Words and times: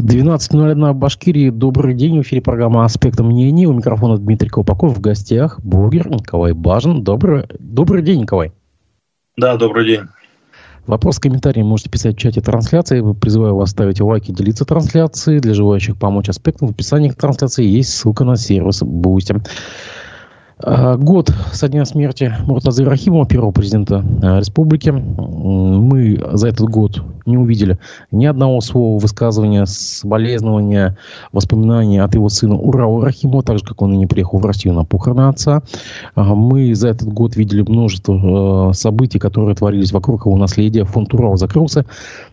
12.01 0.00 0.92
в 0.92 0.96
Башкирии. 0.96 1.50
Добрый 1.50 1.94
день. 1.94 2.18
В 2.18 2.22
эфире 2.22 2.40
программа 2.40 2.84
«Аспекты 2.84 3.22
мнений». 3.22 3.66
У 3.66 3.72
микрофона 3.72 4.16
Дмитрий 4.16 4.48
Колпаков. 4.48 4.96
В 4.96 5.00
гостях 5.00 5.60
блогер 5.60 6.08
Николай 6.08 6.52
Бажин. 6.52 7.04
Добрый, 7.04 7.44
добрый 7.58 8.02
день, 8.02 8.22
Николай. 8.22 8.52
Да, 9.36 9.56
добрый 9.56 9.86
день. 9.86 10.00
Вопрос, 10.86 11.18
комментарии 11.18 11.62
можете 11.62 11.90
писать 11.90 12.16
в 12.16 12.18
чате 12.18 12.40
трансляции. 12.40 13.02
Призываю 13.12 13.56
вас 13.56 13.70
ставить 13.70 14.00
лайки, 14.00 14.32
делиться 14.32 14.64
трансляцией. 14.64 15.40
Для 15.40 15.54
желающих 15.54 15.98
помочь 15.98 16.28
аспектам 16.28 16.68
в 16.68 16.70
описании 16.72 17.10
к 17.10 17.16
трансляции 17.16 17.64
есть 17.64 17.90
ссылка 17.90 18.24
на 18.24 18.36
сервис 18.36 18.82
Boosty. 18.82 19.40
А, 20.62 20.96
год 20.96 21.32
со 21.52 21.68
дня 21.68 21.84
смерти 21.84 22.34
Муртазы 22.46 22.84
Рахимова, 22.84 23.26
первого 23.26 23.50
президента 23.50 24.04
а, 24.22 24.38
республики. 24.40 24.90
Мы 24.90 26.20
за 26.32 26.48
этот 26.48 26.68
год 26.68 27.02
не 27.26 27.38
увидели 27.38 27.78
ни 28.10 28.26
одного 28.26 28.60
слова 28.60 28.98
высказывания, 28.98 29.66
соболезнования, 29.66 30.96
воспоминания 31.32 32.02
от 32.02 32.14
его 32.14 32.28
сына 32.28 32.56
Урала 32.56 33.04
Рахимова, 33.04 33.42
так 33.42 33.58
же, 33.58 33.64
как 33.64 33.80
он 33.82 33.94
и 33.94 33.96
не 33.96 34.06
приехал 34.06 34.38
в 34.38 34.46
Россию 34.46 34.74
на 34.74 34.84
похороны 34.84 35.28
отца. 35.28 35.62
А, 36.14 36.34
мы 36.34 36.74
за 36.74 36.88
этот 36.88 37.08
год 37.08 37.36
видели 37.36 37.62
множество 37.62 38.72
событий, 38.74 39.18
которые 39.18 39.54
творились 39.54 39.92
вокруг 39.92 40.26
его 40.26 40.36
наследия. 40.36 40.84
Фонд 40.84 41.14
Урал 41.14 41.36
закрылся. 41.36 41.86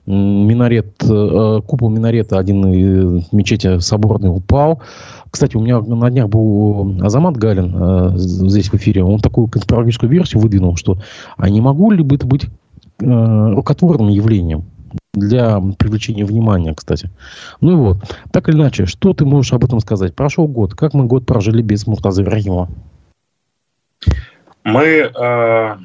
Минарет, 0.06 0.96
купол 1.00 1.90
минарета, 1.90 2.40
один 2.40 2.66
из 2.68 3.32
мечети 3.32 3.80
соборный 3.80 4.30
упал. 4.30 4.82
Кстати, 5.32 5.58
у 5.58 5.62
меня 5.62 5.80
на 5.80 6.10
днях 6.10 6.30
был 6.30 6.96
Азамат 7.02 7.38
Галин 7.38 7.76
э, 7.76 8.17
здесь 8.18 8.70
в 8.70 8.76
эфире. 8.76 9.04
Он 9.04 9.20
такую 9.20 9.48
конспирологическую 9.48 10.10
версию 10.10 10.42
выдвинул, 10.42 10.76
что 10.76 10.98
а 11.38 11.50
не 11.50 11.62
могу 11.62 11.92
ли 11.92 12.06
это 12.16 12.26
быть 12.26 12.46
э, 13.00 13.54
рукотворным 13.54 14.10
явлением? 14.10 14.66
для 15.14 15.60
привлечения 15.60 16.26
внимания, 16.26 16.74
кстати. 16.74 17.10
Ну 17.60 17.72
и 17.72 17.76
вот. 17.76 17.98
Так 18.32 18.50
или 18.50 18.56
иначе, 18.56 18.86
что 18.86 19.14
ты 19.14 19.26
можешь 19.26 19.54
об 19.54 19.66
этом 19.66 19.80
сказать? 19.80 20.16
Прошел 20.16 20.48
год. 20.48 20.76
Как 20.76 20.94
мы 20.94 21.06
год 21.06 21.26
прожили 21.26 21.62
без 21.62 21.88
Муртаза 21.88 22.22
Ибрагимова? 22.22 22.70
Мы 24.64 24.84
э, 24.84 25.78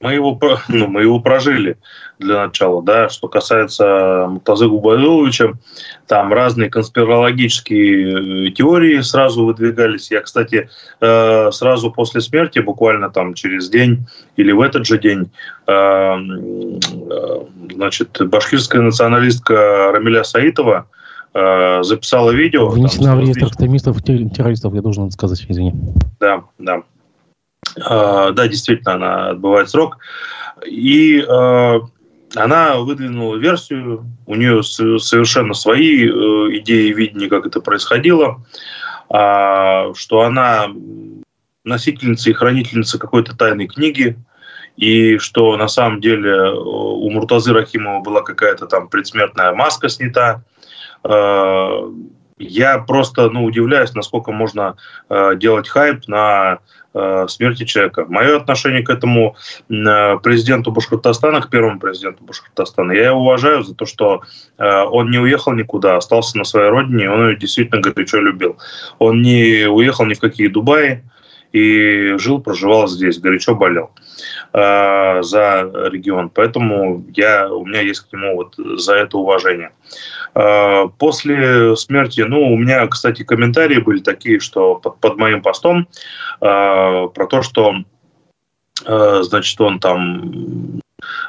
мы 0.00 0.14
его, 0.14 0.38
ну, 0.68 0.86
мы 0.86 1.02
его 1.02 1.20
прожили 1.20 1.76
для 2.18 2.46
начала, 2.46 2.82
да. 2.82 3.08
Что 3.08 3.28
касается 3.28 4.26
Мутазы 4.28 4.66
Губайдуловича, 4.66 5.52
там 6.06 6.32
разные 6.32 6.70
конспирологические 6.70 8.48
э, 8.48 8.50
теории 8.52 9.00
сразу 9.00 9.44
выдвигались. 9.44 10.10
Я, 10.10 10.22
кстати, 10.22 10.68
э, 11.00 11.50
сразу 11.52 11.90
после 11.90 12.20
смерти, 12.20 12.58
буквально 12.60 13.10
там 13.10 13.34
через 13.34 13.68
день 13.68 14.06
или 14.36 14.52
в 14.52 14.60
этот 14.60 14.86
же 14.86 14.98
день, 14.98 15.30
э, 15.66 16.16
значит, 17.72 18.18
башкирская 18.20 18.82
националистка 18.82 19.92
Рамиля 19.92 20.24
Саитова 20.24 20.86
записала 21.32 22.32
видео. 22.32 22.70
Внесена 22.70 23.14
в 23.14 23.20
реестр 23.20 23.46
экстремистов 23.46 23.98
и 24.00 24.28
террористов, 24.30 24.74
я 24.74 24.82
должен 24.82 25.12
сказать, 25.12 25.46
извини. 25.48 25.72
Да, 26.18 26.42
да. 26.58 26.82
А, 27.78 28.30
да, 28.32 28.48
действительно, 28.48 28.94
она 28.94 29.28
отбывает 29.30 29.70
срок. 29.70 29.98
И 30.66 31.24
а, 31.28 31.80
она 32.34 32.76
выдвинула 32.78 33.36
версию, 33.36 34.06
у 34.26 34.34
нее 34.34 34.62
совершенно 34.62 35.54
свои 35.54 36.06
э, 36.06 36.10
идеи 36.58 36.92
видения, 36.92 37.28
как 37.28 37.46
это 37.46 37.60
происходило, 37.60 38.44
а, 39.08 39.92
что 39.94 40.20
она 40.22 40.68
носительница 41.64 42.30
и 42.30 42.34
хранительница 42.34 42.98
какой-то 42.98 43.36
тайной 43.36 43.66
книги, 43.66 44.16
и 44.76 45.18
что 45.18 45.56
на 45.56 45.68
самом 45.68 46.00
деле 46.00 46.30
э, 46.30 46.52
у 46.52 47.10
Муртазы 47.10 47.52
Рахимова 47.52 48.00
была 48.00 48.22
какая-то 48.22 48.66
там 48.66 48.88
предсмертная 48.88 49.52
маска 49.52 49.88
снята. 49.88 50.42
Я 52.40 52.78
просто 52.78 53.28
ну, 53.28 53.44
удивляюсь, 53.44 53.92
насколько 53.92 54.32
можно 54.32 54.76
э, 55.10 55.36
делать 55.36 55.68
хайп 55.68 56.08
на 56.08 56.60
э, 56.94 57.26
смерти 57.28 57.64
человека. 57.64 58.06
Мое 58.08 58.38
отношение 58.38 58.82
к 58.82 58.88
этому 58.88 59.36
э, 59.68 60.18
президенту 60.18 60.72
Башкортостана, 60.72 61.42
к 61.42 61.50
первому 61.50 61.78
президенту 61.78 62.24
Башкортостана, 62.24 62.92
я 62.92 63.08
его 63.08 63.20
уважаю 63.20 63.62
за 63.62 63.74
то, 63.74 63.84
что 63.84 64.22
э, 64.56 64.82
он 64.84 65.10
не 65.10 65.18
уехал 65.18 65.52
никуда, 65.52 65.96
остался 65.96 66.38
на 66.38 66.44
своей 66.44 66.70
родине, 66.70 67.10
он 67.10 67.28
ее 67.28 67.36
действительно 67.36 67.82
горячо 67.82 68.18
любил. 68.20 68.56
Он 68.98 69.20
не 69.20 69.66
уехал 69.66 70.06
ни 70.06 70.14
в 70.14 70.20
какие 70.20 70.48
Дубаи, 70.48 71.04
и 71.52 72.16
жил, 72.18 72.40
проживал 72.40 72.86
здесь, 72.88 73.18
горячо 73.18 73.54
болел 73.54 73.90
э, 74.52 75.22
за 75.22 75.70
регион. 75.90 76.30
Поэтому 76.30 77.04
я, 77.14 77.48
у 77.52 77.66
меня 77.66 77.80
есть 77.80 78.00
к 78.00 78.12
нему 78.12 78.36
вот 78.36 78.54
за 78.56 78.94
это 78.94 79.18
уважение. 79.18 79.72
Э, 80.34 80.84
после 80.98 81.76
смерти, 81.76 82.20
ну, 82.20 82.52
у 82.52 82.56
меня, 82.56 82.86
кстати, 82.86 83.24
комментарии 83.24 83.80
были 83.80 84.00
такие, 84.00 84.38
что 84.38 84.76
под, 84.76 85.00
под 85.00 85.16
моим 85.16 85.42
постом 85.42 85.88
э, 86.40 87.08
про 87.14 87.26
то, 87.26 87.42
что, 87.42 87.74
значит, 88.84 89.60
он 89.60 89.78
там 89.78 90.80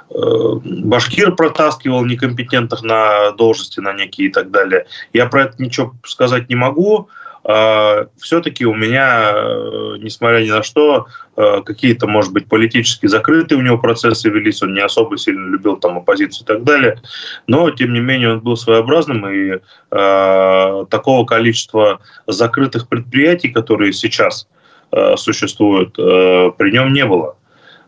башкир 0.10 1.36
протаскивал 1.36 2.06
некомпетентных 2.06 2.82
на 2.84 3.32
должности 3.32 3.80
на 3.80 3.94
некие 3.94 4.28
и 4.28 4.32
так 4.32 4.52
далее. 4.52 4.86
Я 5.14 5.26
про 5.26 5.44
это 5.44 5.62
ничего 5.62 5.94
сказать 6.04 6.50
не 6.50 6.56
могу. 6.56 7.10
Все-таки 7.44 8.66
у 8.66 8.74
меня, 8.76 9.32
э, 9.34 9.96
несмотря 10.00 10.44
ни 10.44 10.50
на 10.50 10.62
что, 10.62 11.08
э, 11.36 11.62
какие-то, 11.66 12.06
может 12.06 12.32
быть, 12.34 12.48
политически 12.48 13.08
закрытые 13.08 13.58
у 13.58 13.64
него 13.64 13.80
процессы 13.80 14.30
велись, 14.30 14.62
он 14.62 14.76
не 14.76 14.82
особо 14.82 15.18
сильно 15.18 15.50
любил 15.50 15.78
там 15.78 15.98
оппозицию 15.98 16.44
и 16.44 16.48
так 16.48 16.64
далее, 16.64 17.02
но, 17.48 17.72
тем 17.72 17.94
не 17.94 18.00
менее, 18.00 18.34
он 18.34 18.42
был 18.42 18.56
своеобразным, 18.58 19.28
и 19.28 19.60
э, 19.92 20.86
такого 20.90 21.26
количества 21.26 22.00
закрытых 22.28 22.88
предприятий, 22.88 23.50
которые 23.50 23.92
сейчас 23.94 24.48
э, 24.92 25.16
существуют, 25.18 25.98
э, 25.98 26.52
при 26.58 26.72
нем 26.72 26.94
не 26.94 27.06
было. 27.06 27.38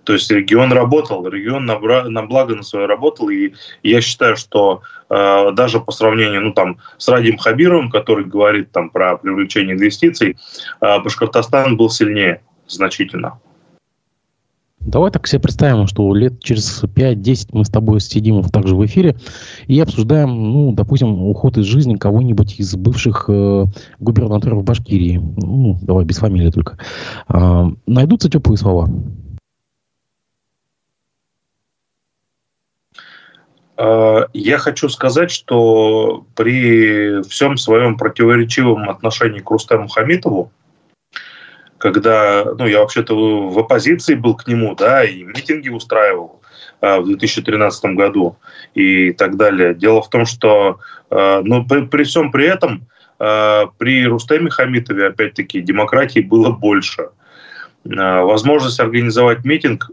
То 0.03 0.13
есть 0.13 0.29
регион 0.31 0.73
работал, 0.73 1.27
регион 1.27 1.65
на, 1.65 1.79
на 1.79 2.23
благо 2.23 2.55
на 2.55 2.63
свое 2.63 2.87
работал, 2.87 3.29
и 3.29 3.53
я 3.83 4.01
считаю, 4.01 4.35
что 4.35 4.81
даже 5.51 5.79
по 5.79 5.91
сравнению, 5.91 6.41
ну 6.41 6.53
там, 6.53 6.77
с 6.97 7.07
Радим 7.07 7.37
Хабировым, 7.37 7.89
который 7.89 8.25
говорит 8.25 8.71
там 8.71 8.89
про 8.89 9.17
привлечение 9.17 9.75
инвестиций, 9.75 10.37
э, 10.81 10.99
Башкортостан 10.99 11.77
был 11.77 11.89
сильнее 11.89 12.41
значительно. 12.67 13.39
Давай 14.85 15.11
так 15.11 15.27
себе 15.27 15.39
представим, 15.39 15.87
что 15.87 16.13
лет 16.13 16.43
через 16.43 16.83
5-10 16.83 17.49
мы 17.53 17.63
с 17.63 17.69
тобой 17.69 18.01
сидим 18.01 18.43
также 18.43 18.75
в 18.75 18.85
эфире 18.85 19.15
и 19.67 19.79
обсуждаем, 19.79 20.29
ну, 20.29 20.73
допустим, 20.73 21.23
уход 21.23 21.57
из 21.57 21.65
жизни 21.65 21.95
кого-нибудь 21.95 22.59
из 22.59 22.75
бывших 22.75 23.25
э, 23.29 23.65
губернаторов 23.99 24.63
Башкирии. 24.65 25.21
Ну, 25.37 25.79
давай 25.81 26.03
без 26.03 26.17
фамилии 26.17 26.51
только. 26.51 26.77
Э, 27.29 27.71
найдутся 27.87 28.29
теплые 28.29 28.57
слова? 28.57 28.89
Я 33.77 34.57
хочу 34.59 34.87
сказать, 34.87 35.31
что 35.31 36.25
при 36.35 37.23
всем 37.23 37.57
своем 37.57 37.97
противоречивом 37.97 38.89
отношении 38.89 39.39
к 39.39 39.49
Рустему 39.49 39.87
Хамитову, 39.87 40.51
когда, 41.83 42.45
ну, 42.57 42.65
я 42.65 42.79
вообще-то 42.79 43.49
в 43.49 43.59
оппозиции 43.59 44.15
был 44.15 44.35
к 44.35 44.47
нему, 44.47 44.73
да, 44.73 45.03
и 45.03 45.23
митинги 45.23 45.67
устраивал 45.67 46.41
э, 46.79 46.99
в 46.99 47.07
2013 47.07 47.85
году 47.95 48.37
и 48.73 49.11
так 49.11 49.35
далее. 49.35 49.73
Дело 49.73 50.01
в 50.01 50.09
том, 50.09 50.25
что, 50.25 50.79
э, 51.09 51.41
ну, 51.43 51.65
при, 51.67 51.81
при 51.87 52.03
всем 52.05 52.31
при 52.31 52.45
этом, 52.45 52.87
при 53.17 54.05
Рустеме 54.05 54.49
Хамитове, 54.49 55.07
опять-таки, 55.07 55.61
демократии 55.61 56.19
было 56.19 56.49
больше. 56.49 57.09
Возможность 57.85 58.81
организовать 58.81 59.45
митинг 59.45 59.91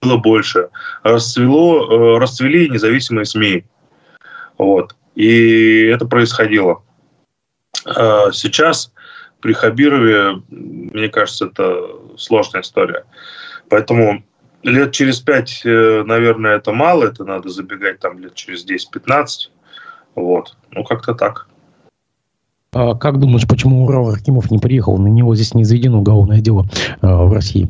было 0.00 0.16
больше. 0.16 0.68
Расцвело, 1.02 2.16
э, 2.16 2.18
расцвели 2.18 2.68
независимые 2.68 3.24
СМИ. 3.24 3.64
Вот. 4.58 4.94
И 5.14 5.86
это 5.86 6.06
происходило. 6.06 6.82
А 7.84 8.30
сейчас 8.32 8.92
при 9.40 9.52
Хабирове, 9.52 10.42
мне 10.48 11.08
кажется, 11.08 11.46
это 11.46 11.88
сложная 12.16 12.62
история. 12.62 13.04
Поэтому 13.68 14.24
лет 14.62 14.92
через 14.92 15.20
пять, 15.20 15.62
э, 15.64 16.02
наверное, 16.04 16.56
это 16.56 16.72
мало, 16.72 17.04
это 17.04 17.24
надо 17.24 17.48
забегать 17.48 18.00
там 18.00 18.18
лет 18.18 18.34
через 18.34 18.66
10-15. 18.66 19.50
Вот. 20.14 20.56
Ну, 20.70 20.84
как-то 20.84 21.14
так. 21.14 21.48
А 22.72 22.94
как 22.94 23.18
думаешь, 23.18 23.46
почему 23.46 23.84
Урал 23.84 24.12
Рахимов 24.12 24.50
не 24.50 24.58
приехал? 24.58 24.98
На 24.98 25.08
него 25.08 25.34
здесь 25.34 25.54
не 25.54 25.64
заведено 25.64 26.00
уголовное 26.00 26.40
дело 26.40 26.66
э, 27.00 27.06
в 27.06 27.32
России 27.32 27.68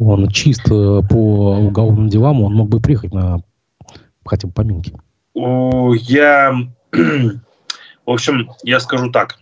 он 0.00 0.28
чист 0.28 0.66
э, 0.70 1.00
по 1.08 1.56
уголовным 1.58 2.08
делам, 2.08 2.42
он 2.42 2.54
мог 2.54 2.68
бы 2.68 2.80
приехать 2.80 3.12
на 3.12 3.42
хотя 4.24 4.48
бы 4.48 4.54
поминки. 4.54 4.92
Я, 5.34 6.54
в 6.92 8.10
общем, 8.10 8.50
я 8.62 8.80
скажу 8.80 9.10
так. 9.10 9.38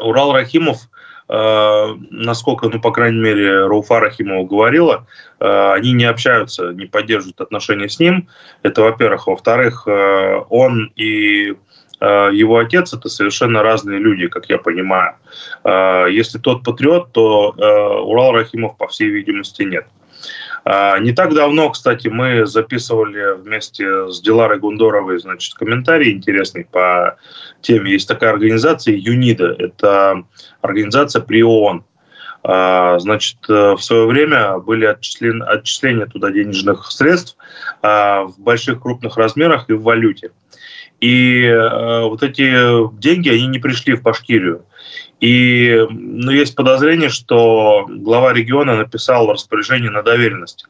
Урал 0.00 0.32
Рахимов, 0.32 0.88
э, 1.28 1.86
насколько, 2.10 2.68
ну, 2.68 2.80
по 2.80 2.92
крайней 2.92 3.20
мере, 3.20 3.66
Рауфа 3.66 4.00
Рахимова 4.00 4.46
говорила, 4.46 5.06
э, 5.40 5.72
они 5.74 5.92
не 5.92 6.04
общаются, 6.04 6.72
не 6.72 6.86
поддерживают 6.86 7.40
отношения 7.40 7.88
с 7.88 7.98
ним. 7.98 8.28
Это, 8.62 8.82
во-первых. 8.82 9.26
Во-вторых, 9.26 9.86
э, 9.86 10.44
он 10.48 10.92
и 10.96 11.54
его 12.02 12.58
отец– 12.58 12.92
это 12.94 13.08
совершенно 13.08 13.62
разные 13.62 13.98
люди, 13.98 14.28
как 14.28 14.48
я 14.48 14.58
понимаю. 14.58 15.14
Э, 15.64 16.06
если 16.10 16.38
тот 16.38 16.64
патриот, 16.64 17.12
то 17.12 17.54
э, 17.56 18.00
Урал 18.00 18.32
Рахимов, 18.32 18.76
по 18.76 18.88
всей 18.88 19.08
видимости, 19.08 19.62
нет. 19.62 19.86
Не 20.64 21.12
так 21.12 21.34
давно, 21.34 21.70
кстати, 21.70 22.06
мы 22.06 22.46
записывали 22.46 23.34
вместе 23.34 24.08
с 24.08 24.20
Диларой 24.20 24.60
Гундоровой, 24.60 25.18
значит, 25.18 25.54
комментарий 25.54 26.12
интересный 26.12 26.64
по 26.64 27.16
теме. 27.60 27.90
Есть 27.90 28.06
такая 28.06 28.30
организация 28.30 28.94
ЮНИДА, 28.94 29.56
это 29.58 30.22
организация 30.60 31.20
при 31.20 31.42
ООН. 31.42 31.84
Значит, 32.44 33.38
э, 33.48 33.72
в 33.72 33.80
свое 33.80 34.06
время 34.06 34.58
были 34.58 34.84
отчислен, 34.84 35.42
отчисления 35.42 36.06
туда 36.06 36.30
денежных 36.30 36.92
средств 36.92 37.36
в 37.82 38.34
больших 38.38 38.80
крупных 38.80 39.16
размерах 39.16 39.68
и 39.68 39.72
в 39.72 39.82
валюте. 39.82 40.30
И 41.02 41.42
э, 41.42 42.02
вот 42.02 42.22
эти 42.22 42.88
деньги, 43.00 43.28
они 43.28 43.48
не 43.48 43.58
пришли 43.58 43.94
в 43.94 44.02
Башкирию. 44.02 44.64
И 45.18 45.84
ну, 45.90 46.30
есть 46.30 46.54
подозрение, 46.54 47.08
что 47.08 47.86
глава 47.88 48.32
региона 48.32 48.76
написал 48.76 49.32
распоряжение 49.32 49.90
на 49.90 50.04
доверенность 50.04 50.66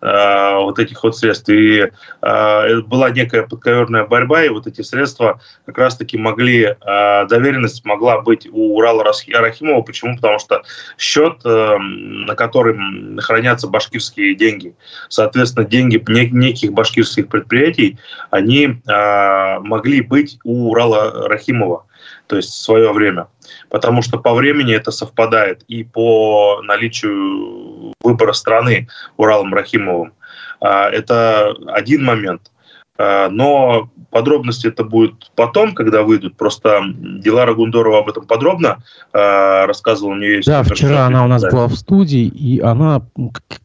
вот 0.00 0.78
этих 0.78 1.02
вот 1.02 1.16
средств. 1.16 1.48
И 1.48 1.90
э, 2.22 2.80
была 2.82 3.10
некая 3.10 3.42
подковерная 3.42 4.04
борьба, 4.04 4.44
и 4.44 4.48
вот 4.48 4.66
эти 4.66 4.82
средства 4.82 5.40
как 5.66 5.78
раз-таки 5.78 6.18
могли, 6.18 6.64
э, 6.64 7.26
доверенность 7.26 7.84
могла 7.84 8.20
быть 8.20 8.46
у 8.50 8.76
Урала 8.76 9.04
Рахимова. 9.04 9.82
Почему? 9.82 10.16
Потому 10.16 10.38
что 10.38 10.62
счет, 10.98 11.40
э, 11.44 11.76
на 11.78 12.34
котором 12.34 13.18
хранятся 13.18 13.68
башкирские 13.68 14.34
деньги, 14.34 14.74
соответственно, 15.08 15.66
деньги 15.66 16.02
неких 16.32 16.72
башкирских 16.72 17.28
предприятий, 17.28 17.98
они 18.30 18.66
э, 18.86 19.58
могли 19.60 20.00
быть 20.00 20.38
у 20.44 20.70
Урала 20.70 21.28
Рахимова 21.28 21.86
то 22.26 22.36
есть 22.36 22.52
свое 22.52 22.92
время. 22.92 23.28
Потому 23.68 24.02
что 24.02 24.18
по 24.18 24.34
времени 24.34 24.74
это 24.74 24.90
совпадает 24.90 25.62
и 25.68 25.84
по 25.84 26.60
наличию 26.62 27.92
выбора 28.02 28.32
страны 28.32 28.88
Уралом 29.16 29.52
Рахимовым. 29.54 30.12
А, 30.60 30.88
это 30.88 31.54
один 31.68 32.04
момент. 32.04 32.50
А, 32.96 33.28
но 33.28 33.90
подробности 34.10 34.68
это 34.68 34.84
будет 34.84 35.30
потом, 35.34 35.74
когда 35.74 36.02
выйдут. 36.02 36.36
Просто 36.36 36.80
Дилара 36.94 37.54
Гундорова 37.54 37.98
об 37.98 38.08
этом 38.08 38.26
подробно 38.26 38.82
э, 39.12 39.64
рассказывала. 39.66 40.12
У 40.12 40.16
нее 40.16 40.36
есть 40.36 40.46
да, 40.46 40.62
вчера 40.62 41.06
она 41.06 41.24
у 41.24 41.28
нас 41.28 41.42
была 41.42 41.66
в 41.66 41.74
студии, 41.74 42.26
и 42.26 42.60
она 42.60 43.02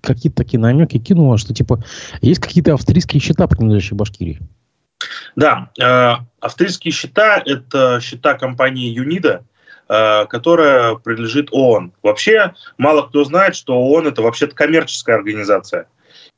какие-то 0.02 0.38
такие 0.38 0.60
намеки 0.60 0.98
кинула, 0.98 1.38
что 1.38 1.54
типа 1.54 1.84
есть 2.22 2.42
какие-то 2.42 2.74
австрийские 2.74 3.22
счета, 3.22 3.48
принадлежащие 3.48 3.96
Башкирии. 3.96 4.40
Да, 5.36 5.69
э, 5.80 6.13
австрийские 6.40 6.92
счета– 6.92 7.42
это 7.46 8.00
счета 8.01 8.34
компании 8.34 8.90
Юнида, 8.90 9.46
э, 9.88 10.25
которая 10.25 10.96
принадлежит 10.96 11.50
ООН. 11.51 11.94
Вообще, 12.04 12.54
мало 12.78 13.04
кто 13.04 13.24
знает, 13.24 13.56
что 13.56 13.75
ООН– 13.75 14.07
это 14.10 14.22
вообще-то 14.22 14.56
коммерческая 14.56 15.18
организация. 15.18 15.88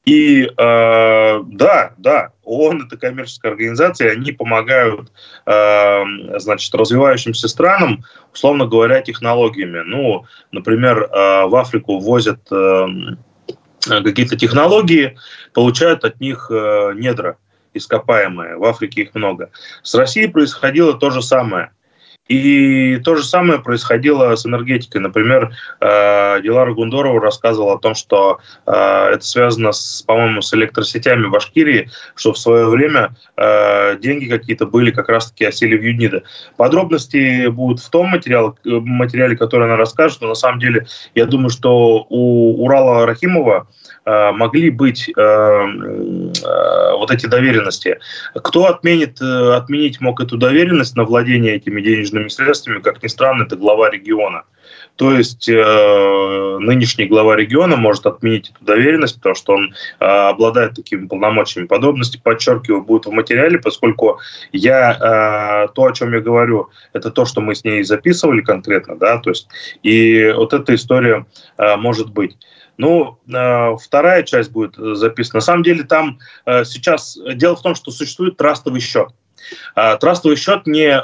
И 0.06 0.46
э, 0.46 0.50
да, 0.58 1.94
да, 1.98 2.32
ООН 2.44 2.88
это 2.88 2.98
коммерческая 2.98 3.52
организация, 3.52 4.12
они 4.12 4.32
помогают, 4.32 5.12
э, 5.46 6.04
значит, 6.40 6.74
развивающимся 6.74 7.48
странам, 7.48 8.04
условно 8.34 8.66
говоря, 8.66 9.02
технологиями. 9.02 9.84
Ну, 9.86 10.26
например, 10.52 11.04
э, 11.04 11.46
в 11.46 11.56
Африку 11.56 12.00
возят 12.00 12.40
э, 12.52 12.86
какие-то 13.88 14.38
технологии, 14.38 15.18
получают 15.54 16.04
от 16.04 16.20
них 16.20 16.50
э, 16.50 16.94
недра 16.96 17.38
ископаемые, 17.74 18.58
в 18.58 18.66
Африке 18.66 19.02
их 19.04 19.16
много. 19.16 19.52
С 19.84 19.96
Россией 19.96 20.28
происходило 20.28 20.94
то 20.94 21.10
же 21.10 21.22
самое. 21.22 21.72
И 22.32 22.98
то 23.04 23.16
же 23.16 23.24
самое 23.26 23.60
происходило 23.60 24.34
с 24.36 24.46
энергетикой. 24.46 25.02
Например, 25.02 25.54
э, 25.82 26.42
Дилара 26.42 26.74
Гундорова 26.74 27.20
рассказывала 27.20 27.74
о 27.74 27.78
том, 27.78 27.94
что 27.94 28.40
э, 28.66 28.72
это 28.72 29.26
связано, 29.26 29.74
с, 29.74 30.02
по-моему, 30.04 30.42
с 30.42 30.54
электросетями 30.54 31.28
Башкирии, 31.28 31.90
что 32.16 32.32
в 32.32 32.38
свое 32.38 32.68
время 32.68 33.16
э, 33.36 33.98
деньги 33.98 34.30
какие-то 34.30 34.66
были 34.66 34.92
как 34.92 35.10
раз-таки 35.10 35.44
осели 35.44 35.76
в 35.76 35.84
Юнида. 35.84 36.24
Подробности 36.56 37.48
будут 37.48 37.82
в 37.82 37.90
том 37.90 38.08
материале, 38.08 38.54
материале, 38.64 39.36
который 39.36 39.66
она 39.66 39.76
расскажет, 39.76 40.22
но 40.22 40.30
на 40.30 40.36
самом 40.36 40.60
деле 40.60 40.88
я 41.16 41.26
думаю, 41.26 41.50
что 41.50 42.06
у 42.08 42.64
Урала 42.64 43.06
Рахимова 43.06 43.68
могли 44.06 44.70
быть 44.72 45.10
э, 45.10 45.22
э, 45.22 46.92
вот 46.98 47.12
эти 47.12 47.28
доверенности. 47.28 48.00
Кто 48.36 48.66
отменит, 48.66 49.22
отменить 49.22 50.02
мог 50.02 50.22
эту 50.22 50.38
доверенность 50.38 50.96
на 50.96 51.04
владение 51.04 51.56
этими 51.56 51.82
денежными 51.82 52.28
средствами, 52.30 52.80
как 52.80 53.04
ни 53.04 53.08
странно, 53.08 53.44
это 53.44 53.56
глава 53.56 53.90
региона. 53.90 54.44
То 54.96 55.14
есть 55.14 55.50
э, 55.50 56.58
нынешний 56.60 57.06
глава 57.06 57.36
региона 57.36 57.76
может 57.76 58.06
отменить 58.06 58.52
эту 58.52 58.64
доверенность, 58.64 59.16
потому 59.16 59.36
что 59.36 59.54
он 59.54 59.74
э, 60.00 60.06
обладает 60.06 60.76
такими 60.76 61.08
полномочиями. 61.08 61.68
Подробности, 61.68 62.22
подчеркиваю, 62.24 62.84
будут 62.84 63.08
в 63.08 63.12
материале, 63.12 63.58
поскольку 63.58 64.20
я 64.52 64.92
э, 64.92 65.74
то, 65.74 65.86
о 65.86 65.94
чем 65.94 66.14
я 66.14 66.20
говорю, 66.20 66.70
это 66.94 67.10
то, 67.10 67.26
что 67.26 67.42
мы 67.42 67.56
с 67.56 67.64
ней 67.64 67.84
записывали 67.84 68.42
конкретно, 68.42 68.96
да, 68.96 69.18
то 69.18 69.32
есть 69.32 69.48
и 69.82 70.32
вот 70.36 70.54
эта 70.54 70.76
история 70.76 71.26
э, 71.58 71.76
может 71.78 72.12
быть. 72.12 72.38
Ну, 72.78 73.20
э, 73.28 73.76
вторая 73.78 74.24
часть 74.24 74.52
будет 74.52 74.76
записана. 74.76 75.38
На 75.38 75.42
самом 75.42 75.64
деле 75.64 75.84
там 75.84 76.20
э, 76.46 76.64
сейчас 76.66 77.18
дело 77.36 77.56
в 77.56 77.62
том, 77.62 77.76
что 77.76 77.92
существует 77.92 78.38
трастовый 78.38 78.82
счет. 78.82 79.10
Э, 79.76 79.98
трастовый 79.98 80.38
счет 80.38 80.66
не 80.66 81.00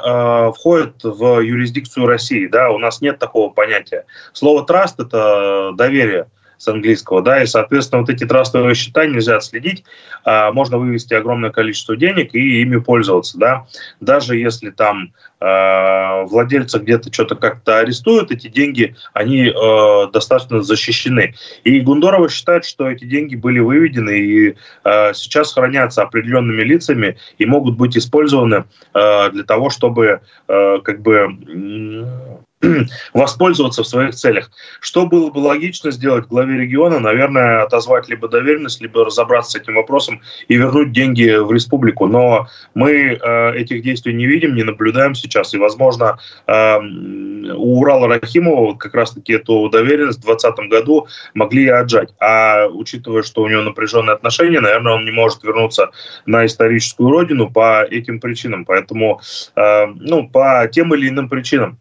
входит 0.52 1.02
в 1.02 1.40
юрисдикцию 1.40 2.06
России, 2.06 2.46
да, 2.46 2.70
у 2.70 2.78
нас 2.78 3.00
нет 3.00 3.18
такого 3.18 3.50
понятия. 3.50 4.06
Слово 4.32 4.64
траст 4.64 4.98
это 4.98 5.72
доверие 5.74 6.28
с 6.58 6.68
английского, 6.68 7.22
да, 7.22 7.42
и, 7.42 7.46
соответственно, 7.46 8.02
вот 8.02 8.10
эти 8.10 8.24
трастовые 8.24 8.74
счета 8.74 9.06
нельзя 9.06 9.36
отследить, 9.36 9.84
а 10.24 10.52
можно 10.52 10.76
вывести 10.76 11.14
огромное 11.14 11.50
количество 11.50 11.96
денег 11.96 12.34
и 12.34 12.60
ими 12.60 12.78
пользоваться, 12.78 13.38
да, 13.38 13.66
даже 14.00 14.36
если 14.36 14.70
там 14.70 15.12
э, 15.40 16.24
владельца 16.24 16.80
где-то 16.80 17.12
что-то 17.12 17.36
как-то 17.36 17.78
арестуют, 17.78 18.32
эти 18.32 18.48
деньги, 18.48 18.96
они 19.12 19.46
э, 19.46 20.10
достаточно 20.12 20.62
защищены. 20.62 21.34
И 21.64 21.80
Гундорова 21.80 22.28
считает, 22.28 22.64
что 22.64 22.90
эти 22.90 23.04
деньги 23.04 23.36
были 23.36 23.60
выведены 23.60 24.18
и 24.18 24.56
э, 24.84 25.14
сейчас 25.14 25.52
хранятся 25.52 26.02
определенными 26.02 26.62
лицами 26.62 27.16
и 27.38 27.46
могут 27.46 27.76
быть 27.76 27.96
использованы 27.96 28.64
э, 28.94 29.30
для 29.30 29.44
того, 29.44 29.70
чтобы 29.70 30.20
э, 30.48 30.78
как 30.82 31.02
бы 31.02 32.38
воспользоваться 33.14 33.82
в 33.82 33.86
своих 33.86 34.14
целях. 34.14 34.50
Что 34.80 35.06
было 35.06 35.30
бы 35.30 35.38
логично 35.38 35.90
сделать 35.90 36.26
главе 36.26 36.58
региона? 36.58 36.98
Наверное, 36.98 37.62
отозвать 37.62 38.08
либо 38.08 38.28
доверенность, 38.28 38.80
либо 38.80 39.04
разобраться 39.04 39.52
с 39.52 39.62
этим 39.62 39.74
вопросом 39.74 40.20
и 40.48 40.56
вернуть 40.56 40.92
деньги 40.92 41.36
в 41.36 41.52
республику. 41.52 42.06
Но 42.06 42.48
мы 42.74 42.90
э, 42.90 43.54
этих 43.56 43.82
действий 43.82 44.14
не 44.14 44.26
видим, 44.26 44.54
не 44.54 44.62
наблюдаем 44.62 45.14
сейчас. 45.14 45.54
И, 45.54 45.58
возможно, 45.58 46.18
э, 46.46 46.78
у 46.78 47.80
Урала 47.80 48.08
Рахимова 48.08 48.74
как 48.74 48.94
раз-таки 48.94 49.34
эту 49.34 49.68
доверенность 49.68 50.18
в 50.18 50.26
2020 50.26 50.70
году 50.70 51.06
могли 51.34 51.68
отжать. 51.68 52.10
А 52.20 52.66
учитывая, 52.66 53.22
что 53.22 53.42
у 53.42 53.48
него 53.48 53.62
напряженные 53.62 54.14
отношения, 54.14 54.60
наверное, 54.60 54.94
он 54.94 55.04
не 55.04 55.10
может 55.10 55.42
вернуться 55.42 55.90
на 56.26 56.46
историческую 56.46 57.10
родину 57.10 57.50
по 57.50 57.84
этим 57.84 58.20
причинам. 58.20 58.64
Поэтому, 58.64 59.20
э, 59.56 59.86
ну, 59.86 60.28
по 60.28 60.68
тем 60.70 60.94
или 60.94 61.08
иным 61.08 61.28
причинам. 61.28 61.78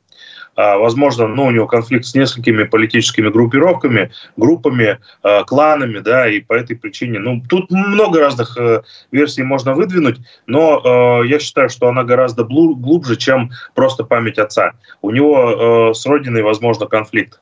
А, 0.57 0.77
возможно, 0.77 1.27
ну, 1.27 1.45
у 1.45 1.51
него 1.51 1.67
конфликт 1.67 2.05
с 2.05 2.15
несколькими 2.15 2.63
политическими 2.63 3.29
группировками, 3.29 4.11
группами, 4.37 4.97
а, 5.21 5.43
кланами, 5.43 5.99
да, 5.99 6.27
и 6.27 6.41
по 6.41 6.53
этой 6.53 6.75
причине, 6.75 7.19
ну, 7.19 7.43
тут 7.47 7.69
много 7.69 8.19
разных 8.19 8.57
э, 8.57 8.81
версий 9.11 9.43
можно 9.43 9.75
выдвинуть, 9.75 10.17
но 10.47 11.21
э, 11.23 11.27
я 11.27 11.37
считаю, 11.37 11.69
что 11.69 11.87
она 11.87 12.03
гораздо 12.03 12.43
глубже, 12.43 13.17
чем 13.17 13.51
просто 13.75 14.03
память 14.03 14.39
отца. 14.39 14.71
У 15.03 15.11
него 15.11 15.91
э, 15.91 15.93
с 15.93 16.03
родиной, 16.07 16.41
возможно, 16.41 16.87
конфликт 16.87 17.39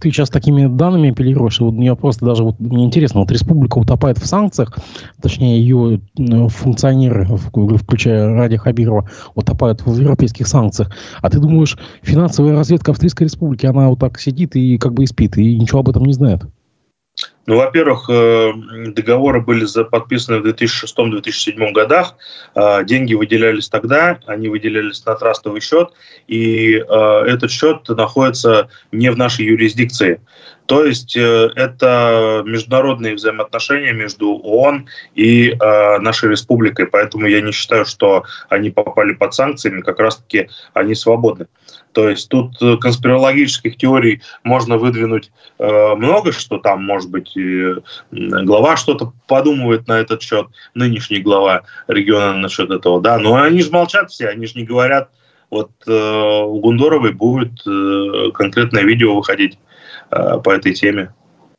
ты 0.00 0.10
сейчас 0.10 0.30
такими 0.30 0.66
данными 0.66 1.10
апеллируешь, 1.10 1.60
вот 1.60 1.72
мне 1.72 1.94
просто 1.94 2.24
даже 2.24 2.44
вот 2.44 2.58
мне 2.58 2.84
интересно, 2.84 3.20
вот 3.20 3.30
республика 3.30 3.78
утопает 3.78 4.18
в 4.18 4.26
санкциях, 4.26 4.76
точнее 5.20 5.60
ее 5.60 6.00
э, 6.18 6.48
функционеры, 6.48 7.26
включая 7.26 8.34
Ради 8.34 8.56
Хабирова, 8.56 9.08
утопают 9.34 9.84
в 9.84 9.98
европейских 9.98 10.46
санкциях. 10.46 10.90
А 11.20 11.30
ты 11.30 11.38
думаешь, 11.38 11.78
финансовая 12.02 12.54
разведка 12.54 12.92
Австрийской 12.92 13.26
республики, 13.26 13.66
она 13.66 13.88
вот 13.88 13.98
так 13.98 14.18
сидит 14.18 14.56
и 14.56 14.78
как 14.78 14.94
бы 14.94 15.04
и 15.04 15.06
спит, 15.06 15.36
и 15.36 15.58
ничего 15.58 15.80
об 15.80 15.88
этом 15.88 16.04
не 16.04 16.12
знает? 16.12 16.42
Ну, 17.46 17.56
во-первых, 17.58 18.10
э, 18.10 18.52
договоры 18.88 19.40
были 19.40 19.64
подписаны 19.84 20.40
в 20.40 20.46
2006-2007 20.46 21.72
годах, 21.72 22.16
э, 22.56 22.84
деньги 22.84 23.14
выделялись 23.14 23.68
тогда, 23.68 24.18
они 24.26 24.48
выделялись 24.48 25.04
на 25.06 25.14
трастовый 25.14 25.60
счет, 25.60 25.90
и 26.26 26.74
э, 26.74 27.22
этот 27.26 27.52
счет 27.52 27.88
находится 27.88 28.68
не 28.90 29.12
в 29.12 29.16
нашей 29.16 29.44
юрисдикции. 29.46 30.20
То 30.66 30.84
есть 30.84 31.14
это 31.14 32.42
международные 32.44 33.14
взаимоотношения 33.14 33.92
между 33.92 34.32
ООН 34.32 34.88
и 35.14 35.54
нашей 36.00 36.28
республикой, 36.28 36.88
поэтому 36.88 37.28
я 37.28 37.40
не 37.40 37.52
считаю, 37.52 37.86
что 37.86 38.24
они 38.48 38.70
попали 38.70 39.14
под 39.14 39.32
санкциями, 39.32 39.82
как 39.82 40.00
раз-таки 40.00 40.48
они 40.74 40.96
свободны. 40.96 41.46
То 41.96 42.10
есть 42.10 42.28
тут 42.28 42.60
э, 42.60 42.76
конспирологических 42.76 43.78
теорий 43.78 44.20
можно 44.44 44.76
выдвинуть 44.76 45.32
э, 45.58 45.94
много, 45.94 46.30
что 46.30 46.58
там, 46.58 46.84
может 46.84 47.08
быть, 47.10 47.34
э, 47.38 47.76
глава 48.10 48.76
что-то 48.76 49.14
подумывает 49.26 49.88
на 49.88 49.94
этот 50.00 50.20
счет, 50.20 50.48
нынешний 50.74 51.20
глава 51.20 51.62
региона 51.88 52.36
насчет 52.36 52.70
этого, 52.70 53.00
да, 53.00 53.16
но 53.16 53.36
они 53.36 53.62
же 53.62 53.70
молчат 53.70 54.10
все, 54.10 54.28
они 54.28 54.44
же 54.44 54.58
не 54.58 54.64
говорят, 54.64 55.08
вот 55.48 55.70
э, 55.86 55.90
у 55.90 56.60
Гундоровой 56.60 57.12
будет 57.14 57.66
э, 57.66 58.30
конкретное 58.34 58.82
видео 58.82 59.16
выходить 59.16 59.58
э, 60.10 60.38
по 60.44 60.50
этой 60.50 60.74
теме. 60.74 61.14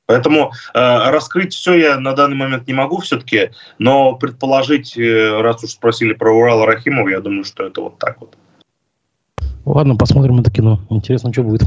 Поэтому 0.05 0.51
э, 0.75 1.09
раскрыть 1.09 1.55
все 1.55 1.73
я 1.73 1.99
на 1.99 2.13
данный 2.13 2.35
момент 2.35 2.67
не 2.67 2.75
могу 2.75 2.99
все-таки, 2.99 3.53
но 3.79 4.13
предположить, 4.13 4.95
э, 4.99 5.41
раз 5.41 5.63
уж 5.63 5.71
спросили 5.71 6.13
про 6.13 6.31
Урала 6.31 6.67
Рахимова, 6.67 7.09
я 7.09 7.21
думаю, 7.21 7.43
что 7.43 7.63
это 7.65 7.81
вот 7.81 7.97
так 7.97 8.21
вот. 8.21 8.37
Ладно, 9.67 9.97
посмотрим 9.97 10.39
это 10.39 10.49
кино. 10.49 10.79
Интересно, 10.89 11.33
что 11.33 11.43
будет. 11.43 11.63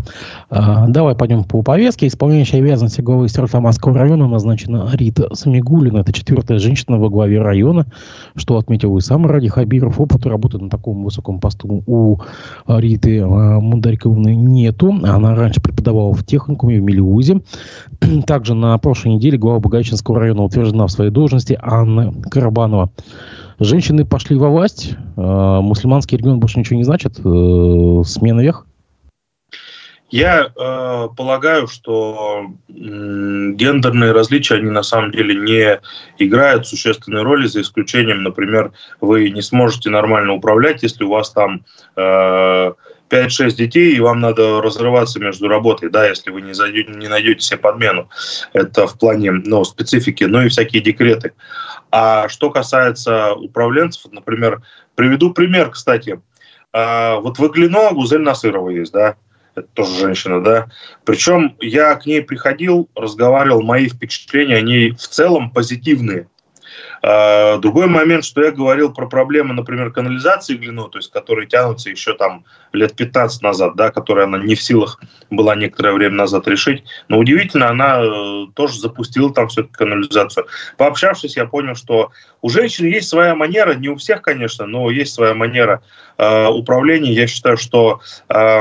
А, 0.48 0.88
давай 0.88 1.14
пойдем 1.14 1.44
по 1.44 1.62
повестке. 1.62 2.06
Исполняющая 2.06 2.58
обязанности 2.58 3.02
главы 3.02 3.28
Северо-Самарского 3.28 3.92
района 3.92 4.26
назначена 4.26 4.88
Рита 4.94 5.28
Самигулина. 5.34 5.98
Это 5.98 6.10
четвертая 6.10 6.58
женщина 6.58 6.96
во 6.96 7.10
главе 7.10 7.42
района, 7.42 7.84
что 8.36 8.56
отметил 8.56 8.96
и 8.96 9.02
сам 9.02 9.26
Ради 9.26 9.48
Хабиров. 9.48 10.00
Опыта 10.00 10.30
работы 10.30 10.56
на 10.56 10.70
таком 10.70 11.04
высоком 11.04 11.40
посту 11.40 11.82
у 11.86 12.16
Риты 12.66 13.20
а, 13.20 13.60
Мудариковны 13.60 14.34
нету. 14.34 14.94
Она 15.02 15.34
раньше 15.34 15.60
преподавала 15.60 16.14
в 16.14 16.24
техникуме 16.24 16.80
в 16.80 16.82
Мелиузе. 16.82 17.42
Также 18.26 18.54
на 18.54 18.78
прошлой 18.78 19.16
неделе 19.16 19.36
глава 19.36 19.60
Багайчинского 19.60 20.20
района 20.20 20.44
утверждена 20.44 20.86
в 20.86 20.90
своей 20.90 21.10
должности 21.10 21.58
Анна 21.60 22.14
Карабанова. 22.30 22.92
Женщины 23.60 24.06
пошли 24.06 24.36
во 24.36 24.48
власть, 24.48 24.92
э, 24.94 25.20
мусульманский 25.20 26.16
регион 26.16 26.40
больше 26.40 26.58
ничего 26.58 26.78
не 26.78 26.84
значит, 26.84 27.18
э, 27.18 28.02
смена 28.06 28.40
вех? 28.40 28.64
Я 30.08 30.46
э, 30.46 31.08
полагаю, 31.14 31.68
что 31.68 32.46
э, 32.68 32.72
гендерные 32.72 34.12
различия, 34.12 34.54
они 34.54 34.70
на 34.70 34.82
самом 34.82 35.10
деле 35.12 35.34
не 35.34 35.78
играют 36.18 36.66
существенной 36.66 37.22
роли, 37.22 37.46
за 37.46 37.60
исключением, 37.60 38.22
например, 38.22 38.72
вы 39.02 39.28
не 39.28 39.42
сможете 39.42 39.90
нормально 39.90 40.32
управлять, 40.32 40.82
если 40.82 41.04
у 41.04 41.10
вас 41.10 41.30
там 41.30 41.64
э, 41.96 42.72
5-6 43.10 43.56
детей, 43.56 43.94
и 43.94 44.00
вам 44.00 44.20
надо 44.20 44.62
разрываться 44.62 45.20
между 45.20 45.48
работой, 45.48 45.90
да, 45.90 46.08
если 46.08 46.30
вы 46.30 46.40
не, 46.42 46.54
зайдете, 46.54 46.92
не 46.92 47.08
найдете 47.08 47.40
себе 47.40 47.58
подмену. 47.58 48.08
Это 48.52 48.86
в 48.86 48.98
плане 48.98 49.32
ну, 49.32 49.64
специфики, 49.64 50.24
ну 50.24 50.42
и 50.42 50.48
всякие 50.48 50.80
декреты. 50.82 51.32
А 51.90 52.28
что 52.28 52.50
касается 52.50 53.34
управленцев, 53.34 54.10
например, 54.12 54.62
приведу 54.94 55.32
пример, 55.32 55.70
кстати. 55.70 56.20
А, 56.72 57.16
вот 57.16 57.38
в 57.38 57.46
Иглино 57.46 57.90
Гузель 57.92 58.20
Насырова 58.20 58.70
есть, 58.70 58.92
да, 58.92 59.16
это 59.54 59.66
тоже 59.74 59.98
женщина, 59.98 60.42
да. 60.42 60.68
Причем 61.04 61.56
я 61.60 61.94
к 61.96 62.06
ней 62.06 62.22
приходил, 62.22 62.88
разговаривал, 62.94 63.62
мои 63.62 63.88
впечатления 63.88 64.56
о 64.56 64.62
ней 64.62 64.92
в 64.92 64.98
целом 65.08 65.50
позитивные. 65.50 66.28
А, 67.02 67.56
другой 67.58 67.86
момент, 67.86 68.24
что 68.24 68.42
я 68.42 68.50
говорил 68.50 68.92
про 68.92 69.06
проблемы, 69.06 69.54
например, 69.54 69.90
канализации 69.90 70.56
Глину, 70.56 70.88
то 70.88 70.98
есть 70.98 71.10
которые 71.10 71.46
тянутся 71.46 71.88
еще 71.90 72.14
там 72.14 72.44
лет 72.72 72.94
15 72.94 73.42
назад, 73.42 73.74
да, 73.76 73.90
которые 73.90 74.24
она 74.24 74.38
не 74.38 74.54
в 74.54 74.62
силах 74.62 75.00
была 75.30 75.54
некоторое 75.54 75.94
время 75.94 76.16
назад 76.16 76.46
решить. 76.46 76.84
Но 77.08 77.18
удивительно, 77.18 77.70
она 77.70 78.02
э, 78.02 78.46
тоже 78.54 78.78
запустила 78.78 79.32
там 79.32 79.46
эту 79.46 79.68
канализацию. 79.68 80.46
Пообщавшись, 80.76 81.36
я 81.36 81.46
понял, 81.46 81.74
что 81.74 82.12
у 82.42 82.50
женщин 82.50 82.86
есть 82.86 83.08
своя 83.08 83.34
манера, 83.34 83.74
не 83.74 83.88
у 83.88 83.96
всех, 83.96 84.20
конечно, 84.20 84.66
но 84.66 84.90
есть 84.90 85.14
своя 85.14 85.34
манера 85.34 85.82
э, 86.18 86.48
управления. 86.48 87.12
Я 87.12 87.26
считаю, 87.26 87.56
что 87.56 88.00
э, 88.28 88.60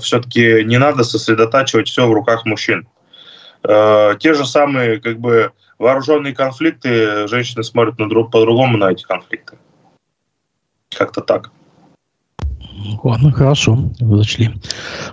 все-таки 0.00 0.62
не 0.64 0.78
надо 0.78 1.02
сосредотачивать 1.02 1.88
все 1.88 2.06
в 2.06 2.12
руках 2.12 2.44
мужчин. 2.44 2.86
Э, 3.64 4.14
те 4.20 4.34
же 4.34 4.46
самые, 4.46 5.00
как 5.00 5.18
бы, 5.18 5.52
вооруженные 5.78 6.34
конфликты, 6.34 7.26
женщины 7.28 7.62
смотрят 7.62 7.98
на 7.98 8.08
друг, 8.08 8.30
по-другому 8.30 8.76
на 8.76 8.92
эти 8.92 9.04
конфликты. 9.04 9.58
Как-то 10.90 11.20
так. 11.20 11.50
Ладно, 13.02 13.32
хорошо, 13.32 13.78
зачли. 13.98 14.50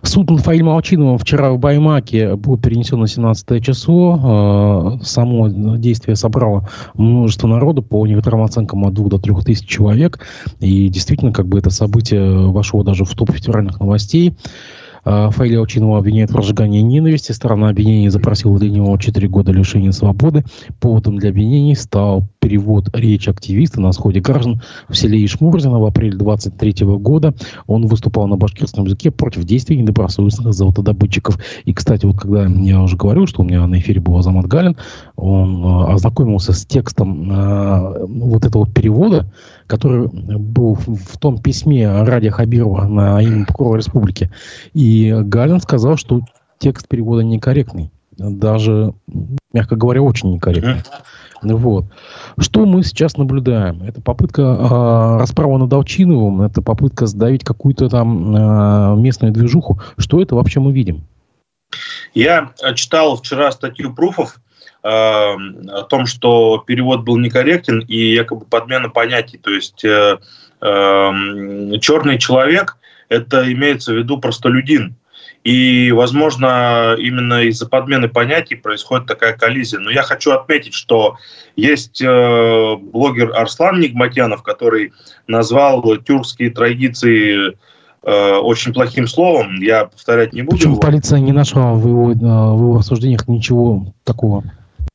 Суд 0.03 0.29
над 0.29 0.41
Фаилем 0.41 0.69
Алчиновым 0.69 1.17
вчера 1.17 1.51
в 1.51 1.59
Баймаке 1.59 2.35
был 2.35 2.57
перенесен 2.57 2.99
на 2.99 3.07
17 3.07 3.63
число. 3.63 4.97
Э, 4.99 5.03
само 5.03 5.47
действие 5.77 6.15
собрало 6.15 6.67
множество 6.95 7.47
народу, 7.47 7.81
по 7.81 8.05
некоторым 8.07 8.41
оценкам 8.41 8.85
от 8.85 8.93
2 8.93 9.09
до 9.09 9.19
3 9.19 9.35
тысяч 9.45 9.67
человек. 9.67 10.19
И 10.59 10.89
действительно, 10.89 11.31
как 11.31 11.47
бы 11.47 11.59
это 11.59 11.69
событие 11.69 12.47
вошло 12.47 12.83
даже 12.83 13.05
в 13.05 13.13
топ 13.15 13.31
федеральных 13.31 13.79
новостей. 13.79 14.35
А, 15.03 15.29
Фаиля 15.29 15.62
Учинова 15.62 15.98
обвиняет 15.98 16.31
в 16.31 16.36
разжигании 16.36 16.81
ненависти. 16.81 17.31
Сторона 17.31 17.70
обвинения 17.70 18.12
запросила 18.12 18.58
для 18.60 18.70
него 18.70 18.96
4 18.98 19.27
года 19.27 19.51
лишения 19.51 19.91
свободы. 19.91 20.43
Поводом 20.79 21.17
для 21.17 21.29
обвинений 21.29 21.75
стал 21.75 22.27
перевод 22.39 22.89
речи 22.93 23.29
активиста 23.29 23.81
на 23.81 23.91
сходе 23.91 24.20
граждан 24.20 24.62
в 24.89 24.96
селе 24.96 25.24
Ишмурзино 25.24 25.79
в 25.79 25.86
апреле 25.86 26.17
23 26.17 26.86
года. 26.98 27.34
Он 27.67 27.88
выступал 27.88 28.27
на 28.27 28.38
башкирском 28.38 28.86
языке 28.86 29.12
против 29.12 29.43
действий 29.43 29.77
недобросовестных 29.77 30.53
золотодобытчиков. 30.53 31.39
И, 31.65 31.74
кстати, 31.74 32.05
вот 32.05 32.20
когда 32.20 32.46
я 32.46 32.81
уже 32.81 32.98
говорил, 32.98 33.27
что 33.27 33.41
у 33.41 33.46
меня 33.46 33.65
на 33.67 33.79
эфире 33.79 34.01
был 34.01 34.17
Азамат 34.17 34.48
Галин, 34.48 34.77
он 35.15 35.63
э, 35.63 35.93
ознакомился 35.93 36.53
с 36.53 36.65
текстом 36.65 37.31
э, 37.31 38.05
вот 38.05 38.46
этого 38.46 38.67
перевода, 38.67 39.31
который 39.71 40.09
был 40.09 40.73
в 40.75 41.17
том 41.17 41.37
письме 41.37 42.03
Ради 42.03 42.29
Хабирова 42.29 42.83
на 42.87 43.21
имя 43.21 43.45
прокурора 43.45 43.77
республики. 43.77 44.29
И 44.73 45.15
Галин 45.17 45.61
сказал, 45.61 45.95
что 45.95 46.23
текст 46.59 46.89
перевода 46.89 47.23
некорректный. 47.23 47.89
Даже, 48.17 48.93
мягко 49.53 49.77
говоря, 49.77 50.01
очень 50.01 50.33
некорректный. 50.33 50.83
Вот. 51.41 51.85
Что 52.37 52.65
мы 52.65 52.83
сейчас 52.83 53.15
наблюдаем? 53.15 53.81
Это 53.83 54.01
попытка 54.01 54.41
э, 54.41 55.19
расправы 55.19 55.57
над 55.57 55.71
Алчиновым, 55.71 56.41
это 56.41 56.61
попытка 56.61 57.07
сдавить 57.07 57.45
какую-то 57.45 57.87
там 57.87 58.35
э, 58.35 59.01
местную 59.01 59.31
движуху. 59.31 59.79
Что 59.97 60.21
это 60.21 60.35
вообще 60.35 60.59
мы 60.59 60.73
видим? 60.73 61.05
Я 62.13 62.51
читал 62.75 63.15
вчера 63.15 63.49
статью 63.53 63.95
Пруфов 63.95 64.41
о 64.83 65.83
том, 65.83 66.05
что 66.07 66.63
перевод 66.65 67.01
был 67.01 67.17
некорректен 67.17 67.79
и 67.79 68.13
якобы 68.13 68.45
подмена 68.45 68.89
понятий. 68.89 69.38
То 69.38 69.51
есть 69.51 69.83
э, 69.85 70.17
э, 70.61 71.11
черный 71.79 72.17
человек 72.17 72.77
это 73.09 73.51
имеется 73.51 73.93
в 73.93 73.97
виду 73.97 74.17
простолюдин. 74.17 74.95
И, 75.43 75.91
возможно, 75.91 76.95
именно 77.00 77.41
из-за 77.43 77.67
подмены 77.67 78.07
понятий 78.07 78.55
происходит 78.55 79.07
такая 79.07 79.33
коллизия. 79.33 79.79
Но 79.79 79.89
я 79.89 80.03
хочу 80.03 80.31
отметить, 80.31 80.73
что 80.73 81.17
есть 81.55 82.00
э, 82.01 82.75
блогер 82.75 83.35
Арслан 83.35 83.79
Нигматьянов, 83.79 84.43
который 84.43 84.93
назвал 85.27 85.97
тюркские 85.97 86.51
традиции 86.51 87.57
э, 88.03 88.35
очень 88.35 88.71
плохим 88.71 89.07
словом. 89.07 89.59
Я 89.61 89.85
повторять 89.85 90.33
не 90.33 90.43
буду. 90.43 90.57
Почему 90.57 90.73
его. 90.73 90.81
полиция 90.81 91.19
не 91.19 91.31
нашла 91.31 91.73
в 91.73 91.88
его, 91.88 92.11
э, 92.11 92.15
в 92.15 92.61
его 92.61 92.77
рассуждениях 92.77 93.27
ничего 93.27 93.93
такого? 94.03 94.43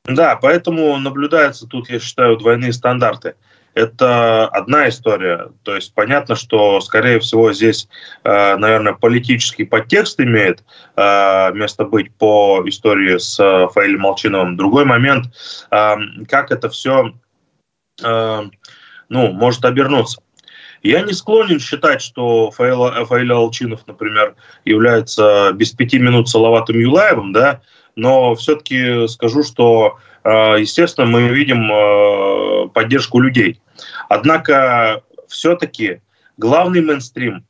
Да, 0.07 0.37
поэтому 0.37 0.97
наблюдаются 0.99 1.67
тут, 1.67 1.91
я 1.91 1.99
считаю, 1.99 2.37
двойные 2.37 2.73
стандарты. 2.73 3.35
Это 3.75 4.47
одна 4.49 4.89
история. 4.89 5.51
То 5.63 5.75
есть 5.75 5.93
понятно, 5.93 6.35
что, 6.35 6.81
скорее 6.81 7.21
всего, 7.21 7.53
здесь, 7.53 7.89
э, 8.25 8.57
наверное, 8.57 8.95
политический 8.95 9.65
подтекст 9.65 10.19
имеет 10.19 10.65
э, 10.97 11.53
место 11.53 11.85
быть 11.85 12.15
по 12.15 12.63
истории 12.65 13.19
с 13.19 13.39
э, 13.39 13.69
Фаилем 13.75 14.01
Молчиновым. 14.01 14.57
Другой 14.57 14.87
момент, 14.87 15.27
как 15.69 16.51
это 16.51 16.69
все 16.71 17.13
ну, 17.99 19.33
может 19.33 19.65
обернуться. 19.65 20.21
Я 20.83 21.01
не 21.01 21.15
склонен 21.15 21.59
считать, 21.59 22.03
что 22.03 22.51
Фаил, 22.51 23.07
Фаиль 23.07 23.33
Алчинов, 23.33 23.87
например, 23.87 24.37
является 24.67 25.53
без 25.53 25.73
пяти 25.73 25.99
минут 25.99 26.29
Салаватом 26.29 26.79
Юлаевым, 26.79 27.33
да, 27.33 27.63
но 27.97 28.35
все-таки 28.35 29.09
скажу, 29.09 29.43
что, 29.43 29.99
э, 30.23 30.57
естественно, 30.61 31.07
мы 31.07 31.29
видим 31.29 31.71
э, 31.73 32.69
поддержку 32.69 33.19
людей. 33.19 33.61
Однако 34.09 35.03
все-таки 35.29 36.03
главный 36.37 36.83
мейнстрим 36.83 37.45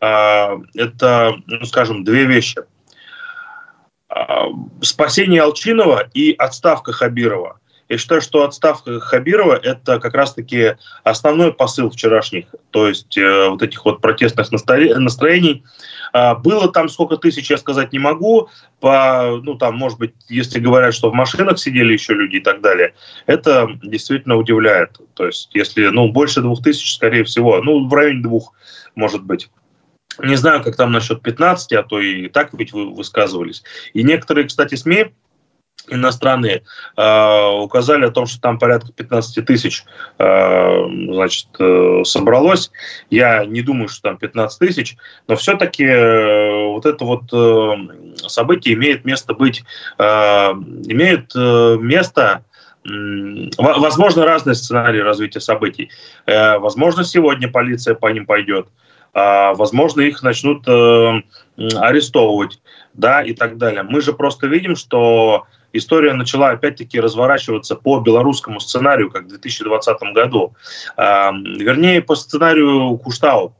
э,– 0.00 0.58
это, 0.74 1.34
ну, 1.46 1.64
скажем, 1.64 2.02
две 2.02 2.24
вещи. 2.24 2.60
спасение 4.82 5.42
Алчинова 5.42 6.08
и 6.14 6.34
отставка 6.36 6.92
Хабирова. 6.92 7.60
Я 7.90 7.98
считаю, 7.98 8.20
что 8.20 8.44
отставка 8.44 9.00
Хабирова– 9.00 9.54
это 9.62 9.98
как 9.98 10.14
раз-таки 10.14 10.76
основной 11.02 11.52
посыл 11.52 11.90
вчерашних, 11.90 12.46
то 12.70 12.86
есть 12.86 13.18
э, 13.18 13.48
вот 13.48 13.62
этих 13.62 13.84
вот 13.84 14.00
протестных 14.00 14.52
настроений. 14.52 15.64
А, 16.12 16.36
было 16.36 16.70
там 16.70 16.88
сколько 16.88 17.16
тысяч, 17.16 17.50
я 17.50 17.58
сказать 17.58 17.92
не 17.92 17.98
могу. 17.98 18.48
По, 18.78 19.40
ну, 19.42 19.56
там, 19.56 19.76
может 19.76 19.98
быть, 19.98 20.14
если 20.28 20.60
говорят, 20.60 20.94
что 20.94 21.10
в 21.10 21.14
машинах 21.14 21.58
сидели 21.58 21.92
еще 21.92 22.14
люди 22.14 22.36
и 22.36 22.40
так 22.40 22.60
далее, 22.60 22.94
это 23.26 23.68
действительно 23.82 24.36
удивляет. 24.36 25.00
То 25.14 25.26
есть, 25.26 25.50
если, 25.52 25.88
ну, 25.88 26.12
больше 26.12 26.42
двух 26.42 26.62
тысяч, 26.62 26.94
скорее 26.94 27.24
всего, 27.24 27.60
ну, 27.60 27.88
в 27.88 27.92
районе 27.92 28.22
двух, 28.22 28.54
может 28.94 29.24
быть. 29.24 29.50
Не 30.22 30.36
знаю, 30.36 30.62
как 30.62 30.76
там 30.76 30.92
насчет 30.92 31.22
15, 31.22 31.72
а 31.72 31.82
то 31.82 32.00
и 32.00 32.28
так 32.28 32.50
ведь 32.52 32.72
вы 32.72 32.94
высказывались. 32.94 33.64
И 33.94 34.04
некоторые, 34.04 34.46
кстати, 34.46 34.76
СМИ 34.76 35.12
иностранные 35.90 36.62
э, 36.96 37.48
указали 37.60 38.06
о 38.06 38.10
том, 38.10 38.26
что 38.26 38.40
там 38.40 38.58
порядка 38.58 38.92
15 38.92 39.44
тысяч 39.44 39.84
э, 40.18 40.84
значит, 41.12 41.48
э, 41.58 42.02
собралось. 42.04 42.70
Я 43.10 43.44
не 43.44 43.62
думаю, 43.62 43.88
что 43.88 44.02
там 44.02 44.16
15 44.18 44.58
тысяч, 44.58 44.96
но 45.28 45.36
все-таки 45.36 45.84
э, 45.84 46.66
вот 46.66 46.86
это 46.86 47.04
вот 47.04 47.32
э, 47.32 48.26
событие 48.28 48.74
имеет 48.74 49.04
место 49.04 49.34
быть, 49.34 49.64
э, 49.98 50.04
имеет 50.04 51.32
э, 51.34 51.76
место 51.80 52.44
Возможно, 53.58 54.24
разные 54.24 54.54
сценарии 54.54 55.00
развития 55.00 55.40
событий. 55.40 55.90
Э, 56.24 56.56
возможно, 56.56 57.04
сегодня 57.04 57.46
полиция 57.46 57.94
по 57.94 58.06
ним 58.10 58.24
пойдет. 58.24 58.68
А, 59.12 59.54
возможно, 59.54 60.00
их 60.02 60.22
начнут 60.22 60.66
э, 60.68 61.22
арестовывать, 61.56 62.60
да, 62.94 63.22
и 63.22 63.34
так 63.34 63.58
далее. 63.58 63.82
Мы 63.82 64.00
же 64.00 64.12
просто 64.12 64.46
видим, 64.46 64.76
что 64.76 65.46
история 65.72 66.12
начала 66.14 66.50
опять-таки 66.50 67.00
разворачиваться 67.00 67.76
по 67.76 68.00
белорусскому 68.00 68.60
сценарию, 68.60 69.10
как 69.10 69.24
в 69.24 69.28
2020 69.28 70.02
году. 70.14 70.54
А, 70.96 71.32
вернее, 71.32 72.02
по 72.02 72.14
сценарию 72.14 72.96
Куштау. 72.98 73.54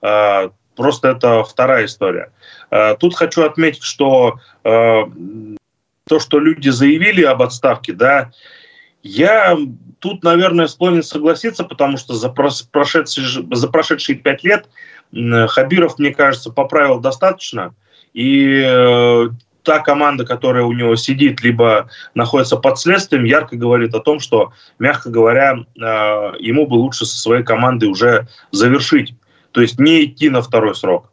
А, 0.00 0.50
просто 0.76 1.08
это 1.08 1.44
вторая 1.44 1.86
история. 1.86 2.32
А, 2.70 2.96
тут 2.96 3.14
хочу 3.14 3.42
отметить, 3.42 3.82
что 3.82 4.38
то, 4.62 6.18
что 6.18 6.38
люди 6.38 6.68
заявили 6.68 7.22
об 7.22 7.42
отставке, 7.42 7.92
да, 7.92 8.30
я 9.02 9.56
тут, 9.98 10.22
наверное, 10.22 10.66
склонен 10.66 11.02
согласиться, 11.02 11.64
потому 11.64 11.96
что 11.96 12.14
за 12.14 12.28
прошедшие, 12.28 13.46
за 13.50 13.68
прошедшие 13.68 14.16
пять 14.16 14.44
лет 14.44 14.68
Хабиров, 15.12 15.98
мне 15.98 16.12
кажется, 16.14 16.50
поправил 16.50 17.00
достаточно. 17.00 17.74
И 18.12 18.62
э, 18.64 19.28
та 19.62 19.78
команда, 19.80 20.24
которая 20.24 20.64
у 20.64 20.72
него 20.72 20.96
сидит, 20.96 21.42
либо 21.42 21.88
находится 22.14 22.56
под 22.56 22.78
следствием, 22.78 23.24
ярко 23.24 23.56
говорит 23.56 23.94
о 23.94 24.00
том, 24.00 24.20
что, 24.20 24.52
мягко 24.78 25.10
говоря, 25.10 25.56
э, 25.56 25.80
ему 26.40 26.66
бы 26.66 26.74
лучше 26.74 27.06
со 27.06 27.16
своей 27.16 27.44
командой 27.44 27.86
уже 27.86 28.28
завершить. 28.50 29.14
То 29.52 29.60
есть 29.60 29.78
не 29.78 30.04
идти 30.04 30.30
на 30.30 30.42
второй 30.42 30.74
срок. 30.74 31.12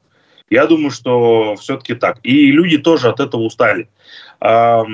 Я 0.50 0.66
думаю, 0.66 0.92
что 0.92 1.56
все-таки 1.58 1.94
так. 1.94 2.18
И 2.24 2.52
люди 2.52 2.78
тоже 2.78 3.10
от 3.10 3.20
этого 3.20 3.42
устали. 3.42 3.88
То, 4.40 4.86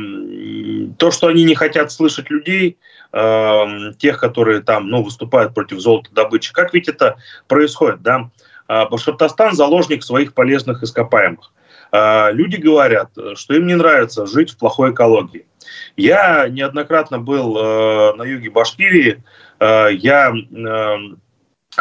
что 1.11 1.27
они 1.27 1.43
не 1.43 1.55
хотят 1.55 1.91
слышать 1.91 2.29
людей, 2.29 2.77
тех, 3.11 4.19
которые 4.19 4.61
там 4.61 4.89
ну, 4.89 5.01
выступают 5.01 5.53
против 5.53 5.79
золотодобычи, 5.79 6.51
как 6.51 6.73
ведь 6.73 6.89
это 6.89 7.15
происходит? 7.47 8.01
Да? 8.01 8.29
А, 8.67 8.87
Башкортостан– 8.87 9.53
заложник 9.55 10.03
своих 10.03 10.33
полезных 10.33 10.83
ископаемых. 10.83 11.51
А, 11.95 12.31
люди 12.31 12.57
говорят, 12.57 13.11
что 13.35 13.53
им 13.53 13.67
не 13.67 13.75
нравится 13.75 14.25
жить 14.25 14.51
в 14.51 14.57
плохой 14.57 14.91
экологии. 14.91 15.45
Я 15.95 16.47
неоднократно 16.49 17.19
был 17.19 17.57
э, 17.57 18.13
на 18.15 18.23
юге 18.23 18.49
Башкирии, 18.49 19.23
э, 19.59 19.87
я 19.93 20.29
э, 20.29 20.97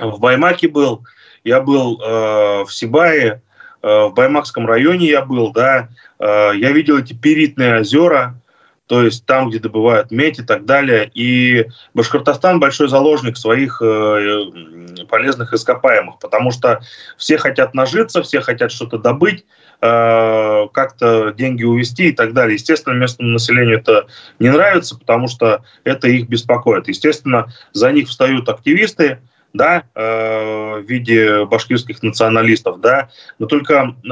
в 0.01 0.21
Баймаке 0.21 0.69
был, 0.69 1.03
я 1.43 1.61
был 1.61 1.99
в 1.99 2.69
Сибае, 2.71 3.43
в 3.83 4.13
Баймакском 4.17 4.67
районе 4.67 5.09
я 5.09 5.23
был, 5.23 5.53
да, 5.53 5.91
я 6.19 6.73
видел 6.73 6.97
эти 6.97 7.13
перитные 7.13 7.81
озера, 7.81 8.41
то 8.87 9.03
есть 9.03 9.25
там, 9.25 9.49
где 9.49 9.59
добывают 9.59 10.11
медь 10.11 10.39
и 10.39 10.43
так 10.43 10.67
далее. 10.67 11.11
И 11.15 11.67
Башкортостан 11.95 12.61
большой 12.61 12.89
заложник 12.89 13.37
своих 13.37 13.81
э, 13.81 15.05
полезных 15.09 15.55
ископаемых, 15.55 16.19
потому 16.19 16.51
что 16.51 16.83
все 17.17 17.39
хотят 17.39 17.75
нажиться, 17.75 18.23
все 18.23 18.41
хотят 18.41 18.73
что-то 18.73 18.99
добыть, 18.99 19.47
э, 19.81 20.67
как-то 20.73 21.33
деньги 21.33 21.65
увести 21.65 22.09
и 22.09 22.13
так 22.13 22.35
далее. 22.35 22.55
Естественно, 22.55 22.95
местному 22.95 23.31
населению 23.31 23.79
это 23.79 24.07
не 24.39 24.51
нравится, 24.51 24.99
потому 24.99 25.29
что 25.29 25.65
это 25.85 26.09
их 26.09 26.29
беспокоит. 26.29 26.89
Естественно, 26.89 27.53
за 27.73 27.91
них 27.91 28.09
встают 28.09 28.49
активисты, 28.51 29.21
да, 29.55 29.85
э, 29.95 30.81
в 30.81 30.85
виде 30.87 31.47
башкирских 31.47 32.03
националистов, 32.03 32.81
да, 32.81 33.09
но 33.39 33.47
только 33.47 33.95
э, 34.05 34.09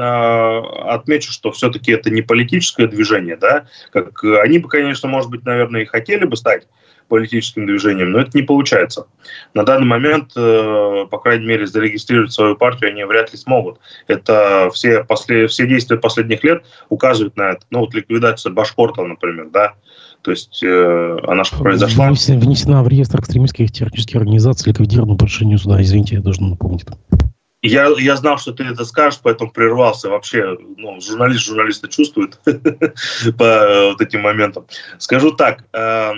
отмечу, 0.89 1.31
что 1.31 1.51
все-таки 1.51 1.91
это 1.91 2.09
не 2.09 2.21
политическое 2.21 2.87
движение, 2.87 3.35
да, 3.35 3.67
как 3.91 4.23
они 4.23 4.59
бы, 4.59 4.69
конечно, 4.69 5.07
может 5.09 5.29
быть, 5.29 5.45
наверное, 5.45 5.81
и 5.81 5.85
хотели 5.85 6.23
бы 6.23 6.37
стать 6.37 6.65
политическим 7.09 7.65
движением, 7.65 8.11
но 8.11 8.19
это 8.21 8.31
не 8.33 8.43
получается. 8.43 9.07
На 9.53 9.63
данный 9.63 9.85
момент, 9.85 10.31
э, 10.35 11.05
по 11.11 11.19
крайней 11.19 11.45
мере, 11.45 11.67
зарегистрировать 11.67 12.31
свою 12.31 12.55
партию 12.55 12.89
они 12.89 13.03
вряд 13.03 13.31
ли 13.31 13.37
смогут. 13.37 13.79
Это 14.07 14.69
все, 14.73 15.03
после, 15.03 15.47
все 15.47 15.67
действия 15.67 15.97
последних 15.97 16.43
лет 16.43 16.63
указывают 16.89 17.35
на 17.35 17.51
это. 17.51 17.65
Ну 17.69 17.79
вот 17.79 17.93
ликвидация 17.93 18.51
Башкорта, 18.51 19.03
например, 19.03 19.49
да, 19.49 19.73
то 20.23 20.31
есть 20.31 20.63
э, 20.63 21.17
она 21.27 21.43
же 21.43 21.51
произошла... 21.57 22.07
Внесена 22.07 22.81
в 22.81 22.87
реестр 22.87 23.19
экстремистских 23.19 23.71
террористических 23.71 24.15
организаций, 24.15 24.71
ликвидирована 24.71 25.17
по 25.17 25.25
решению 25.25 25.59
суда. 25.59 25.81
Извините, 25.81 26.15
я 26.15 26.21
должен 26.21 26.49
напомнить. 26.49 26.85
Я, 27.61 27.89
я 27.97 28.15
знал, 28.15 28.37
что 28.37 28.53
ты 28.53 28.63
это 28.63 28.85
скажешь, 28.85 29.19
поэтому 29.21 29.51
прервался. 29.51 30.09
Вообще, 30.09 30.57
ну, 30.77 30.99
журналист 31.01 31.45
журналиста 31.45 31.89
чувствует 31.89 32.39
по 33.37 33.89
вот 33.89 34.01
этим 34.01 34.21
моментам. 34.21 34.65
Скажу 34.97 35.31
так, 35.31 35.65
э, 35.73 36.11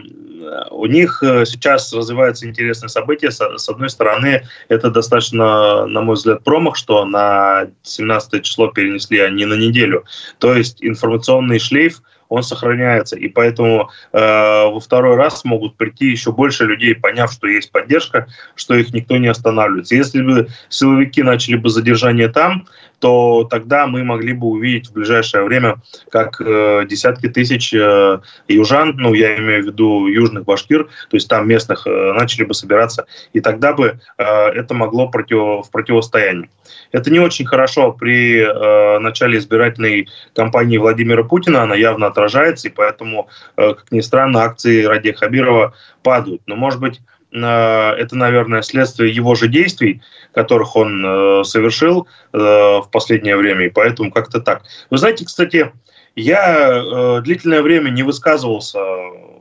у 0.70 0.86
них 0.86 1.24
э, 1.24 1.46
сейчас 1.46 1.92
развивается 1.92 2.48
интересное 2.48 2.90
событие. 2.90 3.32
С, 3.32 3.70
одной 3.70 3.90
стороны, 3.90 4.44
это 4.70 4.92
достаточно, 4.92 5.88
на 5.88 6.02
мой 6.02 6.16
взгляд, 6.16 6.44
промах, 6.44 6.76
что 6.76 7.06
на 7.06 7.68
17 7.82 8.44
число 8.44 8.68
перенесли 8.68 9.20
они 9.20 9.46
на 9.46 9.56
неделю. 9.56 10.04
То 10.38 10.56
есть 10.56 10.78
информационный 10.84 11.58
шлейф– 11.58 12.04
он 12.30 12.44
сохраняется. 12.44 13.16
И 13.16 13.28
поэтому 13.28 13.90
э, 14.12 14.20
во 14.20 14.80
второй 14.80 15.16
раз 15.16 15.44
могут 15.46 15.78
прийти 15.78 16.08
еще 16.08 16.32
больше 16.32 16.66
людей, 16.66 16.96
поняв, 16.96 17.32
что 17.32 17.48
есть 17.48 17.72
поддержка, 17.72 18.28
что 18.56 18.76
их 18.76 18.94
никто 18.94 19.18
не 19.18 19.28
останавливается. 19.28 19.96
Если 19.96 20.22
бы 20.22 20.50
силовики 20.70 21.24
начали 21.24 21.56
бы 21.56 21.70
задержание 21.70 22.30
там, 22.30 22.68
то 23.00 23.48
тогда 23.50 23.88
мы 23.88 24.04
могли 24.04 24.34
бы 24.34 24.48
увидеть 24.48 24.90
в 24.90 24.94
ближайшее 24.94 25.44
время, 25.44 25.78
как 26.12 26.40
э, 26.40 26.86
десятки 26.88 27.28
тысяч 27.28 27.74
э, 27.74 28.20
южан, 28.48 28.96
ну, 28.98 29.14
я 29.14 29.38
имею 29.38 29.64
в 29.64 29.66
виду 29.68 30.08
южных 30.08 30.46
башкир, 30.46 30.86
то 30.86 31.18
есть 31.18 31.28
там 31.28 31.48
местных, 31.48 31.86
э, 31.88 32.14
начали 32.14 32.44
бы 32.44 32.54
собираться, 32.54 33.06
и 33.34 33.40
тогда 33.40 33.74
бы 33.74 34.00
э, 34.18 34.24
это 34.24 34.74
могло 34.74 35.10
против, 35.10 35.68
в 35.68 35.70
противостоянии. 35.72 36.50
Это 36.92 37.12
не 37.12 37.20
очень 37.20 37.46
хорошо 37.46 37.92
при 37.92 38.40
э, 38.40 39.00
начале 39.00 39.38
избирательной 39.38 40.10
кампании 40.34 40.78
Владимира 40.78 41.24
Путина, 41.24 41.64
она 41.64 41.76
явно 41.76 42.08
отражается, 42.08 42.68
и 42.68 42.72
поэтому, 42.72 43.30
э, 43.58 43.74
как 43.74 43.92
ни 43.92 44.02
странно, 44.02 44.44
акции 44.44 44.84
Ради 44.84 45.12
Хабирова 45.12 45.74
падают. 46.04 46.42
Но, 46.46 46.56
может 46.56 46.80
быть, 46.80 47.02
это, 47.44 48.16
наверное, 48.16 48.62
следствие 48.62 49.14
его 49.14 49.36
же 49.36 49.48
действий, 49.48 50.02
которых 50.34 50.76
он 50.76 51.04
э, 51.06 51.44
совершил 51.44 52.08
э, 52.34 52.38
в 52.38 52.88
последнее 52.92 53.36
время, 53.36 53.66
и 53.66 53.70
поэтому 53.70 54.12
как-то 54.12 54.40
так. 54.40 54.64
Вы 54.90 54.98
знаете, 54.98 55.26
кстати, 55.26 55.72
я 56.16 56.70
э, 56.70 57.22
длительное 57.22 57.62
время 57.62 57.90
не 57.90 58.04
высказывался 58.04 58.80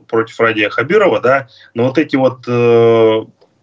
против 0.07 0.39
Радия 0.39 0.69
Хабирова, 0.69 1.19
да, 1.19 1.47
но 1.73 1.83
вот 1.83 1.97
эти 1.97 2.15
вот 2.15 2.45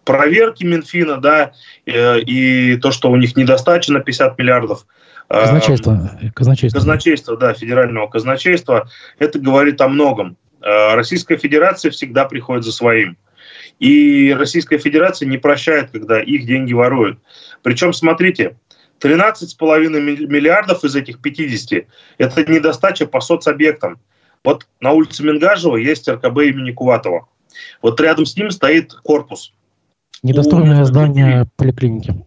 проверки 0.05 0.65
Минфина, 0.65 1.19
да, 1.19 1.53
и 1.87 2.77
то, 2.83 2.91
что 2.91 3.11
у 3.11 3.17
них 3.17 3.37
недостача 3.37 3.93
на 3.93 4.01
50 4.01 4.37
миллиардов. 4.39 4.87
Казначейство. 5.29 6.11
Казначейство. 6.35 6.79
Казначейство, 6.79 7.37
да, 7.37 7.55
федерального 7.55 8.09
казначейства. 8.09 8.89
Это 9.21 9.39
говорит 9.39 9.81
о 9.81 9.87
многом. 9.87 10.37
Российская 10.61 11.37
Федерация 11.37 11.93
всегда 11.93 12.25
приходит 12.25 12.65
за 12.65 12.73
своим. 12.73 13.17
И 13.83 14.33
Российская 14.33 14.79
Федерация 14.79 15.29
не 15.29 15.39
прощает, 15.39 15.91
когда 15.91 16.23
их 16.23 16.47
деньги 16.47 16.73
воруют. 16.73 17.19
Причем, 17.63 17.93
смотрите, 17.93 18.57
13,5 19.01 19.89
миллиардов 20.29 20.85
из 20.85 20.95
этих 20.95 21.21
50– 21.21 21.87
это 22.19 22.51
недостача 22.51 23.07
по 23.07 23.21
соцобъектам. 23.21 23.99
Вот 24.45 24.69
на 24.81 24.93
улице 24.93 25.25
Мингажева 25.25 25.77
есть 25.77 26.09
РКБ 26.09 26.39
имени 26.39 26.71
Куватова. 26.71 27.27
Вот 27.83 28.01
рядом 28.01 28.25
с 28.25 28.37
ним 28.37 28.51
стоит 28.51 28.95
корпус– 29.03 29.53
Недостроенное 30.23 30.85
здание 30.85 31.49
поликлиники. 31.57 32.25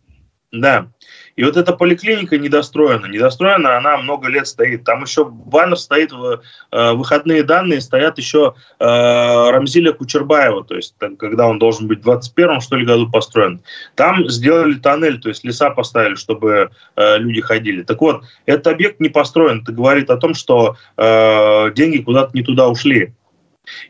Да. 0.56 0.88
И 1.36 1.44
вот 1.44 1.58
эта 1.58 1.74
поликлиника 1.74 2.38
недостроена. 2.38 3.08
Недостроена 3.08 3.78
она 3.78 3.98
много 3.98 4.30
лет 4.30 4.48
стоит. 4.48 4.86
Там 4.86 5.04
еще 5.04 5.26
баннер 5.26 5.78
стоит, 5.78 6.12
в 6.14 6.42
э, 6.72 6.94
выходные 6.94 7.44
данные 7.44 7.82
стоят 7.82 8.18
еще 8.18 8.56
э, 8.80 8.86
Рамзиля 8.86 9.92
Кучербаева, 9.92 10.64
то 10.64 10.76
есть 10.76 10.96
когда 11.20 11.48
он 11.48 11.60
должен 11.60 11.88
быть 11.88 12.00
в 12.00 12.04
21 12.04 12.62
что 12.62 12.78
ли, 12.78 12.86
году 12.86 13.10
построен. 13.10 13.62
Там 13.96 14.30
сделали 14.30 14.76
тоннель, 14.76 15.20
то 15.20 15.30
есть 15.30 15.44
леса 15.44 15.72
поставили, 15.72 16.16
чтобы 16.16 16.72
э, 16.96 17.18
люди 17.18 17.42
ходили. 17.42 17.84
Так 17.84 18.00
вот, 18.00 18.24
этот 18.46 18.68
объект 18.68 19.00
не 19.02 19.10
построен. 19.10 19.62
Это 19.62 19.74
говорит 19.74 20.10
о 20.10 20.18
том, 20.18 20.34
что 20.34 20.78
э, 20.96 21.72
деньги 21.74 21.98
куда-то 21.98 22.32
не 22.34 22.44
туда 22.44 22.70
ушли. 22.70 23.14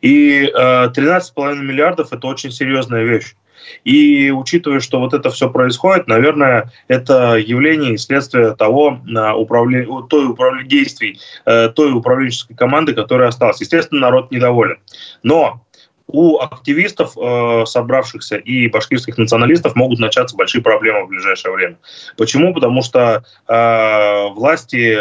И 0.02 0.46
э, 0.46 0.52
13,5 0.52 1.56
миллиардов– 1.58 2.08
это 2.12 2.26
очень 2.28 2.52
серьезная 2.52 3.04
вещь. 3.04 3.36
И 3.84 4.32
учитывая, 4.32 4.80
что 4.80 5.00
вот 5.00 5.14
это 5.14 5.30
все 5.30 5.50
происходит, 5.50 6.08
наверное, 6.08 6.72
это 6.88 7.36
явление 7.36 7.94
и 7.94 7.98
следствие 7.98 8.56
того 8.56 9.00
управления, 9.38 9.88
той 10.10 10.28
управления 10.28 10.68
действий, 10.68 11.20
э, 11.46 11.70
той 11.70 11.94
управленческой 11.94 12.56
команды, 12.56 12.94
которая 12.94 13.30
осталась. 13.30 13.62
Естественно, 13.62 14.02
народ 14.02 14.32
недоволен. 14.32 14.78
Но 15.24 15.62
у 16.08 16.40
активистов, 16.40 17.18
э, 17.18 17.66
собравшихся, 17.66 18.38
и 18.38 18.68
башкирских 18.68 19.18
националистов 19.18 19.76
могут 19.76 20.00
начаться 20.00 20.36
большие 20.36 20.62
проблемы 20.62 21.06
в 21.06 21.10
ближайшее 21.10 21.54
время. 21.54 21.78
Почему? 22.16 22.54
Потому 22.54 22.84
что 22.84 23.24
э, 23.48 24.28
власти 24.30 24.96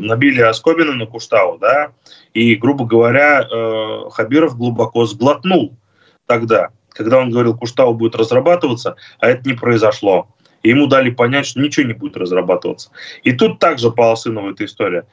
набили 0.00 0.42
Оскобина 0.42 0.92
на 0.92 1.06
Куштау, 1.06 1.58
да, 1.58 1.92
и, 2.34 2.54
грубо 2.56 2.84
говоря, 2.84 3.42
э, 3.42 4.10
Хабиров 4.10 4.56
глубоко 4.56 5.06
сглотнул 5.06 5.74
тогда 6.26 6.68
когда 6.98 7.18
он 7.18 7.30
говорил, 7.30 7.56
Куштау 7.56 7.94
будет 7.94 8.16
разрабатываться, 8.16 8.96
а 9.20 9.28
это 9.28 9.48
не 9.48 9.54
произошло. 9.54 10.28
И 10.64 10.70
ему 10.70 10.88
дали 10.88 11.10
понять, 11.10 11.46
что 11.46 11.60
ничего 11.60 11.86
не 11.86 11.92
будет 11.92 12.16
разрабатываться. 12.16 12.90
И 13.22 13.32
тут 13.32 13.60
также 13.60 13.92
Полосынова 13.92 14.50
эта 14.50 14.64
история. 14.64 15.06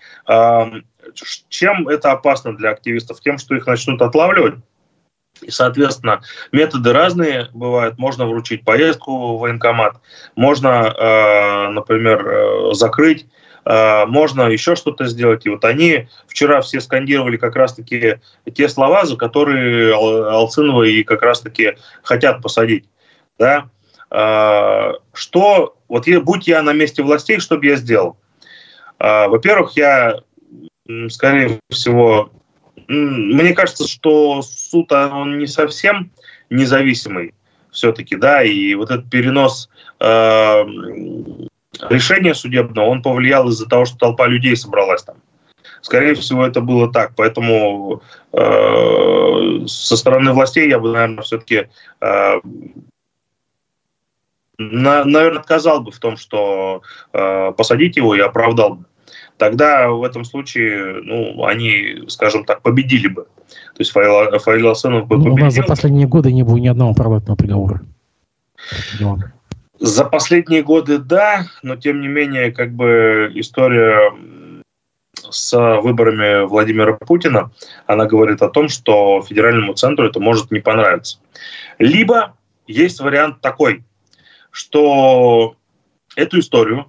Чем 1.49 1.87
это 1.87 2.11
опасно 2.11 2.57
для 2.57 2.71
активистов? 2.71 3.21
Тем, 3.21 3.37
что 3.37 3.55
их 3.55 3.67
начнут 3.67 4.01
отлавливать, 4.01 4.55
и, 5.41 5.51
соответственно, 5.51 6.21
методы 6.51 6.93
разные 6.93 7.49
бывают. 7.53 7.99
Можно 7.99 8.25
вручить 8.25 8.63
поездку 8.63 9.35
в 9.35 9.39
военкомат, 9.41 9.97
можно, 10.35 10.95
а, 10.97 11.69
например, 11.69 12.25
э, 12.25 12.73
закрыть 12.73 13.27
можно 13.65 14.43
еще 14.43 14.75
что-то 14.75 15.05
сделать. 15.05 15.45
И 15.45 15.49
вот 15.49 15.65
они 15.65 16.07
вчера 16.27 16.61
все 16.61 16.79
скандировали 16.79 17.37
как 17.37 17.55
раз-таки 17.55 18.19
те 18.53 18.69
слова, 18.69 19.05
за 19.05 19.17
которые 19.17 19.93
Алцинова 19.95 20.83
и 20.83 21.03
как 21.03 21.23
раз-таки 21.23 21.75
хотят 22.03 22.43
посадить. 22.43 22.85
Да? 23.39 23.69
А, 24.09 24.93
что, 25.13 25.77
вот 25.89 26.07
будь 26.07 26.47
я 26.47 26.61
на 26.61 26.73
месте 26.73 27.03
властей, 27.03 27.39
что 27.39 27.57
бы 27.57 27.65
я 27.65 27.75
сделал? 27.75 28.17
А, 28.99 29.27
во-первых, 29.27 29.75
я, 29.75 30.19
скорее 31.09 31.59
всего, 31.69 32.29
мне 32.87 33.53
кажется, 33.53 33.87
что 33.87 34.41
суд, 34.41 34.91
он 34.91 35.39
не 35.39 35.47
совсем 35.47 36.11
независимый 36.49 37.33
все-таки, 37.71 38.15
да, 38.15 38.43
и 38.43 38.73
вот 38.75 38.91
этот 38.91 39.09
перенос 39.09 39.69
решение 41.89 42.33
судебного 42.33 42.87
он 42.87 43.01
повлиял 43.01 43.49
из-за 43.49 43.67
того, 43.67 43.85
что 43.85 43.97
толпа 43.97 44.27
людей 44.27 44.55
собралась 44.55 45.03
там. 45.03 45.17
Скорее 45.81 46.15
всего, 46.15 46.45
это 46.45 46.61
было 46.61 46.91
так. 46.91 47.13
Поэтому 47.15 48.01
э, 48.33 49.67
со 49.67 49.95
стороны 49.95 50.33
властей 50.33 50.67
я 50.67 50.79
бы, 50.79 50.91
наверное, 50.91 51.21
все-таки 51.23 51.67
э, 52.01 52.39
на, 54.57 55.03
наверное, 55.05 55.39
отказал 55.39 55.81
бы 55.81 55.91
в 55.91 55.99
том, 55.99 56.17
что 56.17 56.81
э, 57.13 57.51
посадить 57.51 57.97
его 57.97 58.15
и 58.15 58.19
оправдал 58.19 58.75
бы. 58.75 58.85
Тогда 59.37 59.89
в 59.89 60.03
этом 60.03 60.23
случае, 60.23 61.01
ну, 61.03 61.45
они, 61.45 62.05
скажем 62.07 62.45
так, 62.45 62.61
победили 62.61 63.07
бы. 63.07 63.23
То 63.23 63.79
есть 63.79 63.91
Фаил, 63.91 64.71
Асенов 64.71 65.07
бы 65.07 65.17
победил. 65.17 65.33
У 65.33 65.37
нас 65.37 65.53
за 65.53 65.63
последние 65.63 66.07
годы 66.07 66.31
не 66.31 66.43
было 66.43 66.55
ни 66.55 66.67
одного 66.67 66.91
оправдательного 66.91 67.35
приговора. 67.35 67.81
За 69.79 70.05
последние 70.05 70.63
годы 70.63 70.99
да, 70.99 71.45
но 71.61 71.75
тем 71.75 72.01
не 72.01 72.07
менее, 72.07 72.51
как 72.51 72.71
бы 72.73 73.31
история 73.35 74.13
с 75.29 75.81
выборами 75.81 76.45
Владимира 76.45 76.93
Путина, 76.93 77.51
она 77.85 78.05
говорит 78.05 78.41
о 78.41 78.49
том, 78.49 78.69
что 78.69 79.21
федеральному 79.21 79.73
центру 79.73 80.07
это 80.07 80.19
может 80.19 80.51
не 80.51 80.59
понравиться. 80.59 81.19
Либо 81.77 82.37
есть 82.67 82.99
вариант 82.99 83.41
такой, 83.41 83.83
что 84.51 85.55
эту 86.15 86.39
историю 86.39 86.87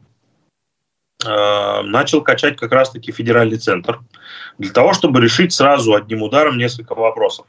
э, 1.25 1.83
начал 1.83 2.22
качать 2.22 2.57
как 2.57 2.72
раз-таки 2.72 3.11
федеральный 3.11 3.59
центр 3.59 4.01
для 4.59 4.72
того, 4.72 4.92
чтобы 4.92 5.20
решить 5.20 5.53
сразу 5.53 5.94
одним 5.94 6.22
ударом 6.22 6.57
несколько 6.57 6.94
вопросов. 6.94 7.46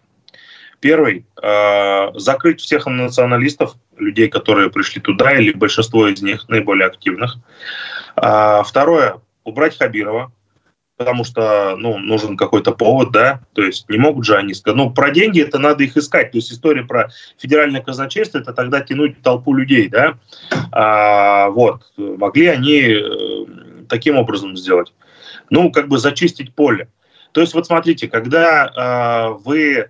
Первый 0.79 1.25
э, 1.41 2.19
закрыть 2.19 2.61
всех 2.61 2.85
националистов, 2.85 3.75
людей, 3.97 4.29
которые 4.29 4.69
пришли 4.69 5.01
туда, 5.01 5.31
или 5.31 5.51
большинство 5.51 6.07
из 6.07 6.21
них 6.21 6.47
наиболее 6.49 6.87
активных. 6.87 7.37
А, 8.15 8.63
второе 8.63 9.21
убрать 9.43 9.77
Хабирова, 9.77 10.31
потому 10.97 11.23
что 11.23 11.75
ну, 11.77 11.97
нужен 11.99 12.35
какой-то 12.35 12.71
повод, 12.71 13.11
да, 13.11 13.41
то 13.53 13.61
есть 13.61 13.87
не 13.89 13.97
могут 13.97 14.25
же 14.25 14.35
они 14.35 14.53
сказать, 14.53 14.77
ну, 14.77 14.91
про 14.91 15.11
деньги 15.11 15.41
это 15.41 15.59
надо 15.59 15.83
их 15.83 15.95
искать, 15.95 16.31
то 16.31 16.37
есть 16.37 16.51
история 16.51 16.83
про 16.83 17.09
федеральное 17.37 17.81
казначейство, 17.81 18.39
это 18.39 18.53
тогда 18.53 18.81
тянуть 18.81 19.21
толпу 19.21 19.53
людей, 19.53 19.87
да, 19.89 20.17
а, 20.71 21.49
вот, 21.49 21.83
могли 21.97 22.47
они 22.47 22.81
э, 22.81 23.45
таким 23.87 24.17
образом 24.17 24.57
сделать, 24.57 24.93
ну, 25.49 25.71
как 25.71 25.87
бы 25.87 25.97
зачистить 25.97 26.53
поле. 26.53 26.89
То 27.31 27.41
есть 27.41 27.53
вот 27.53 27.67
смотрите, 27.67 28.07
когда 28.07 28.71
а, 28.75 29.29
вы 29.29 29.89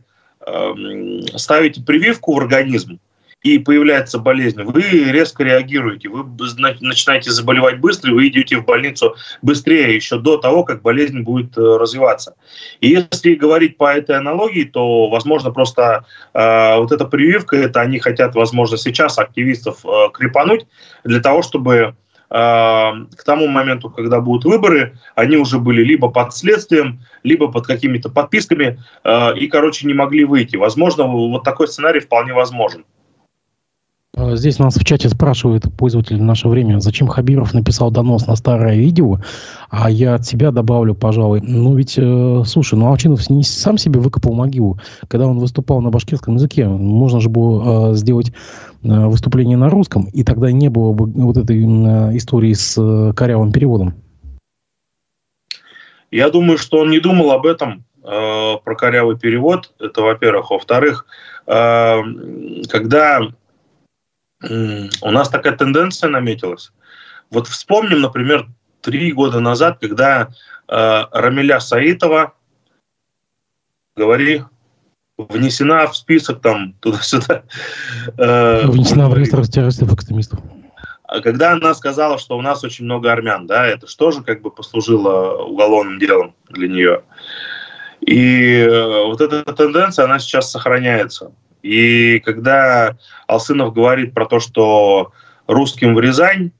ставите 1.36 1.82
прививку 1.82 2.34
в 2.34 2.38
организм, 2.40 3.00
и 3.44 3.60
появляется 3.60 4.18
болезнь, 4.18 4.62
вы 4.64 4.82
резко 4.82 5.44
реагируете, 5.44 6.10
вы 6.10 6.26
начинаете 6.58 7.32
заболевать 7.32 7.80
быстро, 7.80 8.12
вы 8.14 8.28
идете 8.28 8.58
в 8.58 8.66
больницу 8.66 9.16
быстрее, 9.42 9.96
еще 9.96 10.20
до 10.20 10.38
того, 10.38 10.64
как 10.64 10.82
болезнь 10.82 11.22
будет 11.22 11.58
э, 11.58 11.62
развиваться. 11.62 12.36
И 12.82 12.90
если 12.90 13.36
говорить 13.36 13.78
по 13.78 13.94
этой 13.94 14.18
аналогии, 14.18 14.64
то, 14.64 15.08
возможно, 15.10 15.52
просто 15.52 16.06
э, 16.34 16.78
вот 16.78 16.92
эта 16.92 17.06
прививка, 17.06 17.58
это 17.58 17.82
они 17.82 18.00
хотят, 18.00 18.34
возможно, 18.34 18.76
сейчас 18.78 19.20
активистов 19.20 19.86
э, 19.86 20.10
крепануть 20.14 20.66
для 21.04 21.20
того, 21.20 21.44
чтобы 21.44 21.96
к 22.30 23.24
тому 23.26 23.48
моменту, 23.48 23.90
когда 23.90 24.20
будут 24.20 24.46
выборы, 24.46 24.98
они 25.16 25.38
уже 25.38 25.60
были 25.60 25.82
либо 25.84 26.10
под 26.10 26.34
следствием, 26.34 27.00
либо 27.24 27.50
под 27.50 27.66
какими-то 27.66 28.10
подписками 28.10 28.80
э, 29.04 29.38
и, 29.38 29.48
короче, 29.48 29.88
не 29.88 29.94
могли 29.94 30.26
выйти. 30.26 30.58
Возможно, 30.58 31.06
вот 31.06 31.44
такой 31.44 31.68
сценарий 31.68 32.02
вполне 32.02 32.34
возможен. 32.34 32.84
А, 34.16 34.36
здесь 34.36 34.60
нас 34.60 34.76
в 34.76 34.84
чате 34.84 35.10
спрашивают 35.10 35.66
пользователи 35.78 36.18
в 36.18 36.24
наше 36.24 36.48
время, 36.48 36.80
зачем 36.80 37.08
Хабиров 37.08 37.54
написал 37.54 37.92
донос 37.92 38.28
на 38.28 38.36
старое 38.36 38.76
видео, 38.76 39.20
а 39.70 39.90
я 39.90 40.16
от 40.16 40.26
себя 40.26 40.52
добавлю, 40.52 40.96
пожалуй, 40.96 41.42
ну 41.42 41.76
ведь, 41.76 41.96
э, 41.98 42.44
слушай, 42.46 42.76
ну 42.76 42.88
Алчинов 42.88 43.30
не 43.30 43.44
сам 43.44 43.78
себе 43.78 44.00
выкопал 44.00 44.34
могилу. 44.34 44.80
Когда 45.08 45.28
он 45.28 45.40
выступал 45.40 45.82
на 45.82 45.90
башкирском 45.90 46.36
языке, 46.36 46.68
можно 46.68 47.20
же 47.20 47.30
было 47.30 47.92
э, 47.92 47.96
сделать 47.96 48.32
э, 48.84 48.88
выступление 48.88 49.58
на 49.58 49.70
русском, 49.70 50.06
и 50.14 50.24
тогда 50.24 50.52
не 50.52 50.70
было 50.70 50.94
бы 50.94 51.06
вот 51.06 51.38
этой 51.38 51.62
э, 51.62 52.18
истории 52.18 52.54
с 52.54 52.76
э, 52.78 53.14
корявым 53.14 53.52
переводом. 53.52 53.94
Я 56.10 56.30
думаю, 56.30 56.58
что 56.58 56.80
он 56.80 56.90
не 56.90 57.00
думал 57.00 57.32
об 57.32 57.46
этом, 57.46 57.84
э, 58.04 58.54
про 58.64 58.76
корявый 58.76 59.18
перевод, 59.18 59.74
это 59.80 60.02
во-первых. 60.02 60.50
Во-вторых, 60.52 61.06
э, 61.46 61.98
когда 62.70 63.22
у 64.42 65.12
нас 65.12 65.30
такая 65.30 65.56
тенденция 65.56 66.10
наметилась. 66.10 66.72
Вот 67.32 67.48
вспомним, 67.48 68.02
например, 68.02 68.48
три 68.82 69.12
года 69.12 69.40
назад, 69.40 69.80
когда 69.82 70.30
э, 70.68 71.04
Рамиля 71.12 71.60
Саитова, 71.60 72.34
говори, 73.96 74.44
внесена 75.18 75.88
в 75.88 75.98
список 75.98 76.42
там 76.42 76.74
туда-сюда. 76.80 77.44
Э, 78.18 78.68
внесена 78.68 79.10
в 79.10 79.16
реестр 79.16 79.46
террористов 79.48 79.94
экстремистов. 79.94 80.40
А 81.04 81.22
когда 81.22 81.54
она 81.54 81.74
сказала, 81.74 82.18
что 82.18 82.38
у 82.38 82.42
нас 82.42 82.64
очень 82.64 82.86
много 82.86 83.12
армян, 83.12 83.48
да, 83.48 83.66
это 83.66 83.88
что 83.88 84.12
же 84.12 84.22
как 84.22 84.42
бы 84.42 84.52
послужило 84.52 85.42
уголовным 85.44 86.00
делом 86.00 86.36
для 86.50 86.68
нее. 86.68 87.04
И 88.02 88.60
э, 88.60 89.06
вот 89.06 89.22
эта 89.22 89.44
тенденция, 89.54 90.06
она 90.06 90.20
сейчас 90.20 90.52
сохраняется. 90.52 91.32
И 91.68 92.20
когда 92.20 92.98
Алсынов 93.28 93.74
говорит 93.74 94.14
про 94.14 94.26
то, 94.26 94.40
что 94.40 95.12
русским 95.48 95.96
в 95.96 96.00
Рязань, 96.00 96.52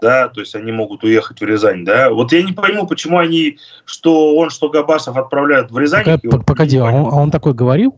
да, 0.00 0.28
то 0.28 0.40
есть 0.40 0.54
они 0.54 0.72
могут 0.72 1.04
уехать 1.04 1.40
в 1.40 1.44
Рязань, 1.44 1.84
да. 1.84 2.10
Вот 2.10 2.32
я 2.32 2.42
не 2.42 2.52
пойму, 2.52 2.86
почему 2.86 3.18
они, 3.18 3.58
что 3.84 4.36
он, 4.36 4.50
что 4.50 4.68
Габасов 4.68 5.16
отправляют 5.16 5.70
в 5.70 5.78
Рязань. 5.78 6.04
Пока, 6.04 6.38
погоди, 6.38 6.78
а 6.78 6.84
он, 6.84 7.06
а 7.06 7.16
он 7.16 7.30
такой 7.30 7.54
говорил? 7.54 7.96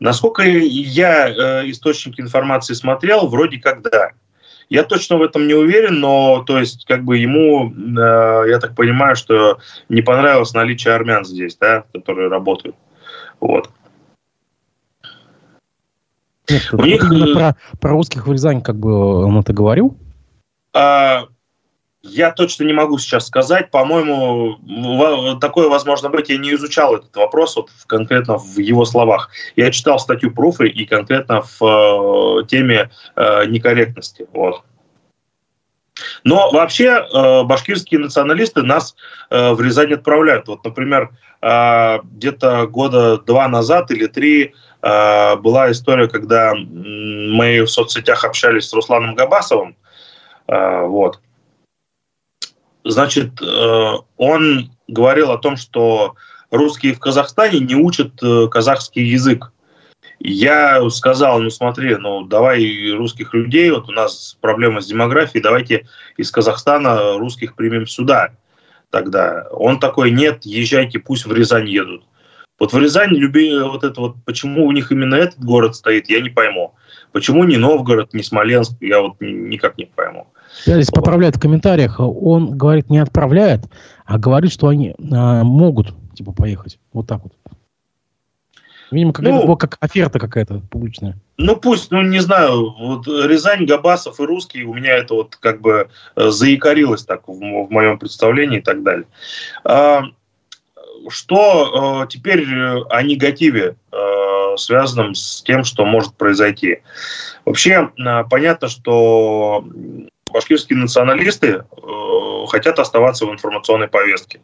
Насколько 0.00 0.42
я 0.44 1.28
э, 1.28 1.70
источник 1.70 2.20
информации 2.20 2.74
смотрел, 2.74 3.26
вроде 3.26 3.58
как 3.58 3.82
да. 3.82 4.10
Я 4.68 4.84
точно 4.84 5.16
в 5.16 5.22
этом 5.22 5.46
не 5.46 5.54
уверен, 5.54 5.98
но 5.98 6.44
то 6.46 6.58
есть 6.58 6.84
как 6.86 7.04
бы 7.04 7.16
ему, 7.16 7.72
э, 7.72 8.50
я 8.50 8.58
так 8.60 8.76
понимаю, 8.76 9.16
что 9.16 9.58
не 9.88 10.02
понравилось 10.02 10.54
наличие 10.54 10.94
армян 10.94 11.24
здесь, 11.24 11.56
да, 11.56 11.84
которые 11.92 12.28
работают. 12.28 12.76
Вот. 13.40 13.70
Нет, 16.48 16.68
У 16.72 16.82
них... 16.82 17.02
Именно 17.02 17.34
про, 17.34 17.56
про 17.80 17.90
русских 17.90 18.26
в 18.26 18.32
Рязани 18.32 18.60
как 18.60 18.76
бы 18.76 19.24
он 19.24 19.38
это 19.38 19.52
говорил? 19.52 19.96
А, 20.74 21.24
я 22.02 22.30
точно 22.30 22.64
не 22.64 22.72
могу 22.72 22.98
сейчас 22.98 23.26
сказать. 23.26 23.70
По-моему, 23.70 25.38
такое 25.40 25.68
возможно 25.68 26.08
быть. 26.08 26.28
Я 26.28 26.38
не 26.38 26.54
изучал 26.54 26.96
этот 26.96 27.14
вопрос 27.16 27.56
вот 27.56 27.70
конкретно 27.86 28.38
в 28.38 28.58
его 28.58 28.84
словах. 28.84 29.30
Я 29.56 29.70
читал 29.70 29.98
статью 29.98 30.32
Пруфы 30.32 30.68
и 30.68 30.86
конкретно 30.86 31.42
в 31.42 31.62
э, 31.62 32.46
теме 32.46 32.90
э, 33.16 33.44
некорректности. 33.46 34.26
Вот. 34.32 34.62
Но 36.24 36.50
вообще 36.52 36.86
э, 36.86 37.42
башкирские 37.42 38.00
националисты 38.00 38.62
нас 38.62 38.94
э, 39.30 39.52
в 39.52 39.60
Рязань 39.60 39.94
отправляют. 39.94 40.46
Вот, 40.48 40.64
например, 40.64 41.10
э, 41.42 41.98
где-то 42.04 42.66
года 42.68 43.18
два 43.18 43.48
назад 43.48 43.90
или 43.90 44.06
три 44.06 44.44
э, 44.44 44.52
была 44.80 45.70
история, 45.70 46.08
когда 46.08 46.54
мы 46.54 47.62
в 47.62 47.68
соцсетях 47.68 48.24
общались 48.24 48.68
с 48.68 48.72
Русланом 48.72 49.14
Габасовым. 49.14 49.76
Э, 50.46 50.84
вот 50.86 51.20
Значит, 52.84 53.42
э, 53.42 53.92
он 54.16 54.70
говорил 54.86 55.30
о 55.30 55.38
том, 55.38 55.56
что 55.56 56.14
русские 56.50 56.94
в 56.94 57.00
Казахстане 57.00 57.60
не 57.60 57.74
учат 57.74 58.22
э, 58.22 58.48
казахский 58.48 59.04
язык. 59.04 59.52
Я 60.20 60.88
сказал, 60.88 61.40
ну 61.40 61.50
смотри, 61.50 61.96
ну 61.96 62.24
давай 62.24 62.92
русских 62.92 63.34
людей, 63.34 63.70
вот 63.70 63.90
у 63.90 63.92
нас 63.92 64.38
проблема 64.40 64.80
с 64.80 64.86
демографией, 64.86 65.42
давайте 65.42 65.86
из 66.16 66.30
Казахстана 66.30 67.18
русских 67.18 67.54
примем 67.56 67.86
сюда 67.86 68.30
тогда. 68.90 69.46
Он 69.50 69.78
такой, 69.78 70.10
нет, 70.10 70.40
езжайте, 70.44 70.98
пусть 70.98 71.26
в 71.26 71.32
Рязань 71.32 71.68
едут. 71.68 72.04
Вот 72.58 72.72
в 72.72 72.78
Рязани 72.78 73.16
люби 73.16 73.56
вот 73.60 73.84
это 73.84 74.00
вот, 74.00 74.16
почему 74.24 74.66
у 74.66 74.72
них 74.72 74.90
именно 74.90 75.14
этот 75.14 75.38
город 75.38 75.76
стоит, 75.76 76.10
я 76.10 76.20
не 76.20 76.30
пойму. 76.30 76.74
Почему 77.12 77.44
не 77.44 77.56
Новгород, 77.56 78.12
не 78.12 78.22
Смоленск, 78.22 78.72
я 78.80 79.00
вот 79.00 79.16
никак 79.20 79.78
не 79.78 79.86
пойму. 79.86 80.26
Я 80.66 80.74
здесь 80.74 80.90
поправляют 80.90 81.36
в 81.36 81.40
комментариях. 81.40 82.00
Он 82.00 82.56
говорит, 82.56 82.90
не 82.90 82.98
отправляет, 82.98 83.62
а 84.04 84.18
говорит, 84.18 84.52
что 84.52 84.68
они 84.68 84.94
а, 85.12 85.44
могут 85.44 85.94
типа 86.14 86.32
поехать. 86.32 86.78
Вот 86.92 87.06
так 87.06 87.22
вот. 87.22 87.32
Видимо, 88.90 89.12
как, 89.12 89.24
ну, 89.24 89.56
как 89.56 89.76
оферта 89.80 90.18
какая-то 90.18 90.62
публичная. 90.70 91.16
Ну 91.36 91.56
пусть, 91.56 91.90
ну 91.90 92.02
не 92.02 92.20
знаю, 92.20 92.74
вот 92.78 93.06
Рязань, 93.06 93.66
Габасов 93.66 94.18
и 94.18 94.24
русские 94.24 94.64
у 94.64 94.74
меня 94.74 94.96
это 94.96 95.14
вот 95.14 95.36
как 95.36 95.60
бы 95.60 95.90
э, 96.16 96.30
заикарилось 96.30 97.04
так 97.04 97.28
в, 97.28 97.32
в 97.32 97.70
моем 97.70 97.98
представлении 97.98 98.58
и 98.58 98.62
так 98.62 98.82
далее. 98.82 99.06
А, 99.62 100.04
что 101.10 102.02
э, 102.02 102.08
теперь 102.08 102.46
о 102.88 103.02
негативе, 103.02 103.76
э, 103.92 104.56
связанном 104.56 105.14
с 105.14 105.42
тем, 105.42 105.64
что 105.64 105.84
может 105.84 106.14
произойти? 106.16 106.82
Вообще 107.44 107.90
э, 107.98 108.24
понятно, 108.30 108.68
что 108.68 109.64
башкирские 110.32 110.78
националисты 110.78 111.48
э, 111.48 112.44
хотят 112.48 112.78
оставаться 112.78 113.26
в 113.26 113.32
информационной 113.32 113.88
повестке. 113.88 114.40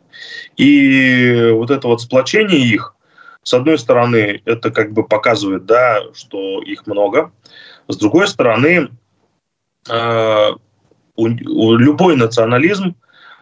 И 0.57 1.51
вот 1.53 1.71
это 1.71 1.89
вот 1.89 2.01
сплочение 2.01 2.61
их, 2.61 2.95
с 3.43 3.53
одной 3.53 3.79
стороны, 3.79 4.41
это 4.45 4.71
как 4.71 4.93
бы 4.93 5.07
показывает, 5.07 5.67
да, 5.67 6.01
что 6.15 6.63
их 6.63 6.87
много. 6.87 7.31
С 7.89 7.97
другой 7.97 8.27
стороны, 8.29 8.89
э, 9.89 10.51
у, 11.17 11.25
у, 11.27 11.77
любой 11.77 12.17
национализм, 12.17 12.97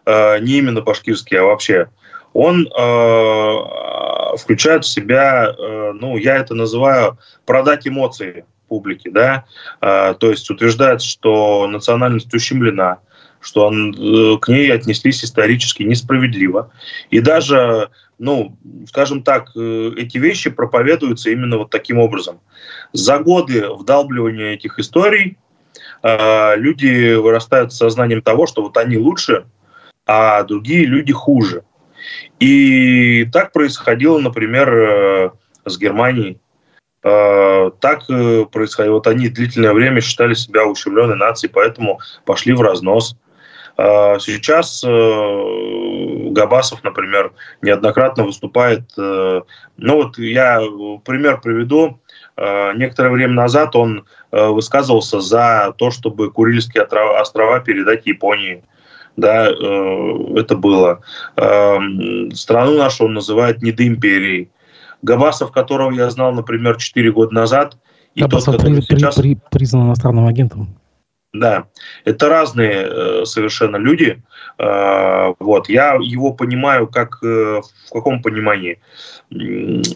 э, 0.05 0.39
не 0.41 0.59
именно 0.59 0.81
башкирский, 0.81 1.39
а 1.39 1.45
вообще, 1.45 1.89
он 2.33 2.67
э, 2.67 4.37
включает 4.39 4.85
в 4.85 4.89
себя, 4.89 5.55
э, 5.57 5.93
ну, 5.95 6.17
я 6.17 6.37
это 6.37 6.55
называю 6.55 7.19
продать 7.45 7.87
эмоции 7.87 8.45
публики, 8.69 9.11
да, 9.11 9.45
а, 9.83 10.15
то 10.15 10.31
есть 10.31 10.49
утверждается, 10.51 11.07
что 11.07 11.69
национальность 11.69 12.33
ущемлена, 12.33 13.01
что 13.43 13.67
он, 13.67 13.93
э, 13.93 14.39
к 14.39 14.49
ней 14.49 14.73
отнеслись 14.73 15.23
исторически 15.23 15.83
несправедливо. 15.83 16.71
И 17.11 17.21
даже, 17.21 17.91
ну, 18.19 18.57
скажем 18.89 19.23
так, 19.23 19.51
э, 19.55 19.91
эти 19.99 20.17
вещи 20.17 20.49
проповедуются 20.49 21.29
именно 21.29 21.59
вот 21.59 21.69
таким 21.69 21.99
образом. 21.99 22.41
За 22.95 23.19
годы 23.19 23.69
вдалбливания 23.69 24.55
этих 24.55 24.79
историй 24.79 25.37
а, 26.03 26.55
люди 26.57 27.15
вырастают 27.15 27.75
с 27.75 27.77
сознанием 27.77 28.23
того, 28.23 28.47
что 28.47 28.63
вот 28.63 28.79
они 28.79 28.97
лучше, 28.97 29.45
а 30.07 30.43
другие 30.45 30.87
люди 30.87 31.13
хуже. 31.13 31.63
И 32.41 33.27
так 33.33 33.53
происходило, 33.53 34.19
например, 34.19 34.75
э, 34.75 35.31
с 35.65 35.79
Германией. 35.79 36.41
Э, 37.05 37.71
так 37.81 38.03
э, 38.11 38.45
происходило. 38.51 38.95
Вот 38.95 39.07
они 39.07 39.29
длительное 39.29 39.73
время 39.73 40.01
считали 40.01 40.35
себя 40.35 40.67
ущемленной 40.67 41.17
нацией, 41.17 41.53
поэтому 41.53 42.01
пошли 42.25 42.53
в 42.53 42.61
разнос. 42.61 43.17
Сейчас 43.75 44.85
Габасов, 44.85 46.85
например, 46.85 47.33
неоднократно 47.63 48.25
выступает. 48.25 48.83
Ну 48.97 49.45
вот 49.79 50.19
я 50.19 50.61
пример 51.07 51.41
приведу. 51.41 51.99
Некоторое 52.37 53.09
время 53.09 53.33
назад 53.33 53.75
он 53.75 54.05
высказывался 54.31 55.21
за 55.21 55.75
то, 55.79 55.91
чтобы 55.91 56.31
Курильские 56.31 56.83
острова 56.83 57.61
передать 57.61 58.07
Японии. 58.07 58.63
Да, 59.17 59.47
это 59.47 60.57
было. 60.57 61.01
Страну 61.37 62.79
нашу 62.79 63.05
он 63.05 63.15
называет 63.15 63.63
недоимперией. 63.63 64.51
Габасов, 65.03 65.53
которого 65.53 65.91
я 65.91 66.09
знал, 66.11 66.33
например, 66.33 66.77
4 66.77 67.13
года 67.13 67.35
назад. 67.35 67.77
И 68.15 68.21
Габасов 68.23 68.57
тот, 68.57 68.65
при, 68.65 68.81
сейчас... 68.81 69.17
при, 69.17 69.39
признан 69.51 69.89
иностранным 69.89 70.27
агентом. 70.27 70.77
Да, 71.33 71.65
это 72.05 72.29
разные 72.29 72.87
э, 72.87 73.25
совершенно 73.25 73.77
люди. 73.77 74.23
Э, 74.59 75.33
вот, 75.39 75.69
я 75.71 75.95
его 75.95 76.35
понимаю 76.35 76.87
как 76.87 77.19
э, 77.23 77.63
в 77.87 77.91
каком 77.91 78.21
понимании. 78.21 78.81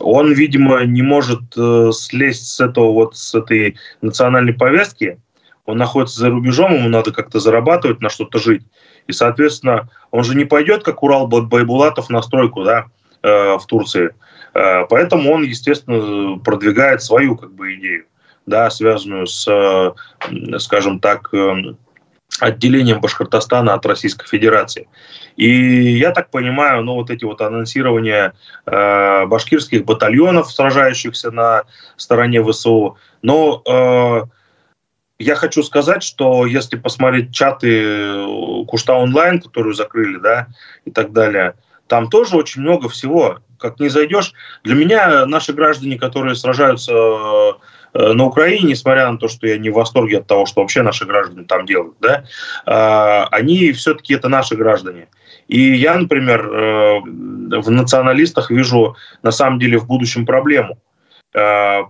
Он, 0.01 0.33
видимо, 0.33 0.85
не 0.87 1.03
может 1.03 1.43
э, 1.59 1.91
слезть 1.93 2.47
с 2.47 2.61
этого 2.61 2.91
вот 2.93 3.17
с 3.19 3.35
этой 3.35 3.77
национальной 4.01 4.55
повестки. 4.55 5.21
Он 5.67 5.77
находится 5.77 6.21
за 6.21 6.31
рубежом, 6.31 6.75
ему 6.75 6.89
надо 6.89 7.13
как-то 7.13 7.39
зарабатывать, 7.39 8.01
на 8.01 8.09
что-то 8.09 8.39
жить. 8.39 8.63
И, 9.07 9.13
соответственно, 9.13 9.89
он 10.11 10.25
же 10.25 10.35
не 10.37 10.45
пойдет, 10.45 10.83
как 10.83 11.03
Урал 11.03 11.27
Байбулатов, 11.27 12.11
на 12.11 12.23
стройку, 12.23 12.65
да, 12.65 12.87
э, 13.23 13.57
в 13.57 13.67
Турции. 13.67 14.15
Э, 14.55 14.85
поэтому 14.89 15.33
он, 15.33 15.43
естественно, 15.43 16.39
продвигает 16.39 17.03
свою 17.03 17.37
как 17.37 17.53
бы 17.53 17.75
идею, 17.75 18.07
да, 18.47 18.71
связанную 18.71 19.27
с, 19.27 19.47
э, 19.49 20.59
скажем 20.59 21.01
так, 21.01 21.29
э, 21.33 21.75
отделением 22.41 23.01
Башкортостана 23.01 23.75
от 23.75 23.87
Российской 23.87 24.27
Федерации. 24.27 24.89
И 25.37 25.49
я 25.99 26.11
так 26.13 26.31
понимаю, 26.31 26.83
ну 26.83 26.95
вот 26.95 27.11
эти 27.11 27.25
вот 27.25 27.41
анонсирования 27.41 28.35
э, 28.67 29.27
башкирских 29.27 29.85
батальонов, 29.85 30.51
сражающихся 30.51 31.31
на 31.31 31.63
стороне 31.97 32.43
ВСУ, 32.43 32.99
но 33.23 33.63
э, 33.65 34.23
я 35.19 35.35
хочу 35.35 35.63
сказать, 35.63 36.03
что 36.03 36.47
если 36.47 36.77
посмотреть 36.77 37.35
чаты 37.35 38.25
Кушта 38.67 38.95
онлайн, 38.95 39.41
которую 39.41 39.75
закрыли, 39.75 40.19
да, 40.19 40.49
и 40.85 40.91
так 40.91 41.13
далее, 41.13 41.55
там 41.87 42.09
тоже 42.09 42.37
очень 42.37 42.63
много 42.63 42.89
всего 42.89 43.39
как 43.59 43.81
не 43.81 43.89
зайдешь. 43.89 44.33
Для 44.65 44.75
меня 44.75 45.27
наши 45.27 45.53
граждане, 45.53 45.99
которые 45.99 46.35
сражаются 46.35 46.93
э, 46.93 48.13
на 48.13 48.25
Украине, 48.25 48.71
несмотря 48.71 49.11
на 49.11 49.19
то, 49.19 49.29
что 49.29 49.47
я 49.47 49.59
не 49.59 49.71
в 49.71 49.75
восторге 49.75 50.19
от 50.19 50.27
того, 50.27 50.47
что 50.47 50.61
вообще 50.61 50.83
наши 50.83 51.07
граждане 51.07 51.47
там 51.47 51.67
делают, 51.67 51.97
да, 52.01 52.25
э, 52.67 53.29
они 53.31 53.73
все-таки 53.73 54.15
это 54.15 54.29
наши 54.29 54.57
граждане. 54.57 55.09
И 55.49 55.75
я, 55.75 55.97
например, 55.97 56.47
э, 56.47 57.01
в 57.01 57.71
националистах 57.71 58.51
вижу 58.51 58.97
на 59.23 59.31
самом 59.31 59.59
деле 59.59 59.79
в 59.79 59.87
будущем 59.87 60.27
проблему. 60.27 60.79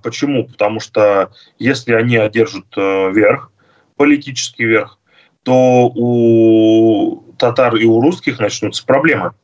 Почему? 0.02 0.48
Потому 0.48 0.80
что 0.80 1.30
если 1.58 1.92
они 1.92 2.16
одержат 2.16 2.66
верх, 2.76 3.52
политический 3.96 4.64
верх, 4.64 4.98
то 5.44 5.92
у 5.94 7.32
татар 7.38 7.76
и 7.76 7.84
у 7.84 8.00
русских 8.00 8.40
начнутся 8.40 8.84
проблемы. 8.84 9.34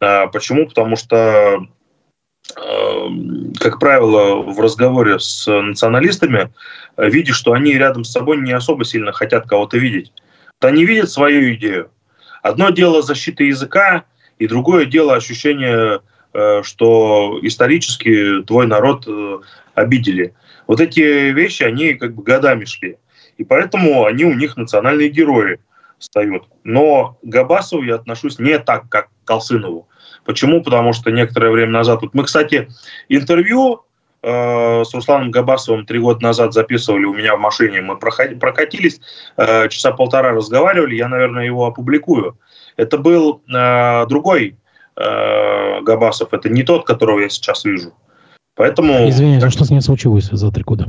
А, 0.00 0.28
почему? 0.28 0.68
Потому 0.68 0.94
что, 0.94 1.66
как 3.58 3.80
правило, 3.80 4.36
в 4.36 4.60
разговоре 4.60 5.18
с 5.18 5.50
националистами 5.50 6.52
видишь, 6.96 7.36
что 7.36 7.54
они 7.54 7.72
рядом 7.72 8.04
с 8.04 8.12
собой 8.12 8.36
не 8.36 8.52
особо 8.52 8.84
сильно 8.84 9.12
хотят 9.12 9.48
кого-то 9.48 9.78
видеть. 9.78 10.12
Вот 10.60 10.68
они 10.68 10.84
видят 10.84 11.10
свою 11.10 11.52
идею. 11.54 11.90
Одно 12.42 12.70
дело 12.70 13.02
защита 13.02 13.42
языка, 13.42 14.04
и 14.38 14.46
другое 14.46 14.86
дело 14.86 15.16
ощущение, 15.16 15.96
э, 15.96 16.00
что 16.62 17.38
исторически 17.42 18.42
твой 18.42 18.66
народ 18.66 19.04
э, 19.06 19.38
обидели. 19.74 20.34
Вот 20.66 20.80
эти 20.80 21.00
вещи, 21.30 21.62
они 21.62 21.94
как 21.94 22.14
бы 22.14 22.22
годами 22.22 22.64
шли. 22.64 22.98
И 23.38 23.44
поэтому 23.44 24.04
они 24.04 24.24
у 24.24 24.34
них 24.34 24.56
национальные 24.56 25.08
герои 25.08 25.60
встают. 25.98 26.48
Но 26.64 27.18
к 27.22 27.26
Габасову 27.26 27.82
я 27.82 27.96
отношусь 27.96 28.38
не 28.38 28.58
так, 28.58 28.88
как 28.88 29.08
к 29.08 29.26
Колсынову. 29.26 29.88
Почему? 30.24 30.62
Потому 30.62 30.92
что 30.92 31.10
некоторое 31.10 31.50
время 31.50 31.72
назад... 31.72 32.02
Вот 32.02 32.14
мы, 32.14 32.24
кстати, 32.24 32.68
интервью 33.08 33.82
э, 34.22 34.84
с 34.84 34.92
Русланом 34.92 35.30
Габасовым 35.30 35.86
три 35.86 35.98
года 35.98 36.22
назад 36.22 36.52
записывали 36.52 37.04
у 37.04 37.14
меня 37.14 37.36
в 37.36 37.40
машине. 37.40 37.80
Мы 37.80 37.96
прокатились, 37.96 39.00
э, 39.36 39.68
часа 39.68 39.92
полтора 39.92 40.32
разговаривали. 40.32 40.96
Я, 40.96 41.08
наверное, 41.08 41.46
его 41.46 41.66
опубликую. 41.66 42.38
Это 42.76 42.98
был 42.98 43.42
э, 43.48 44.06
другой 44.06 44.56
э, 44.98 45.80
Габасов. 45.82 46.32
Это 46.32 46.48
не 46.48 46.62
тот, 46.62 46.86
которого 46.86 47.20
я 47.20 47.28
сейчас 47.28 47.64
вижу. 47.64 47.92
Поэтому... 48.54 49.08
Извините, 49.08 49.46
а 49.46 49.50
что 49.50 49.64
с 49.64 49.70
ним 49.70 49.80
случилось 49.80 50.28
за 50.30 50.50
три 50.50 50.64
года? 50.64 50.88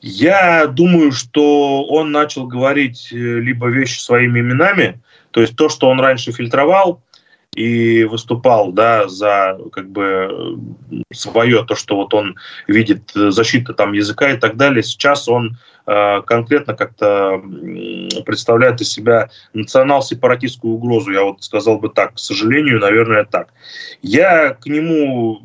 Я 0.00 0.66
думаю, 0.66 1.12
что 1.12 1.84
он 1.86 2.12
начал 2.12 2.46
говорить 2.46 3.08
э, 3.12 3.16
либо 3.16 3.68
вещи 3.68 3.98
своими 4.00 4.40
именами, 4.40 5.00
то 5.30 5.40
есть 5.40 5.56
то, 5.56 5.68
что 5.68 5.88
он 5.88 5.98
раньше 5.98 6.32
фильтровал 6.32 7.02
и 7.54 8.04
выступал, 8.04 8.72
да, 8.72 9.08
за 9.08 9.58
как 9.72 9.90
бы 9.90 10.58
свое, 11.12 11.64
то, 11.64 11.74
что 11.74 11.96
вот 11.96 12.12
он 12.12 12.36
видит 12.66 13.12
э, 13.16 13.30
защита 13.30 13.72
там 13.72 13.92
языка 13.92 14.30
и 14.30 14.36
так 14.36 14.56
далее. 14.56 14.82
Сейчас 14.82 15.28
он 15.28 15.52
э, 15.52 15.56
конкретно 15.84 16.74
как-то 16.74 17.42
представляет 18.24 18.80
из 18.80 18.90
себя 18.90 19.28
национал-сепаратистскую 19.52 20.74
угрозу. 20.74 21.12
Я 21.12 21.24
вот 21.24 21.42
сказал 21.42 21.78
бы 21.78 21.88
так, 21.90 22.14
к 22.14 22.18
сожалению, 22.18 22.80
наверное, 22.80 23.24
так. 23.24 23.52
Я 24.00 24.54
к 24.54 24.66
нему 24.66 25.42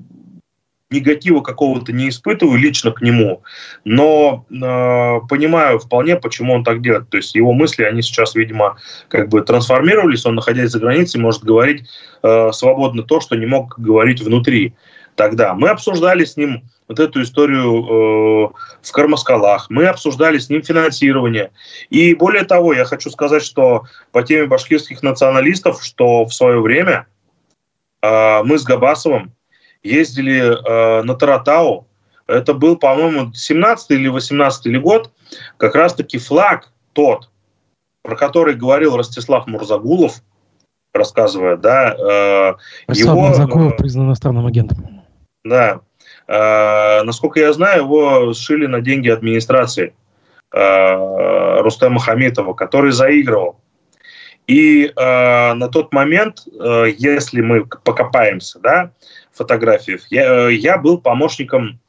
негатива 0.89 1.41
какого-то 1.41 1.91
не 1.91 2.09
испытываю 2.09 2.57
лично 2.57 2.91
к 2.91 3.01
нему, 3.01 3.43
но 3.83 4.45
э, 4.49 5.27
понимаю 5.27 5.79
вполне, 5.79 6.15
почему 6.15 6.53
он 6.53 6.63
так 6.63 6.81
делает. 6.81 7.09
То 7.09 7.17
есть 7.17 7.35
его 7.35 7.53
мысли, 7.53 7.83
они 7.83 8.01
сейчас, 8.01 8.35
видимо, 8.35 8.77
как 9.07 9.29
бы 9.29 9.41
трансформировались, 9.41 10.25
он, 10.25 10.35
находясь 10.35 10.71
за 10.71 10.79
границей, 10.79 11.21
может 11.21 11.43
говорить 11.43 11.87
э, 12.23 12.51
свободно 12.51 13.03
то, 13.03 13.21
что 13.21 13.35
не 13.35 13.45
мог 13.45 13.77
говорить 13.77 14.21
внутри 14.21 14.73
тогда. 15.15 15.53
Мы 15.53 15.69
обсуждали 15.69 16.25
с 16.25 16.37
ним 16.37 16.63
вот 16.89 16.99
эту 16.99 17.21
историю 17.21 17.83
э, 17.85 18.49
в 18.81 18.91
Кармаскалах, 18.91 19.69
мы 19.69 19.85
обсуждали 19.85 20.39
с 20.39 20.49
ним 20.49 20.63
финансирование. 20.63 21.51
И 21.91 22.15
более 22.15 22.43
того, 22.43 22.73
я 22.73 22.83
хочу 22.83 23.11
сказать, 23.11 23.43
что 23.43 23.83
по 24.11 24.23
теме 24.23 24.47
башкирских 24.47 25.03
националистов, 25.03 25.83
что 25.83 26.25
в 26.25 26.33
свое 26.33 26.59
время 26.59 27.05
э, 28.01 28.43
мы 28.43 28.57
с 28.57 28.63
Габасовым 28.63 29.33
ездили 29.83 30.41
э, 30.41 31.03
на 31.03 31.13
Таратау. 31.13 31.87
Это 32.25 32.55
был, 32.55 32.75
по-моему, 32.75 33.33
17 33.33 33.91
или 33.91 34.07
18 34.07 34.81
год. 34.81 35.11
Как 35.57 35.75
раз-таки 35.75 36.17
флаг 36.17 36.71
тот, 36.93 37.29
про 38.01 38.15
который 38.15 38.55
говорил 38.55 38.97
Ростислав 38.97 39.45
Мурзагулов, 39.45 40.23
рассказывая, 40.91 41.55
да, 41.55 41.93
э, 41.93 42.55
Ростислав 42.87 43.15
его... 43.15 43.27
Мурзагулов 43.27 43.77
признан 43.77 44.07
иностранным 44.07 44.47
агентом. 44.47 45.03
Да. 45.43 45.81
Э, 46.29 47.01
насколько 47.03 47.39
я 47.39 47.51
знаю, 47.53 47.83
его 47.83 48.33
сшили 48.33 48.67
на 48.67 48.81
деньги 48.81 49.09
администрации 49.09 49.95
э, 50.53 51.61
Рустема 51.61 51.99
Хамитова, 51.99 52.53
который 52.53 52.91
заигрывал. 52.91 53.59
И 54.45 54.85
э, 54.85 55.53
на 55.53 55.67
тот 55.69 55.91
момент, 55.91 56.43
э, 56.47 56.93
если 56.95 57.41
мы 57.41 57.65
покопаемся, 57.65 58.59
да, 58.59 58.91
фотографиях. 59.33 60.01
Я, 60.11 60.49
э, 60.49 60.53
я 60.53 60.77
был 60.77 60.99
помощником 60.99 61.79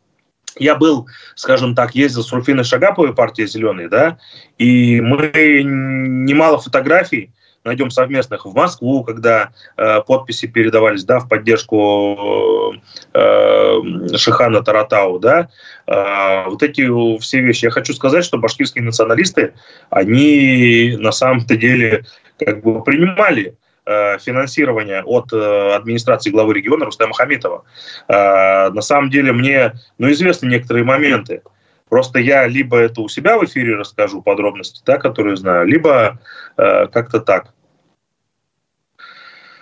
я 0.57 0.75
был, 0.75 1.07
скажем 1.37 1.77
так, 1.77 1.95
ездил 1.95 2.25
с 2.25 2.33
Руфиной 2.33 2.65
Шагаповой, 2.65 3.15
партия 3.15 3.47
«Зеленые», 3.47 3.89
да, 3.89 4.19
и 4.59 5.01
мы 5.01 5.31
немало 5.65 6.59
фотографий 6.59 7.33
найдем 7.65 7.91
совместных 7.91 8.47
в 8.47 8.55
Москву, 8.55 9.05
когда 9.05 9.51
э, 9.77 10.01
подписи 10.03 10.47
передавались, 10.47 11.05
да, 11.05 11.21
в 11.21 11.29
поддержку 11.29 12.75
э, 13.13 14.17
Шихана 14.17 14.63
Таратау, 14.63 15.19
да, 15.19 15.49
э, 15.87 16.45
вот 16.47 16.63
эти 16.63 17.19
все 17.21 17.41
вещи. 17.41 17.67
Я 17.67 17.71
хочу 17.71 17.93
сказать, 17.93 18.25
что 18.25 18.39
башкирские 18.39 18.85
националисты, 18.85 19.55
они 19.91 20.97
на 20.99 21.13
самом-то 21.13 21.57
деле 21.57 22.07
как 22.39 22.63
бы 22.63 22.83
принимали 22.83 23.57
Э, 23.87 24.19
финансирования 24.19 25.03
от 25.03 25.33
э, 25.33 25.75
администрации 25.75 26.31
главы 26.31 26.55
региона 26.55 26.85
Рустама 26.85 27.13
Хамитова. 27.13 27.65
Э, 28.09 28.69
на 28.71 28.83
самом 28.83 29.11
деле 29.11 29.33
мне 29.33 29.73
ну, 29.99 30.09
известны 30.13 30.47
некоторые 30.47 30.85
моменты. 30.85 31.43
Просто 31.91 32.19
я 32.21 32.47
либо 32.47 32.79
это 32.79 33.03
у 33.03 33.09
себя 33.09 33.37
в 33.37 33.45
эфире 33.45 33.75
расскажу 33.75 34.23
подробности, 34.23 34.81
да, 34.87 34.97
которые 34.97 35.37
знаю, 35.37 35.67
либо 35.67 36.19
как-то 36.57 37.21
так. 37.21 37.53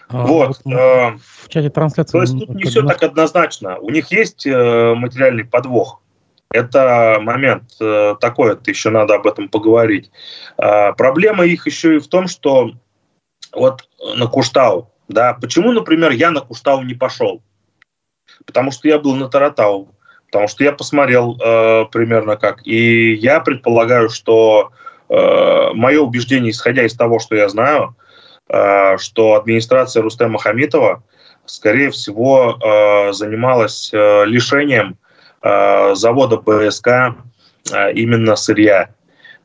А, 0.09 0.25
вот. 0.25 0.61
В 0.65 1.49
чате 1.49 1.71
трансляции. 1.71 2.13
То 2.13 2.21
есть 2.21 2.39
тут 2.39 2.51
не 2.51 2.65
все 2.65 2.87
так 2.87 3.03
однозначно. 3.03 3.79
У 3.79 3.91
них 3.91 4.13
есть 4.13 4.47
материальный 4.47 5.45
подвох. 5.45 6.03
Это 6.51 7.19
момент 7.21 7.73
такой, 8.21 8.53
это 8.53 8.71
еще 8.71 8.91
надо 8.91 9.17
об 9.17 9.27
этом 9.27 9.49
поговорить. 9.49 10.11
Проблема 10.57 11.45
их 11.45 11.67
еще 11.67 11.97
и 11.97 11.99
в 11.99 12.09
том, 12.09 12.27
что 12.29 12.73
вот 13.53 13.89
на 14.17 14.27
Куштау, 14.27 14.91
да, 15.09 15.35
почему, 15.35 15.73
например, 15.73 16.13
я 16.13 16.31
на 16.31 16.41
Куштау 16.41 16.83
не 16.83 16.95
пошел? 16.95 17.43
Потому 18.47 18.71
что 18.71 18.89
я 18.89 18.99
был 18.99 19.15
на 19.15 19.29
Таратау, 19.29 19.95
потому 20.31 20.49
что 20.49 20.65
я 20.65 20.73
посмотрел 20.73 21.39
э, 21.41 21.87
примерно 21.91 22.37
как. 22.37 22.67
И 22.67 23.15
я 23.15 23.41
предполагаю, 23.41 24.11
что 24.11 24.71
э, 25.09 25.71
мое 25.75 26.01
убеждение, 26.01 26.51
исходя 26.51 26.85
из 26.85 26.95
того, 26.95 27.19
что 27.19 27.35
я 27.35 27.49
знаю, 27.49 27.97
э, 28.49 28.99
что 28.99 29.35
администрация 29.35 30.03
Рустема 30.03 30.39
Хамитова, 30.39 31.03
скорее 31.47 31.91
всего, 31.91 32.59
э, 32.61 33.13
занималась 33.13 33.91
э, 33.93 34.25
лишением 34.27 34.99
э, 35.43 35.95
завода 35.95 36.37
БСК 36.37 36.89
э, 37.73 37.93
именно 37.95 38.37
сырья. 38.37 38.91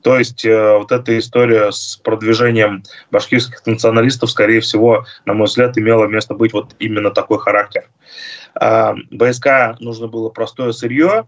То 0.02 0.17
есть 0.17 0.43
э, 0.43 0.78
вот 0.78 0.91
эта 0.91 1.17
история 1.17 1.72
с 1.72 1.96
продвижением 1.96 2.84
башкирских 3.10 3.65
националистов, 3.65 4.32
скорее 4.32 4.60
всего, 4.60 5.06
на 5.24 5.34
мой 5.34 5.48
взгляд, 5.48 5.78
имела 5.78 6.08
место 6.08 6.34
быть 6.34 6.52
вот 6.52 6.76
именно 6.80 7.10
такой 7.10 7.39
характер. 7.39 7.86
Э, 7.86 8.42
БСК 8.55 9.79
нужно 9.79 10.07
было 10.07 10.29
простое 10.29 10.71
сырье, 10.71 11.27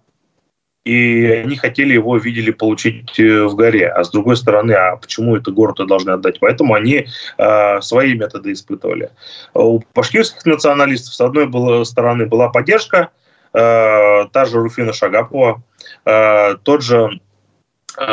и 0.86 1.26
они 1.26 1.56
хотели 1.56 1.94
его, 1.94 2.16
видели, 2.18 2.52
получить 2.52 3.20
э, 3.20 3.44
в 3.46 3.56
горе. 3.56 3.90
А 3.90 4.04
с 4.04 4.12
другой 4.12 4.38
стороны, 4.38 4.74
а 4.74 4.96
почему 4.98 5.36
это 5.36 5.52
город 5.52 5.78
должны 5.88 6.12
отдать? 6.12 6.40
Поэтому 6.40 6.76
они 6.76 7.08
э, 7.38 7.82
свои 7.82 8.14
методы 8.14 8.52
испытывали. 8.52 9.10
У 9.56 9.82
башкирских 9.96 10.46
националистов, 10.46 11.16
с 11.16 11.22
одной 11.22 11.86
стороны, 11.86 12.28
была 12.28 12.50
поддержка, 12.50 13.10
э, 13.52 14.26
та 14.32 14.46
же 14.46 14.60
Руфина 14.60 14.94
Шагапова, 14.94 15.64
э, 16.06 16.56
тот 16.64 16.84
же 16.84 17.20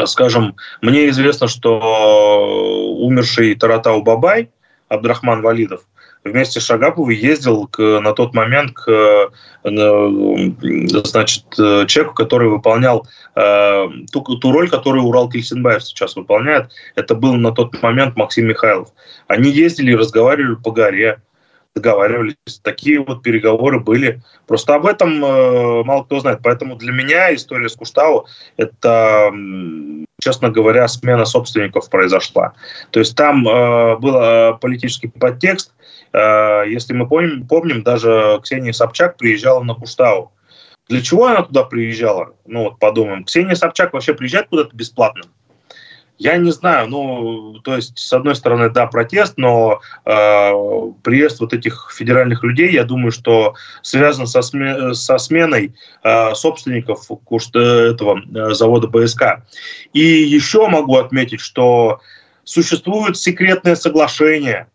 скажем, 0.07 0.55
мне 0.81 1.09
известно, 1.09 1.48
что 1.48 2.94
умерший 3.01 3.57
Таратау 3.57 4.01
Бабай, 4.01 4.48
Абдрахман 4.88 5.42
Валидов, 5.42 5.83
вместе 6.25 6.61
с 6.61 6.65
Шагаповой 6.65 7.17
ездил 7.17 7.67
к, 7.67 8.01
на 8.01 8.13
тот 8.13 8.35
момент 8.35 8.73
к 8.73 8.89
э, 8.89 9.29
значит, 9.65 11.45
человеку, 11.55 12.15
который 12.15 12.49
выполнял 12.49 13.07
э, 13.35 13.87
ту, 14.13 14.23
ту 14.23 14.53
роль, 14.53 14.71
которую 14.71 15.05
Урал 15.05 15.29
Кельсинбаев 15.29 15.83
сейчас 15.83 16.17
выполняет. 16.17 16.71
Это 16.95 17.15
был 17.15 17.35
на 17.35 17.53
тот 17.53 17.81
момент 17.83 18.17
Максим 18.17 18.47
Михайлов. 18.47 18.89
Они 19.27 19.51
ездили 19.51 19.93
и 19.93 19.97
разговаривали 19.97 20.57
по 20.57 20.71
горе, 20.71 21.21
договаривались. 21.75 22.37
Такие 22.63 23.01
вот 23.01 23.23
переговоры 23.23 23.81
были. 23.81 24.23
Просто 24.47 24.75
об 24.75 24.87
этом 24.87 25.25
э, 25.25 25.85
мало 25.85 26.05
кто 26.05 26.21
знает. 26.21 26.41
Поэтому 26.43 26.77
для 26.77 26.93
меня 26.93 27.35
история 27.35 27.69
с 27.69 27.77
Куштау– 27.77 28.27
это, 28.57 29.33
честно 30.21 30.51
говоря, 30.51 30.87
смена 30.89 31.25
собственников 31.25 31.89
произошла. 31.89 32.53
То 32.91 33.01
есть 33.01 33.17
там 33.17 33.47
э, 33.49 33.97
был 33.99 34.17
э, 34.17 34.55
политический 34.61 35.09
подтекст. 35.09 35.73
Э, 36.12 36.64
если 36.66 36.92
мы 36.92 37.07
помним, 37.07 37.46
помним, 37.46 37.83
даже 37.83 38.40
Ксения 38.42 38.72
Собчак 38.72 39.16
приезжала 39.16 39.62
на 39.62 39.75
Куштау. 39.75 40.33
Для 40.88 41.01
чего 41.01 41.27
она 41.27 41.42
туда 41.42 41.64
приезжала? 41.64 42.35
Ну 42.46 42.64
вот 42.64 42.79
подумаем. 42.79 43.25
Ксения 43.25 43.55
Собчак 43.55 43.92
вообще 43.92 44.14
приезжает 44.14 44.48
куда-то 44.48 44.75
бесплатно? 44.77 45.22
Я 46.18 46.37
не 46.37 46.53
знаю, 46.53 46.88
ну, 46.88 47.59
то 47.64 47.75
есть, 47.75 47.98
с 47.98 48.12
одной 48.12 48.37
стороны, 48.37 48.70
да, 48.70 48.87
протест, 48.87 49.35
но 49.38 49.81
э, 50.05 50.53
приезд 51.03 51.40
вот 51.40 51.53
этих 51.53 51.92
федеральных 51.92 52.44
людей, 52.44 52.70
я 52.70 52.85
думаю, 52.85 53.10
что 53.10 53.54
связан 53.83 54.29
со, 54.29 54.42
сме 54.42 54.94
со 54.94 55.19
сменой 55.19 55.75
э, 56.04 56.35
собственников 56.35 57.10
этого 57.10 58.21
э, 58.21 58.54
завода 58.54 58.87
БСК. 58.87 59.42
И 59.94 60.00
еще 60.00 60.69
могу 60.69 60.96
отметить, 60.96 61.40
что 61.40 62.00
существует 62.44 63.17
секретное 63.17 63.75
соглашение 63.75 64.69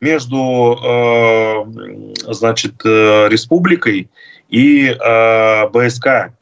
между, 0.00 0.78
э, 0.82 2.32
значит, 2.32 2.74
э, 2.84 3.28
республикой 3.28 4.10
и 4.48 4.88
э, 4.88 5.68
БСК 5.68 6.32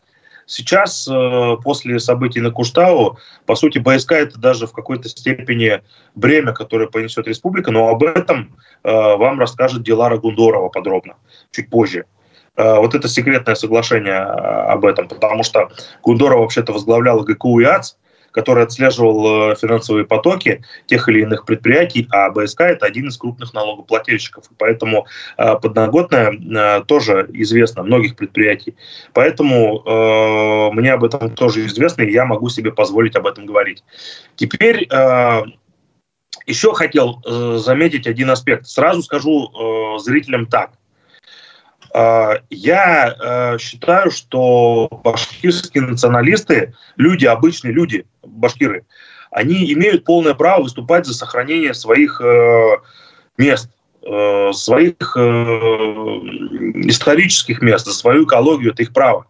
Сейчас, 0.50 1.06
после 1.62 2.00
событий 2.00 2.40
на 2.40 2.50
Куштау, 2.50 3.18
по 3.44 3.54
сути, 3.54 3.80
БСК 3.80 4.12
это 4.12 4.38
даже 4.38 4.66
в 4.66 4.72
какой-то 4.72 5.06
степени 5.06 5.82
бремя, 6.14 6.54
которое 6.54 6.86
понесет 6.86 7.28
республика, 7.28 7.70
но 7.70 7.88
об 7.88 8.02
этом 8.02 8.56
вам 8.82 9.38
расскажет 9.40 9.82
Дилара 9.82 10.16
Гундорова 10.16 10.70
подробно, 10.70 11.16
чуть 11.50 11.68
позже. 11.68 12.06
Вот 12.56 12.94
это 12.94 13.08
секретное 13.08 13.56
соглашение 13.56 14.20
об 14.20 14.86
этом, 14.86 15.06
потому 15.06 15.44
что 15.44 15.68
Гундорова 16.02 16.40
вообще-то 16.40 16.72
возглавляла 16.72 17.24
ГКУ 17.24 17.60
и 17.60 17.64
АЦ, 17.64 17.98
который 18.38 18.62
отслеживал 18.62 19.50
э, 19.50 19.56
финансовые 19.56 20.06
потоки 20.06 20.62
тех 20.86 21.08
или 21.08 21.22
иных 21.22 21.44
предприятий, 21.44 22.06
а 22.12 22.30
БСК 22.30 22.60
это 22.60 22.86
один 22.86 23.08
из 23.08 23.16
крупных 23.16 23.52
налогоплательщиков. 23.52 24.44
Поэтому 24.58 25.08
э, 25.36 25.56
подноготная 25.56 26.30
э, 26.30 26.84
тоже 26.84 27.28
известна 27.32 27.82
многих 27.82 28.14
предприятий. 28.14 28.76
Поэтому 29.12 29.82
мне 30.72 30.92
об 30.92 31.02
этом 31.02 31.34
тоже 31.34 31.66
известно, 31.66 32.02
и 32.02 32.12
я 32.12 32.24
могу 32.24 32.48
себе 32.48 32.70
позволить 32.70 33.16
об 33.16 33.26
этом 33.26 33.46
говорить. 33.46 33.82
Теперь 34.36 34.88
еще 36.46 36.72
хотел 36.74 37.22
заметить 37.58 38.06
один 38.06 38.30
аспект. 38.30 38.66
Сразу 38.66 39.02
скажу 39.02 39.98
зрителям 39.98 40.46
так. 40.46 40.70
А, 41.92 42.40
я 42.50 43.14
э, 43.18 43.58
считаю, 43.58 44.10
что 44.10 44.88
башкирские 45.04 45.84
националисты, 45.84 46.74
люди, 46.96 47.26
обычные 47.26 47.72
люди, 47.72 48.06
башкиры, 48.22 48.84
они 49.30 49.72
имеют 49.72 50.04
полное 50.04 50.34
право 50.34 50.62
выступать 50.62 51.06
за 51.06 51.14
сохранение 51.14 51.74
своих 51.74 52.20
э, 52.20 52.76
мест, 53.36 53.70
э, 54.02 54.52
своих 54.52 55.16
исторических 56.86 57.62
мест, 57.62 57.86
за 57.86 57.92
свою 57.92 58.24
экологию, 58.24 58.72
это 58.72 58.82
их 58.82 58.92
право. 58.92 59.26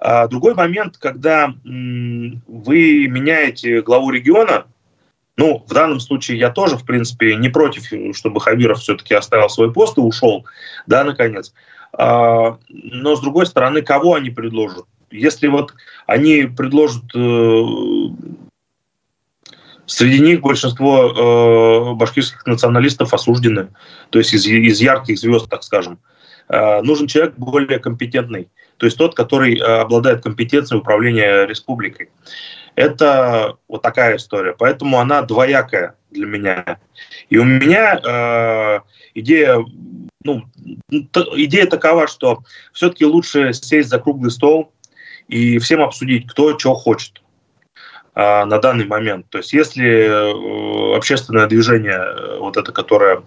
А 0.00 0.26
другой 0.26 0.54
момент, 0.54 0.96
когда 0.98 1.54
вы 1.64 3.06
меняете 3.06 3.82
главу 3.82 4.10
региона, 4.10 4.66
ну, 5.36 5.64
в 5.66 5.72
данном 5.72 6.00
случае 6.00 6.38
я 6.38 6.50
тоже, 6.50 6.76
в 6.76 6.84
принципе, 6.84 7.36
не 7.36 7.48
против, 7.48 7.84
чтобы 8.16 8.40
Хабиров 8.40 8.80
все-таки 8.80 9.14
оставил 9.14 9.48
свой 9.48 9.72
пост 9.72 9.96
и 9.96 10.00
ушел, 10.00 10.44
да, 10.86 11.04
наконец. 11.04 11.54
А, 11.96 12.58
но, 12.68 13.16
с 13.16 13.20
другой 13.20 13.46
стороны, 13.46 13.82
кого 13.82 14.14
они 14.14 14.30
предложат? 14.30 14.86
Если 15.10 15.46
вот 15.46 15.74
они 16.06 16.44
предложат 16.44 17.04
э, 17.14 17.62
Среди 19.84 20.20
них 20.20 20.40
большинство 20.40 21.92
э, 21.92 21.94
башкирских 21.94 22.46
националистов 22.46 23.12
осуждены, 23.12 23.68
то 24.10 24.18
есть 24.18 24.32
из, 24.32 24.46
из 24.46 24.80
ярких 24.80 25.18
звезд, 25.18 25.50
так 25.50 25.64
скажем. 25.64 25.98
Э, 26.48 26.80
нужен 26.82 27.08
человек 27.08 27.34
более 27.36 27.78
компетентный, 27.78 28.48
то 28.78 28.86
есть 28.86 28.96
тот, 28.96 29.14
который 29.14 29.56
обладает 29.56 30.22
компетенцией 30.22 30.80
управления 30.80 31.46
республикой. 31.46 32.10
Это 32.74 33.56
вот 33.68 33.82
такая 33.82 34.16
история, 34.16 34.54
поэтому 34.58 34.98
она 34.98 35.22
двоякая 35.22 35.96
для 36.10 36.26
меня. 36.26 36.78
И 37.28 37.38
у 37.38 37.44
меня 37.44 38.00
э, 38.02 38.80
идея 39.14 39.64
ну, 40.24 40.44
идея 40.88 41.66
такова, 41.66 42.06
что 42.06 42.40
все-таки 42.72 43.04
лучше 43.04 43.52
сесть 43.52 43.88
за 43.88 43.98
круглый 43.98 44.30
стол 44.30 44.72
и 45.28 45.58
всем 45.58 45.82
обсудить, 45.82 46.30
кто 46.30 46.58
что 46.58 46.74
хочет 46.74 47.22
а, 48.14 48.44
на 48.44 48.58
данный 48.58 48.86
момент. 48.86 49.26
То 49.30 49.38
есть 49.38 49.52
если 49.52 49.86
э, 49.86 50.96
общественное 50.96 51.46
движение, 51.46 51.98
э, 51.98 52.38
вот 52.38 52.56
это, 52.56 52.72
которое 52.72 53.22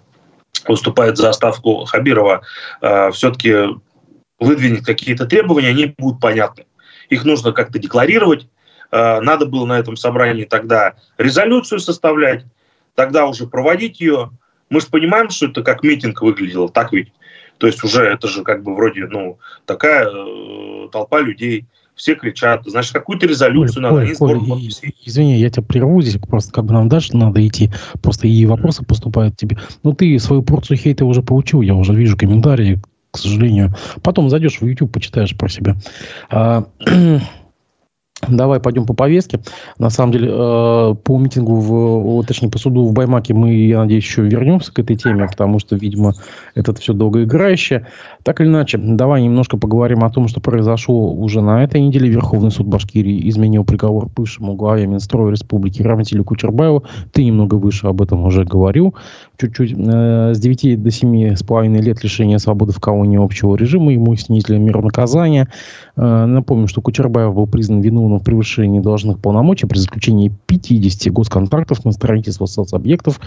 выступает 0.66 1.16
за 1.16 1.32
ставку 1.32 1.84
Хабирова, 1.84 2.42
э, 2.80 3.10
все-таки 3.10 3.54
выдвинет 4.38 4.84
какие-то 4.84 5.26
требования, 5.26 5.68
они 5.68 5.94
будут 5.98 6.20
понятны. 6.20 6.66
Их 7.08 7.24
нужно 7.24 7.52
как-то 7.52 7.78
декларировать. 7.78 8.48
Э, 8.90 9.20
надо 9.20 9.46
было 9.46 9.66
на 9.66 9.78
этом 9.78 9.96
собрании 9.96 10.44
тогда 10.44 10.94
резолюцию 11.18 11.80
составлять, 11.80 12.44
тогда 12.94 13.26
уже 13.26 13.46
проводить 13.46 14.00
ее, 14.00 14.30
мы 14.70 14.80
же 14.80 14.86
понимаем, 14.88 15.30
что 15.30 15.46
это 15.46 15.62
как 15.62 15.82
митинг 15.82 16.22
выглядело, 16.22 16.68
так 16.68 16.92
ведь? 16.92 17.12
То 17.58 17.66
есть 17.66 17.82
уже 17.84 18.02
это 18.02 18.28
же 18.28 18.42
как 18.42 18.62
бы 18.62 18.74
вроде, 18.74 19.06
ну, 19.06 19.38
такая 19.64 20.06
э, 20.08 20.88
толпа 20.92 21.20
людей, 21.20 21.66
все 21.94 22.14
кричат, 22.14 22.62
значит, 22.66 22.92
какую-то 22.92 23.26
резолюцию 23.26 23.82
Коля, 23.82 23.94
надо, 23.94 24.00
Коля, 24.00 24.14
сбор 24.14 24.46
Коля, 24.46 24.70
Извини, 25.04 25.38
я 25.38 25.48
тебя 25.48 25.62
прерву 25.62 26.02
здесь, 26.02 26.20
просто 26.20 26.52
как 26.52 26.66
бы 26.66 26.74
нам 26.74 26.88
дальше 26.88 27.16
надо 27.16 27.46
идти, 27.46 27.70
просто 28.02 28.28
и 28.28 28.46
вопросы 28.46 28.84
поступают 28.84 29.36
тебе. 29.36 29.58
Ну, 29.82 29.94
ты 29.94 30.18
свою 30.18 30.42
порцию 30.42 30.76
хейта 30.76 31.06
уже 31.06 31.22
получил, 31.22 31.62
я 31.62 31.74
уже 31.74 31.94
вижу 31.94 32.16
комментарии, 32.16 32.82
к 33.10 33.18
сожалению. 33.18 33.74
Потом 34.02 34.28
зайдешь 34.28 34.60
в 34.60 34.66
YouTube, 34.66 34.92
почитаешь 34.92 35.34
про 35.36 35.48
себя. 35.48 35.76
А, 36.28 36.64
Давай 38.26 38.60
пойдем 38.60 38.86
по 38.86 38.94
повестке. 38.94 39.40
На 39.78 39.90
самом 39.90 40.12
деле, 40.12 40.30
э, 40.32 40.94
по 41.04 41.18
митингу, 41.18 41.56
в, 41.56 42.24
точнее, 42.24 42.48
по 42.48 42.58
суду 42.58 42.86
в 42.86 42.92
Баймаке 42.94 43.34
мы, 43.34 43.52
я 43.54 43.80
надеюсь, 43.80 44.04
еще 44.04 44.22
вернемся 44.22 44.72
к 44.72 44.78
этой 44.78 44.96
теме, 44.96 45.28
потому 45.28 45.58
что, 45.58 45.76
видимо, 45.76 46.14
это 46.54 46.74
все 46.74 46.94
долгоиграющее. 46.94 47.86
Так 48.22 48.40
или 48.40 48.48
иначе, 48.48 48.78
давай 48.78 49.22
немножко 49.22 49.58
поговорим 49.58 50.02
о 50.02 50.10
том, 50.10 50.28
что 50.28 50.40
произошло 50.40 51.12
уже 51.12 51.42
на 51.42 51.62
этой 51.62 51.82
неделе. 51.82 52.08
Верховный 52.08 52.50
суд 52.50 52.66
Башкирии 52.66 53.28
изменил 53.28 53.64
приговор 53.64 54.08
бывшему 54.16 54.54
главе 54.54 54.86
Минстроя 54.86 55.30
Республики 55.30 55.82
Рамтилю 55.82 56.24
Кучербаеву. 56.24 56.84
Ты 57.12 57.22
немного 57.22 57.56
выше 57.56 57.86
об 57.86 58.00
этом 58.00 58.24
уже 58.24 58.44
говорил. 58.44 58.94
Чуть-чуть. 59.36 59.74
Э, 59.76 60.32
с 60.34 60.40
9 60.40 60.82
до 60.82 60.88
7,5 60.88 61.82
лет 61.82 62.02
лишения 62.02 62.38
свободы 62.38 62.72
в 62.72 62.80
колонии 62.80 63.22
общего 63.22 63.56
режима. 63.56 63.92
Ему 63.92 64.16
снизили 64.16 64.56
меру 64.56 64.80
наказания. 64.80 65.48
Э, 65.96 66.24
напомню, 66.24 66.66
что 66.66 66.80
Кучербаев 66.80 67.34
был 67.34 67.46
признан 67.46 67.82
виновным 67.82 68.05
в 68.08 68.22
превышении 68.22 68.80
должных 68.80 69.18
полномочий 69.18 69.66
при 69.66 69.78
заключении 69.78 70.32
50 70.46 71.12
госконтрактов 71.12 71.84
на 71.84 71.92
строительство 71.92 72.46
соцобъектов. 72.46 73.20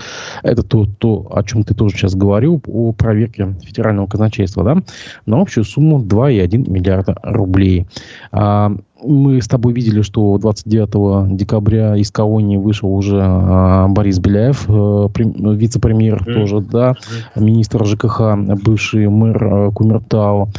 Это 0.44 0.64
то, 0.64 0.86
то, 0.86 1.28
о 1.32 1.44
чем 1.44 1.64
ты 1.64 1.74
тоже 1.74 1.96
сейчас 1.96 2.16
говорил, 2.16 2.62
о 2.68 2.92
проверке 2.94 3.56
федерального 3.64 4.08
казначейства, 4.08 4.64
да, 4.64 4.78
на 5.26 5.42
общую 5.42 5.64
сумму 5.64 6.00
2,1 6.02 6.70
миллиарда 6.70 7.16
рублей. 7.24 7.86
А, 8.32 8.72
мы 9.04 9.42
с 9.42 9.48
тобой 9.48 9.74
видели, 9.74 10.02
что 10.02 10.38
29 10.38 11.36
декабря 11.36 11.96
из 11.96 12.12
колонии 12.12 12.58
вышел 12.58 12.94
уже 12.94 13.20
а, 13.22 13.88
Борис 13.88 14.20
Беляев, 14.20 14.66
а, 14.68 15.10
вице-премьер 15.16 16.24
mm. 16.24 16.34
тоже, 16.34 16.60
да, 16.62 16.96
министр 17.36 17.86
ЖКХ, 17.86 18.36
бывший 18.64 19.08
мэр 19.08 19.44
а, 19.44 19.72
Кумертау. 19.72 20.50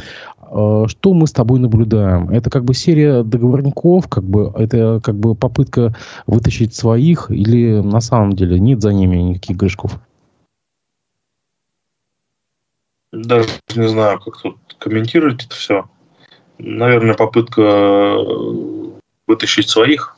Э, 0.51 0.85
что 0.87 1.13
мы 1.13 1.27
с 1.27 1.31
тобой 1.31 1.59
наблюдаем? 1.59 2.29
Это 2.29 2.49
как 2.49 2.65
бы 2.65 2.73
серия 2.73 3.23
договорников, 3.23 4.09
как 4.09 4.23
бы 4.23 4.51
это 4.55 4.99
как 5.01 5.15
бы 5.15 5.33
попытка 5.33 5.95
вытащить 6.27 6.75
своих, 6.75 7.31
или 7.31 7.79
на 7.79 8.01
самом 8.01 8.33
деле 8.33 8.59
нет 8.59 8.81
за 8.81 8.91
ними 8.91 9.15
никаких 9.17 9.57
грешков? 9.57 9.99
Даже 13.13 13.49
не 13.75 13.87
знаю, 13.87 14.19
как 14.19 14.41
тут 14.41 14.57
комментировать 14.77 15.45
это 15.45 15.55
все. 15.55 15.89
Наверное, 16.57 17.15
попытка 17.15 17.61
э, 17.61 18.91
вытащить 19.27 19.69
своих. 19.69 20.17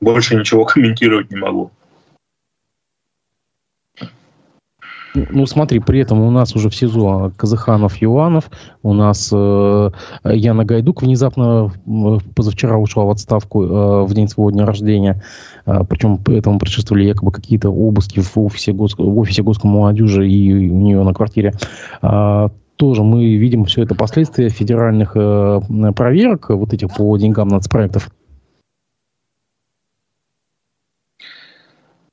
Больше 0.00 0.36
ничего 0.36 0.64
комментировать 0.66 1.30
не 1.30 1.38
могу. 1.38 1.70
Ну, 5.14 5.46
смотри, 5.46 5.78
при 5.80 6.00
этом 6.00 6.20
у 6.20 6.30
нас 6.30 6.56
уже 6.56 6.70
в 6.70 6.74
СИЗО 6.74 7.32
Казаханов, 7.36 7.96
Юанов, 7.96 8.50
у 8.82 8.94
нас 8.94 9.30
э, 9.32 9.90
Яна 10.24 10.64
Гайдук 10.64 11.02
внезапно 11.02 11.70
позавчера 12.34 12.78
ушла 12.78 13.04
в 13.04 13.10
отставку 13.10 13.62
э, 13.62 14.04
в 14.04 14.14
день 14.14 14.28
своего 14.28 14.50
дня 14.50 14.64
рождения. 14.64 15.22
Э, 15.66 15.80
причем 15.88 16.18
этому 16.26 16.58
предшествовали 16.58 17.04
якобы 17.04 17.30
какие-то 17.30 17.68
обыски 17.68 18.20
в 18.20 18.38
офисе, 18.38 18.72
гос, 18.72 18.94
в 18.96 19.18
офисе 19.18 19.42
Госкомолодежи 19.42 20.26
и 20.26 20.70
у 20.70 20.80
нее 20.80 21.02
на 21.02 21.12
квартире. 21.12 21.52
Э, 22.00 22.48
тоже 22.76 23.02
мы 23.02 23.36
видим 23.36 23.66
все 23.66 23.82
это 23.82 23.94
последствия 23.94 24.48
федеральных 24.48 25.12
э, 25.14 25.60
проверок 25.94 26.48
вот 26.48 26.72
этих 26.72 26.88
по 26.96 27.16
деньгам 27.18 27.48
нацпроектов. 27.48 28.10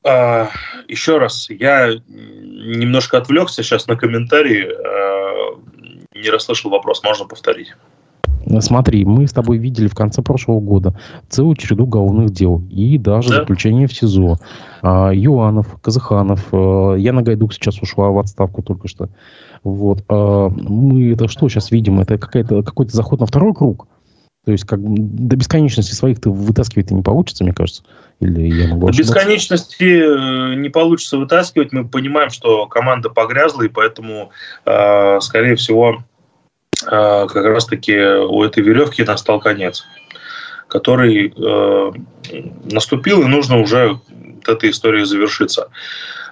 А, 0.06 0.50
еще 0.90 1.18
раз, 1.18 1.50
я 1.50 1.90
немножко 2.08 3.18
отвлекся 3.18 3.64
сейчас 3.64 3.88
на 3.88 3.96
комментарии, 3.96 4.68
а, 4.68 5.60
не 6.16 6.30
расслышал 6.30 6.72
вопрос, 6.72 7.04
можно 7.04 7.26
повторить? 7.26 7.74
Смотри, 8.60 9.06
мы 9.06 9.28
с 9.28 9.32
тобой 9.32 9.58
видели 9.58 9.88
в 9.88 9.94
конце 9.94 10.22
прошлого 10.22 10.60
года 10.60 11.00
целую 11.28 11.56
череду 11.56 11.84
уголовных 11.84 12.32
дел 12.32 12.64
и 12.72 12.98
даже 12.98 13.30
да? 13.30 13.36
заключение 13.36 13.88
в 13.88 13.94
СИЗО. 13.94 14.38
А, 14.82 15.12
Юанов, 15.14 15.80
Казаханов, 15.82 16.48
а, 16.52 16.96
Яна 16.96 17.22
Гайдук 17.22 17.54
сейчас 17.54 17.80
ушла 17.82 18.10
в 18.10 18.18
отставку 18.18 18.64
только 18.64 18.88
что. 18.88 19.10
Вот. 19.64 20.04
А, 20.10 20.50
мы 20.50 21.12
это 21.12 21.28
что 21.28 21.48
сейчас 21.48 21.70
видим? 21.70 22.00
Это 22.00 22.18
какая-то, 22.18 22.64
какой-то 22.64 22.96
заход 22.96 23.20
на 23.20 23.28
второй 23.28 23.54
круг. 23.54 23.88
То 24.46 24.52
есть 24.52 24.64
как 24.64 24.80
до 24.82 25.36
бесконечности 25.36 25.94
своих-то 25.94 26.32
вытаскивать-то 26.32 26.96
не 26.96 27.04
получится, 27.04 27.44
мне 27.44 27.54
кажется. 27.54 27.84
Или 28.20 28.48
я 28.62 28.68
могу 28.68 28.88
До 28.88 28.98
бесконечности 28.98 29.84
э, 29.84 30.56
не 30.56 30.70
получится 30.70 31.18
вытаскивать. 31.18 31.72
Мы 31.72 31.88
понимаем, 31.88 32.30
что 32.30 32.66
команда 32.68 33.10
погрязла, 33.10 33.64
и 33.64 33.70
поэтому, 33.70 34.32
э, 34.66 35.20
скорее 35.22 35.56
всего, 35.56 36.04
э, 36.84 37.28
как 37.28 37.46
раз-таки 37.46 37.98
у 37.98 38.44
этой 38.44 38.62
веревки 38.64 39.04
настал 39.04 39.40
конец. 39.40 39.86
который 40.70 41.34
э, 41.36 41.92
наступил, 42.72 43.24
и 43.24 43.26
нужно 43.26 43.60
уже 43.60 44.00
вот 44.14 44.48
этой 44.48 44.70
истории 44.70 45.04
завершиться. 45.04 45.70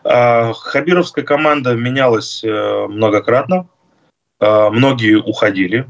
Э, 0.03 0.53
хабировская 0.53 1.25
команда 1.25 1.73
менялась 1.73 2.43
э, 2.43 2.85
многократно, 2.87 3.67
э, 4.39 4.69
многие 4.69 5.15
уходили, 5.15 5.87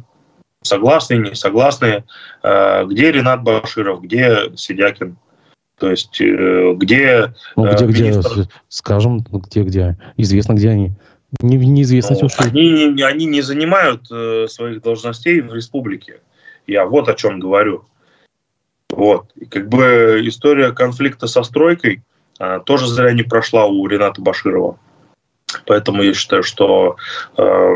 согласные, 0.64 1.20
не 1.20 1.36
согласные. 1.36 2.06
Э, 2.42 2.86
где 2.86 3.12
Ренат 3.12 3.44
Баширов, 3.44 4.02
где 4.02 4.56
Сидякин? 4.56 5.18
То 5.80 5.92
есть 5.92 6.20
э, 6.22 6.74
где... 6.76 7.34
Ну, 7.56 7.72
где, 7.72 7.86
где, 7.86 8.04
министр... 8.12 8.48
скажем, 8.68 9.20
где, 9.20 9.62
где. 9.62 9.98
Известно, 10.18 10.54
где 10.54 10.70
они. 10.70 10.92
Не, 11.42 11.58
неизвестно, 11.58 12.18
ну, 12.22 12.30
что... 12.30 12.44
Они, 12.44 12.88
не, 12.94 13.04
они 13.04 13.26
не 13.26 13.42
занимают 13.42 14.10
э, 14.12 14.48
своих 14.48 14.82
должностей 14.82 15.42
в 15.42 15.54
республике. 15.54 16.22
Я 16.66 16.86
вот 16.86 17.10
о 17.10 17.14
чем 17.14 17.40
говорю. 17.40 17.86
Вот. 18.90 19.28
И 19.36 19.46
как 19.46 19.70
бы 19.70 20.22
история 20.24 20.72
конфликта 20.72 21.28
со 21.28 21.44
стройкой 21.44 22.02
э, 22.40 22.60
тоже 22.66 22.88
зря 22.88 23.14
не 23.14 23.24
прошла 23.24 23.66
у 23.66 23.86
Рената 23.88 24.22
Баширова. 24.22 24.80
Поэтому 25.66 26.02
я 26.02 26.14
считаю, 26.14 26.44
что 26.44 26.96
э, 27.38 27.76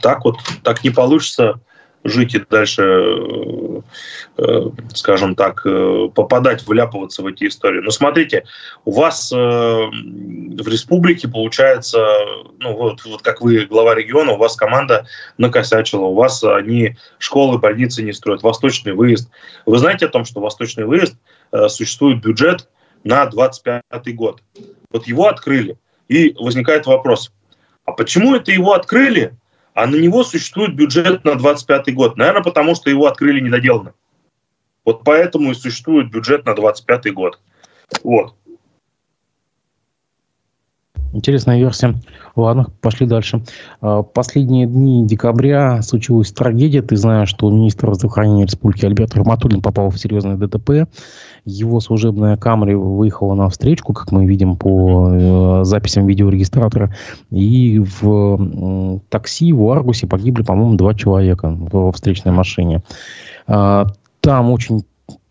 так 0.00 0.24
вот 0.24 0.36
так 0.62 0.84
не 0.84 0.90
получится 0.90 1.58
жить 2.04 2.34
и 2.34 2.44
дальше, 2.48 2.82
э, 2.82 2.86
э, 2.86 3.80
скажем 4.94 5.34
так, 5.34 5.60
э, 5.66 6.08
попадать, 6.14 6.66
вляпываться 6.66 7.22
в 7.22 7.26
эти 7.26 7.48
истории. 7.48 7.80
Но 7.80 7.90
смотрите, 7.90 8.44
у 8.84 8.92
вас 8.92 9.30
в 9.30 10.68
республике 10.68 11.28
получается, 11.28 11.98
ну 12.58 12.74
вот, 12.76 13.04
вот 13.04 13.22
как 13.22 13.40
вы 13.40 13.66
глава 13.66 13.94
региона, 13.94 14.32
у 14.32 14.38
вас 14.38 14.56
команда 14.56 15.06
накосячила, 15.38 16.06
у 16.06 16.14
вас 16.14 16.42
они 16.42 16.96
школы, 17.18 17.58
больницы 17.58 18.02
не 18.02 18.12
строят, 18.12 18.42
восточный 18.42 18.94
выезд. 18.94 19.30
Вы 19.66 19.78
знаете 19.78 20.06
о 20.06 20.08
том, 20.08 20.24
что 20.24 20.40
восточный 20.40 20.84
выезд 20.84 21.16
существует 21.68 22.22
бюджет 22.22 22.68
на 23.04 23.26
25 23.26 24.14
год. 24.14 24.42
Вот 24.90 25.06
его 25.06 25.28
открыли. 25.28 25.76
И 26.08 26.34
возникает 26.38 26.86
вопрос, 26.86 27.32
а 27.84 27.92
почему 27.92 28.34
это 28.34 28.52
его 28.52 28.74
открыли, 28.74 29.34
а 29.74 29.86
на 29.86 29.96
него 29.96 30.24
существует 30.24 30.74
бюджет 30.74 31.24
на 31.24 31.36
25 31.36 31.94
год. 31.94 32.16
Наверное, 32.16 32.42
потому 32.42 32.74
что 32.74 32.90
его 32.90 33.06
открыли 33.06 33.40
недоделанно. 33.40 33.94
Вот 34.84 35.04
поэтому 35.04 35.50
и 35.50 35.54
существует 35.54 36.10
бюджет 36.10 36.44
на 36.44 36.54
25 36.54 37.12
год. 37.14 37.38
Вот. 38.02 38.34
Интересная 41.12 41.58
версия. 41.58 41.94
Ладно, 42.36 42.68
пошли 42.80 43.06
дальше. 43.06 43.42
А, 43.82 44.02
последние 44.02 44.66
дни 44.66 45.06
декабря 45.06 45.82
случилась 45.82 46.32
трагедия. 46.32 46.80
Ты 46.80 46.96
знаешь, 46.96 47.28
что 47.28 47.50
министр 47.50 47.92
здравоохранения 47.92 48.46
Республики 48.46 48.86
Альберт 48.86 49.14
Рахматуллин 49.14 49.60
попал 49.60 49.90
в 49.90 49.98
серьезное 49.98 50.36
ДТП. 50.36 50.88
Его 51.44 51.80
служебная 51.80 52.38
камера 52.38 52.78
выехала 52.78 53.34
на 53.34 53.50
встречку, 53.50 53.92
как 53.92 54.10
мы 54.10 54.24
видим 54.24 54.56
по 54.56 55.08
э, 55.10 55.64
записям 55.64 56.06
видеорегистратора. 56.06 56.94
И 57.30 57.78
в 57.78 59.00
такси 59.10 59.52
в 59.52 59.68
Аргусе 59.70 60.06
погибли, 60.06 60.42
по-моему, 60.42 60.76
два 60.76 60.94
человека 60.94 61.50
в 61.50 61.92
встречной 61.92 62.32
машине. 62.32 62.82
А, 64.22 64.28
там 64.28 64.50
очень 64.50 64.84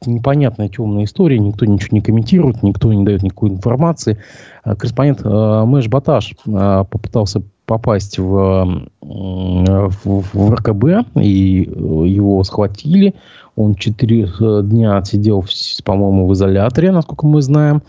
непонятная 0.06 0.68
темная 0.68 1.06
история, 1.06 1.40
никто 1.40 1.66
ничего 1.66 1.98
не 1.98 2.02
комментирует, 2.02 2.64
никто 2.64 2.92
не 2.92 3.04
дает 3.04 3.24
никакой 3.24 3.50
информации. 3.50 4.18
А, 4.64 4.76
корреспондент 4.76 5.22
э, 5.24 5.64
Мэш 5.66 5.88
Баташ 5.88 6.34
э, 6.46 6.86
попытался 6.90 7.42
попасть 7.66 8.18
в, 8.20 8.86
в, 9.00 10.24
в 10.34 10.54
РКБ, 10.54 11.08
и 11.16 11.70
его 12.06 12.44
схватили. 12.44 13.16
Он 13.56 13.76
четыре 13.76 14.30
э, 14.40 14.62
дня 14.64 14.98
отсидел, 14.98 15.44
по-моему, 15.84 16.28
в 16.28 16.34
изоляторе, 16.34 16.92
насколько 16.92 17.26
мы 17.28 17.42
знаем. 17.42 17.84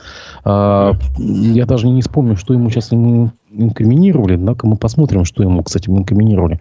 А, 0.45 0.93
я 1.19 1.67
даже 1.67 1.89
не 1.89 2.03
вспомню, 2.03 2.37
что 2.37 2.53
ему 2.53 2.69
сейчас 2.69 2.93
инкриминировали. 2.93 4.35
Однако 4.35 4.67
мы 4.67 4.77
посмотрим, 4.77 5.25
что 5.25 5.43
ему, 5.43 5.63
кстати, 5.63 5.89
инкриминировали. 5.89 6.59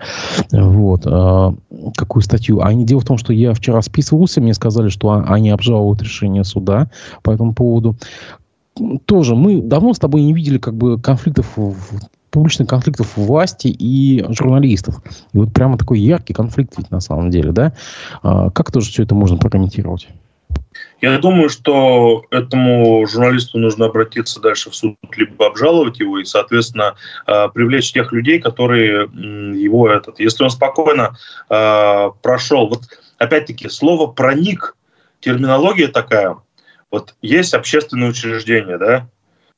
Вот. 0.52 1.02
А, 1.06 1.54
какую 1.97 2.22
статью. 2.22 2.62
А 2.62 2.74
дело 2.74 2.99
в 2.99 3.06
том, 3.06 3.18
что 3.18 3.34
я 3.34 3.54
вчера 3.54 3.82
списывался, 3.82 4.39
мне 4.39 4.54
сказали, 4.54 4.89
что 4.89 5.24
они 5.28 5.49
обжалуют 5.49 6.02
решение 6.02 6.43
суда 6.43 6.89
по 7.24 7.32
этому 7.32 7.54
поводу. 7.54 7.95
Тоже 9.06 9.36
мы 9.36 9.62
давно 9.62 9.93
с 9.93 9.99
тобой 9.99 10.22
не 10.22 10.34
видели 10.34 10.58
как 10.58 10.76
бы 10.76 10.99
конфликтов 10.99 11.58
публичных 12.32 12.67
конфликтов 12.67 13.15
власти 13.17 13.67
и 13.67 14.25
журналистов. 14.29 15.01
И 15.34 15.38
вот 15.38 15.53
прямо 15.53 15.77
такой 15.77 15.99
яркий 15.99 16.34
конфликт 16.34 16.73
ведь 16.77 16.89
на 16.89 17.01
самом 17.01 17.29
деле, 17.29 17.51
да? 17.51 17.73
А, 18.23 18.49
как 18.49 18.71
тоже 18.71 18.89
все 18.89 19.03
это 19.03 19.13
можно 19.13 19.38
прокомментировать? 19.38 20.07
Я 21.01 21.17
думаю, 21.17 21.49
что 21.49 22.23
этому 22.29 23.05
журналисту 23.07 23.57
нужно 23.57 23.86
обратиться 23.86 24.39
дальше 24.39 24.69
в 24.69 24.75
суд, 24.75 24.95
либо 25.15 25.47
обжаловать 25.47 25.99
его 25.99 26.19
и, 26.19 26.25
соответственно, 26.25 26.95
а, 27.25 27.49
привлечь 27.49 27.91
тех 27.91 28.11
людей, 28.11 28.39
которые 28.39 29.09
его 29.59 29.89
этот... 29.89 30.19
Если 30.19 30.43
он 30.43 30.49
спокойно 30.49 31.15
а, 31.49 32.11
прошел... 32.21 32.67
Вот 32.67 32.84
опять-таки, 33.17 33.69
слово 33.69 34.07
«проник», 34.11 34.75
терминология 35.19 35.88
такая. 35.88 36.38
Вот 36.89 37.15
есть 37.21 37.53
общественное 37.53 38.09
учреждение, 38.09 38.77
да, 38.77 39.07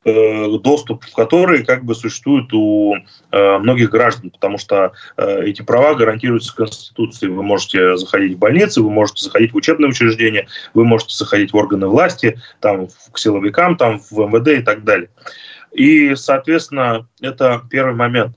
доступ 0.05 1.05
в 1.05 1.13
которые 1.13 1.63
как 1.63 1.85
бы 1.85 1.95
существует 1.95 2.51
у 2.53 2.95
э, 2.95 3.57
многих 3.57 3.89
граждан, 3.89 4.31
потому 4.31 4.57
что 4.57 4.91
э, 5.17 5.45
эти 5.45 5.61
права 5.61 5.95
гарантируются 5.95 6.55
Конституцией. 6.55 7.31
Вы 7.31 7.43
можете 7.43 7.95
заходить 7.95 8.35
в 8.35 8.39
больницы, 8.39 8.81
вы 8.81 8.91
можете 8.91 9.23
заходить 9.23 9.53
в 9.53 9.55
учебные 9.55 9.89
учреждения, 9.89 10.47
вы 10.73 10.83
можете 10.83 11.15
заходить 11.15 11.53
в 11.53 11.55
органы 11.55 11.87
власти, 11.87 12.39
там, 12.59 12.87
к 13.11 13.17
силовикам, 13.17 13.77
там, 13.77 13.99
в 13.99 14.11
МВД 14.11 14.59
и 14.59 14.61
так 14.61 14.83
далее. 14.83 15.09
И, 15.71 16.15
соответственно, 16.15 17.07
это 17.21 17.63
первый 17.69 17.95
момент. 17.95 18.35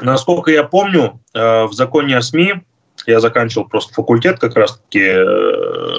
Насколько 0.00 0.50
я 0.50 0.64
помню, 0.64 1.20
в 1.34 1.70
законе 1.72 2.16
о 2.16 2.22
СМИ 2.22 2.62
я 3.06 3.20
заканчивал 3.20 3.66
просто 3.66 3.94
факультет 3.94 4.38
как 4.38 4.56
раз-таки 4.56 5.14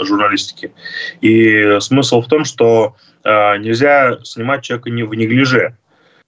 журналистики. 0.05 0.73
И 1.21 1.77
смысл 1.79 2.21
в 2.21 2.27
том, 2.27 2.45
что 2.45 2.95
э, 3.23 3.57
нельзя 3.57 4.19
снимать 4.23 4.63
человека 4.63 4.89
не 4.89 5.03
в 5.03 5.13
неглиже. 5.13 5.77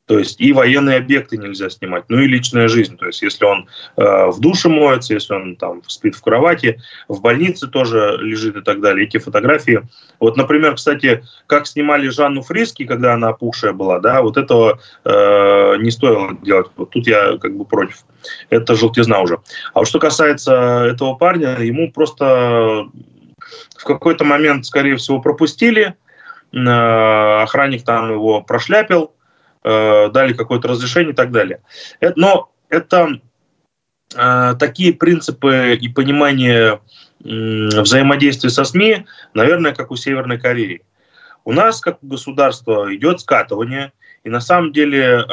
То 0.08 0.18
есть 0.18 0.40
и 0.40 0.54
военные 0.54 0.98
объекты 0.98 1.38
нельзя 1.38 1.70
снимать, 1.70 2.06
ну 2.08 2.20
и 2.20 2.28
личная 2.28 2.70
жизнь. 2.70 2.98
То 2.98 3.08
есть 3.08 3.22
если 3.22 3.44
он 3.44 3.68
э, 3.98 4.28
в 4.28 4.40
душе 4.40 4.70
моется, 4.70 5.14
если 5.14 5.34
он 5.34 5.58
там 5.58 5.82
спит 5.88 6.16
в 6.16 6.22
кровати, 6.22 6.82
в 7.10 7.20
больнице 7.20 7.68
тоже 7.68 8.18
лежит 8.22 8.56
и 8.56 8.62
так 8.62 8.80
далее. 8.80 9.06
Эти 9.06 9.18
фотографии. 9.18 9.82
Вот, 10.22 10.38
например, 10.38 10.76
кстати, 10.76 11.26
как 11.46 11.68
снимали 11.68 12.08
Жанну 12.08 12.42
Фриски, 12.42 12.86
когда 12.86 13.16
она 13.16 13.30
опухшая 13.30 13.74
была, 13.74 14.00
да, 14.00 14.22
вот 14.22 14.38
этого 14.38 14.80
э, 15.04 15.76
не 15.80 15.92
стоило 15.92 16.38
делать. 16.42 16.68
Вот 16.78 16.92
тут 16.92 17.06
я 17.06 17.38
как 17.38 17.58
бы 17.58 17.66
против. 17.66 18.06
Это 18.50 18.76
желтизна 18.76 19.20
уже. 19.20 19.40
А 19.74 19.80
вот 19.80 19.90
что 19.90 20.00
касается 20.00 20.86
этого 20.90 21.16
парня, 21.16 21.58
ему 21.60 21.92
просто 21.92 22.88
в 23.78 23.84
какой-то 23.84 24.24
момент, 24.24 24.66
скорее 24.66 24.96
всего, 24.96 25.20
пропустили, 25.20 25.96
э, 26.54 27.42
охранник 27.44 27.84
там 27.84 28.10
его 28.10 28.40
прошляпил, 28.40 29.12
э, 29.64 30.10
дали 30.10 30.34
какое-то 30.34 30.68
разрешение 30.68 31.14
и 31.14 31.16
так 31.16 31.32
далее. 31.32 31.62
Но 32.16 32.52
это 32.70 33.20
э, 34.16 34.56
такие 34.60 34.94
принципы 34.94 35.78
и 35.80 35.90
понимание 35.90 36.80
взаимодействия 37.20 38.50
со 38.50 38.64
СМИ, 38.64 39.06
наверное, 39.34 39.74
как 39.74 39.92
у 39.92 39.96
Северной 39.96 40.40
Кореи. 40.40 40.84
У 41.46 41.52
нас, 41.52 41.82
как 41.82 41.98
у 42.04 42.08
государства, 42.08 42.94
идет 42.96 43.22
скатывание, 43.22 43.92
и 44.24 44.30
на 44.30 44.40
самом 44.40 44.72
деле 44.72 45.26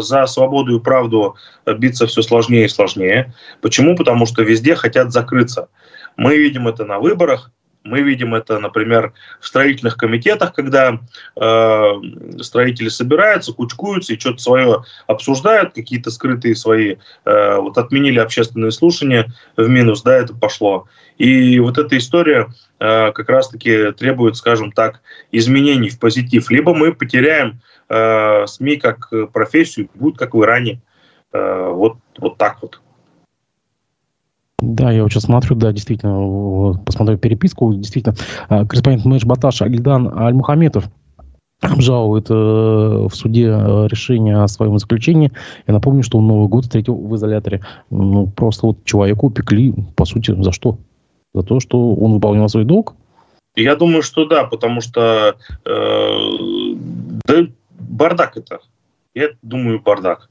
за 0.00 0.26
свободу 0.26 0.76
и 0.76 0.82
правду 0.82 1.36
биться 1.64 2.06
все 2.06 2.22
сложнее 2.22 2.66
и 2.66 2.68
сложнее. 2.68 3.32
Почему? 3.62 3.96
Потому 3.96 4.26
что 4.26 4.42
везде 4.42 4.74
хотят 4.74 5.12
закрыться. 5.12 5.68
Мы 6.16 6.36
видим 6.36 6.68
это 6.68 6.84
на 6.84 6.98
выборах, 6.98 7.50
мы 7.84 8.02
видим 8.02 8.34
это, 8.34 8.58
например, 8.58 9.12
в 9.40 9.46
строительных 9.46 9.96
комитетах, 9.96 10.52
когда 10.52 11.00
э, 11.36 11.92
строители 12.40 12.88
собираются, 12.88 13.52
кучкуются 13.52 14.12
и 14.12 14.18
что-то 14.18 14.38
свое 14.38 14.84
обсуждают, 15.06 15.74
какие-то 15.74 16.10
скрытые 16.10 16.56
свои, 16.56 16.96
э, 17.24 17.56
вот 17.56 17.78
отменили 17.78 18.18
общественные 18.18 18.70
слушания 18.70 19.32
в 19.56 19.68
минус, 19.68 20.02
да, 20.02 20.16
это 20.16 20.34
пошло. 20.34 20.86
И 21.16 21.58
вот 21.58 21.78
эта 21.78 21.96
история 21.96 22.48
э, 22.78 23.12
как 23.12 23.28
раз-таки 23.28 23.92
требует, 23.92 24.36
скажем 24.36 24.72
так, 24.72 25.00
изменений 25.32 25.88
в 25.88 25.98
позитив. 25.98 26.50
Либо 26.50 26.74
мы 26.74 26.94
потеряем 26.94 27.60
э, 27.88 28.46
СМИ 28.46 28.76
как 28.76 29.12
профессию, 29.32 29.88
будет 29.94 30.18
как 30.18 30.34
в 30.34 30.42
Иране. 30.42 30.80
Э, 31.32 31.70
вот, 31.72 31.98
вот 32.18 32.38
так 32.38 32.58
вот. 32.62 32.80
Да, 34.60 34.90
я 34.90 35.02
вот 35.02 35.12
сейчас 35.12 35.24
смотрю, 35.24 35.56
да, 35.56 35.72
действительно, 35.72 36.74
посмотрю 36.84 37.16
переписку, 37.18 37.72
действительно, 37.74 38.14
а, 38.48 38.66
корреспондент 38.66 39.04
Мэш 39.06 39.24
Баташ 39.24 39.62
Альдан 39.62 40.08
Аль-Мухаметов 40.08 40.90
обжалует 41.60 42.30
э, 42.30 42.34
в 42.34 43.10
суде 43.12 43.48
э, 43.48 43.86
решение 43.88 44.42
о 44.42 44.48
своем 44.48 44.78
заключении. 44.78 45.32
Я 45.66 45.74
напомню, 45.74 46.02
что 46.02 46.18
он 46.18 46.26
Новый 46.26 46.48
год 46.48 46.64
встретил 46.64 46.96
в 46.96 47.14
изоляторе. 47.16 47.62
Ну, 47.90 48.26
просто 48.28 48.66
вот 48.66 48.84
человеку 48.84 49.30
пекли, 49.30 49.74
по 49.94 50.04
сути, 50.06 50.34
за 50.42 50.52
что? 50.52 50.78
За 51.34 51.42
то, 51.42 51.60
что 51.60 51.94
он 51.94 52.14
выполнял 52.14 52.48
свой 52.48 52.64
долг? 52.64 52.94
Я 53.56 53.76
думаю, 53.76 54.02
что 54.02 54.24
да, 54.24 54.44
потому 54.44 54.80
что 54.80 55.36
э, 55.66 56.18
да, 57.24 57.46
бардак 57.78 58.36
это. 58.36 58.60
Я 59.14 59.28
думаю, 59.42 59.80
бардак. 59.80 60.30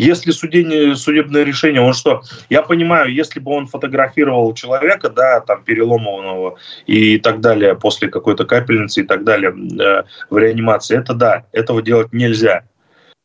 Если 0.00 0.30
судебное, 0.30 0.94
судебное 0.94 1.44
решение, 1.44 1.82
он 1.82 1.92
что? 1.92 2.22
Я 2.48 2.62
понимаю, 2.62 3.12
если 3.12 3.38
бы 3.38 3.52
он 3.52 3.66
фотографировал 3.66 4.54
человека, 4.54 5.10
да, 5.10 5.40
там 5.40 5.62
переломанного 5.62 6.56
и 6.86 7.18
так 7.18 7.40
далее 7.40 7.74
после 7.74 8.08
какой-то 8.08 8.46
капельницы 8.46 9.02
и 9.02 9.04
так 9.04 9.24
далее 9.24 9.50
э, 9.50 10.04
в 10.30 10.38
реанимации, 10.38 10.96
это 10.96 11.12
да, 11.12 11.44
этого 11.52 11.82
делать 11.82 12.14
нельзя 12.14 12.64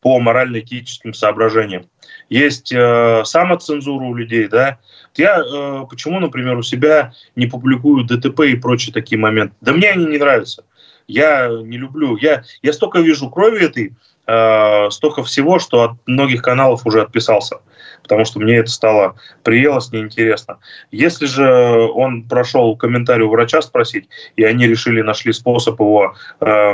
по 0.01 0.19
морально-этическим 0.19 1.13
соображениям. 1.13 1.85
Есть 2.27 2.73
э, 2.73 3.21
самоцензура 3.23 4.03
у 4.03 4.13
людей, 4.13 4.49
да. 4.49 4.77
Я 5.15 5.39
э, 5.39 5.85
почему, 5.89 6.19
например, 6.19 6.57
у 6.57 6.61
себя 6.61 7.13
не 7.37 7.47
публикую 7.47 8.03
ДТП 8.03 8.41
и 8.41 8.55
прочие 8.55 8.93
такие 8.93 9.17
моменты? 9.17 9.55
Да 9.61 9.71
мне 9.71 9.91
они 9.91 10.05
не 10.05 10.17
нравятся. 10.17 10.65
Я 11.07 11.47
не 11.47 11.77
люблю. 11.77 12.17
Я, 12.17 12.43
я 12.61 12.73
столько 12.73 12.99
вижу 12.99 13.29
крови 13.29 13.63
этой, 13.63 13.93
э, 14.27 14.89
столько 14.89 15.23
всего, 15.23 15.59
что 15.59 15.83
от 15.83 15.91
многих 16.05 16.41
каналов 16.41 16.85
уже 16.85 17.01
отписался, 17.01 17.57
потому 18.03 18.25
что 18.25 18.39
мне 18.39 18.57
это 18.57 18.71
стало 18.71 19.15
приелось, 19.43 19.91
неинтересно. 19.91 20.57
Если 20.91 21.25
же 21.25 21.45
он 21.93 22.23
прошел 22.23 22.75
комментарий 22.75 23.23
у 23.23 23.29
врача 23.29 23.61
спросить, 23.61 24.09
и 24.35 24.43
они 24.43 24.67
решили, 24.67 25.01
нашли 25.01 25.33
способ 25.33 25.79
его 25.79 26.15
э, 26.41 26.73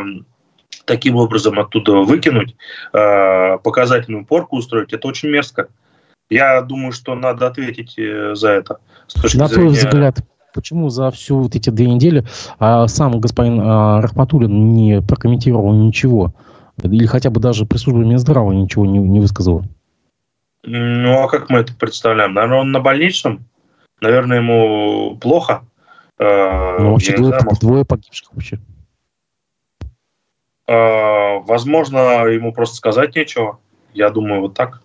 таким 0.85 1.15
образом 1.15 1.59
оттуда 1.59 1.93
выкинуть, 1.93 2.55
э, 2.93 3.57
показательную 3.59 4.25
порку 4.25 4.57
устроить, 4.57 4.93
это 4.93 5.07
очень 5.07 5.29
мерзко. 5.29 5.67
Я 6.29 6.61
думаю, 6.61 6.93
что 6.93 7.13
надо 7.15 7.47
ответить 7.47 7.97
э, 7.97 8.35
за 8.35 8.51
это. 8.51 8.77
На 9.33 9.49
твой 9.49 9.67
взгляд, 9.67 10.19
почему 10.53 10.89
за 10.89 11.11
всю 11.11 11.39
вот 11.39 11.55
эти 11.55 11.69
две 11.69 11.87
недели 11.87 12.25
а 12.59 12.87
сам 12.87 13.19
господин 13.19 13.59
а, 13.61 14.01
Рахматуллин 14.01 14.73
не 14.73 15.01
прокомментировал 15.01 15.73
ничего? 15.73 16.33
Или 16.83 17.05
хотя 17.05 17.29
бы 17.29 17.39
даже 17.39 17.65
при 17.65 17.77
службе 17.77 18.05
Минздрава 18.05 18.51
ничего 18.51 18.85
не, 18.85 18.99
не 18.99 19.19
высказал? 19.19 19.63
Ну, 20.63 21.23
а 21.23 21.27
как 21.27 21.49
мы 21.49 21.59
это 21.59 21.73
представляем? 21.75 22.33
Наверное, 22.33 22.59
он 22.59 22.71
на 22.71 22.79
больничном? 22.79 23.45
Наверное, 23.99 24.37
ему 24.37 25.17
плохо? 25.19 25.63
Э, 26.17 26.77
ну, 26.79 26.91
вообще 26.91 27.15
двое, 27.15 27.29
знаю, 27.29 27.43
может... 27.45 27.61
двое 27.61 27.85
погибших 27.85 28.29
вообще. 28.33 28.59
Э, 30.67 31.39
возможно, 31.39 32.25
ему 32.25 32.53
просто 32.53 32.75
сказать 32.75 33.15
нечего. 33.15 33.59
Я 33.93 34.09
думаю, 34.09 34.41
вот 34.41 34.53
так. 34.53 34.81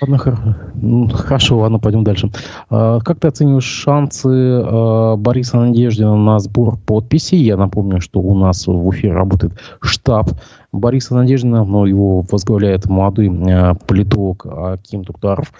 Ладно, 0.00 0.72
ну, 0.74 1.08
хорошо, 1.08 1.58
ладно, 1.58 1.78
пойдем 1.78 2.04
дальше. 2.04 2.30
А, 2.68 3.00
как 3.00 3.20
ты 3.20 3.28
оцениваешь 3.28 3.64
шансы 3.64 4.28
а, 4.28 5.16
Бориса 5.16 5.56
Надеждина 5.56 6.16
на 6.16 6.38
сбор 6.38 6.76
подписей? 6.76 7.38
Я 7.38 7.56
напомню, 7.56 8.00
что 8.00 8.20
у 8.20 8.34
нас 8.34 8.66
в 8.66 8.90
эфире 8.90 9.14
работает 9.14 9.52
штаб 9.80 10.30
Бориса 10.72 11.14
Надеждина, 11.14 11.64
но 11.64 11.86
его 11.86 12.20
возглавляет 12.30 12.86
молодой 12.86 13.30
а, 13.50 13.74
политолог 13.74 14.46
Аким 14.46 15.04
Туктаров. 15.04 15.52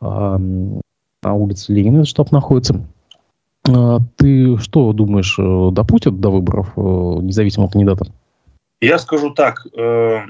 На 0.00 1.34
улице 1.34 1.72
Ленина 1.72 2.04
штаб 2.04 2.30
находится. 2.30 2.84
Ты 3.64 4.56
что 4.58 4.92
думаешь, 4.92 5.36
допустят 5.74 6.20
до 6.20 6.30
выборов 6.30 6.76
независимого 6.76 7.68
кандидата? 7.68 8.06
Я 8.80 8.98
скажу 8.98 9.30
так, 9.30 9.66
э, 9.76 10.20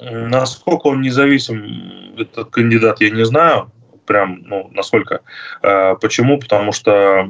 Насколько 0.00 0.88
он 0.88 1.00
независим, 1.00 2.14
этот 2.18 2.50
кандидат, 2.50 3.00
я 3.00 3.10
не 3.10 3.24
знаю. 3.24 3.72
Прям, 4.06 4.42
ну, 4.44 4.70
насколько. 4.72 5.22
А, 5.62 5.94
почему? 5.96 6.38
Потому 6.38 6.72
что, 6.72 7.26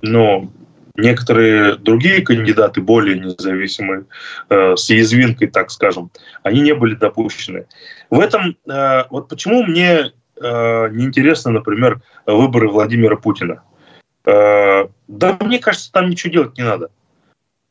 ну, 0.00 0.52
некоторые 0.98 1.76
другие 1.76 2.22
кандидаты, 2.22 2.80
более 2.80 3.18
независимые, 3.18 4.04
э, 4.50 4.76
с 4.76 4.90
язвинкой, 4.90 5.48
так 5.48 5.70
скажем, 5.70 6.10
они 6.42 6.60
не 6.60 6.74
были 6.74 6.94
допущены. 6.94 7.66
В 8.10 8.20
этом, 8.20 8.56
э, 8.68 9.04
вот 9.10 9.28
почему 9.28 9.62
мне 9.62 10.12
э, 10.40 10.88
неинтересно, 10.90 11.52
например, 11.52 12.02
выборы 12.26 12.68
Владимира 12.68 13.16
Путина. 13.16 13.62
Да, 14.24 15.38
мне 15.40 15.58
кажется, 15.58 15.90
там 15.90 16.10
ничего 16.10 16.30
делать 16.30 16.58
не 16.58 16.64
надо. 16.64 16.90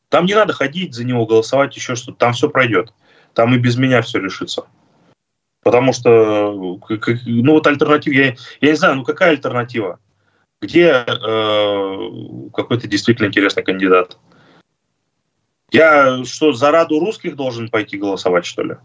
Там 0.08 0.26
не 0.26 0.34
надо 0.34 0.54
ходить 0.54 0.92
за 0.92 1.04
него, 1.04 1.24
голосовать, 1.24 1.76
еще 1.76 1.94
что-то. 1.94 2.18
Там 2.18 2.32
все 2.32 2.48
пройдет 2.48 2.92
там 3.38 3.54
и 3.54 3.58
без 3.58 3.76
меня 3.76 4.02
все 4.02 4.18
решится. 4.18 4.64
Потому 5.62 5.92
что, 5.92 6.80
ну 7.24 7.52
вот 7.52 7.66
альтернатива, 7.68 8.12
я, 8.12 8.34
я 8.60 8.70
не 8.70 8.74
знаю, 8.74 8.96
ну 8.96 9.04
какая 9.04 9.30
альтернатива? 9.30 10.00
Где 10.60 11.04
э, 11.06 12.10
какой-то 12.52 12.88
действительно 12.88 13.28
интересный 13.28 13.62
кандидат? 13.62 14.18
Я 15.70 16.24
что, 16.24 16.52
за 16.52 16.72
Раду 16.72 16.98
русских 16.98 17.36
должен 17.36 17.68
пойти 17.68 17.96
голосовать, 17.96 18.44
что 18.44 18.64
ли? 18.64 18.76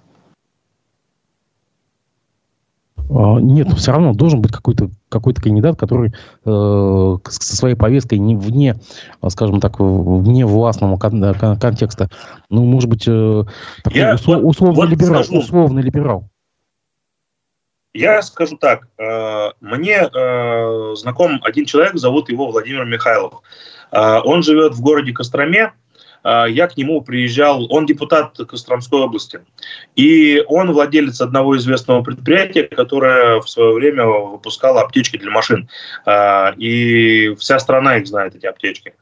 А, 2.97 3.01
нет, 3.39 3.71
все 3.73 3.91
равно 3.91 4.13
должен 4.13 4.41
быть 4.41 4.51
какой-то 4.51 4.89
какой 5.07 5.35
кандидат, 5.35 5.77
который 5.77 6.09
э, 6.09 7.17
со 7.29 7.55
своей 7.55 7.75
повесткой 7.75 8.17
не 8.17 8.35
вне, 8.35 8.75
а, 9.21 9.29
скажем 9.29 9.59
так, 9.59 9.79
вне 9.79 10.45
властного 10.45 10.97
кон- 10.97 11.33
кон- 11.35 11.59
контекста. 11.59 12.09
Ну, 12.49 12.65
может 12.65 12.89
быть, 12.89 13.07
э, 13.07 13.43
такой 13.83 13.99
Я, 13.99 14.15
услов, 14.15 14.41
вот, 14.41 14.49
условный, 14.49 14.75
вот 14.75 14.89
либерал, 14.89 15.23
скажу, 15.23 15.41
условный 15.41 15.83
либерал. 15.83 16.29
Я 17.93 18.23
скажу 18.23 18.57
так. 18.57 18.87
Э, 18.97 19.51
мне 19.61 20.09
э, 20.11 20.95
знаком 20.95 21.39
один 21.43 21.65
человек, 21.65 21.95
зовут 21.97 22.29
его 22.29 22.49
Владимир 22.49 22.85
Михайлов. 22.85 23.41
Э, 23.91 24.21
он 24.23 24.41
живет 24.41 24.73
в 24.73 24.81
городе 24.81 25.13
Костроме. 25.13 25.73
А, 26.23 26.45
я 26.45 26.67
к 26.67 26.77
нему 26.77 27.01
приезжал, 27.01 27.67
он 27.71 27.85
депутат 27.85 28.37
Костромской 28.47 29.01
области, 29.01 29.41
и 29.95 30.43
он 30.47 30.71
владелец 30.71 31.21
одного 31.21 31.57
известного 31.57 32.01
предприятия, 32.01 32.63
которое 32.63 33.41
в 33.41 33.49
свое 33.49 33.73
время 33.73 34.05
выпускало 34.05 34.81
аптечки 34.81 35.17
для 35.17 35.31
машин, 35.31 35.69
а, 36.05 36.53
и 36.57 37.35
вся 37.35 37.59
страна 37.59 37.97
их 37.97 38.07
знает, 38.07 38.35
эти 38.35 38.45
аптечки. 38.45 38.93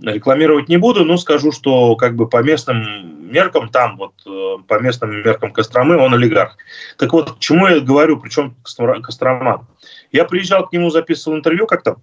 Рекламировать 0.00 0.68
не 0.68 0.76
буду, 0.76 1.04
но 1.04 1.16
скажу, 1.16 1.50
что 1.50 1.96
как 1.96 2.14
бы 2.14 2.28
по 2.28 2.40
местным 2.40 3.30
меркам 3.32 3.68
там, 3.68 3.96
вот 3.96 4.14
э, 4.26 4.56
по 4.66 4.78
местным 4.80 5.10
меркам 5.10 5.52
Костромы, 5.52 5.96
он 5.96 6.14
олигарх. 6.14 6.56
Так 6.96 7.12
вот, 7.12 7.32
к 7.32 7.38
чему 7.40 7.66
я 7.66 7.80
говорю, 7.80 8.18
причем 8.20 8.54
Кострома? 8.62 9.66
Я 10.12 10.24
приезжал 10.24 10.68
к 10.68 10.72
нему, 10.72 10.90
записывал 10.90 11.36
интервью 11.36 11.66
как-то, 11.66 11.96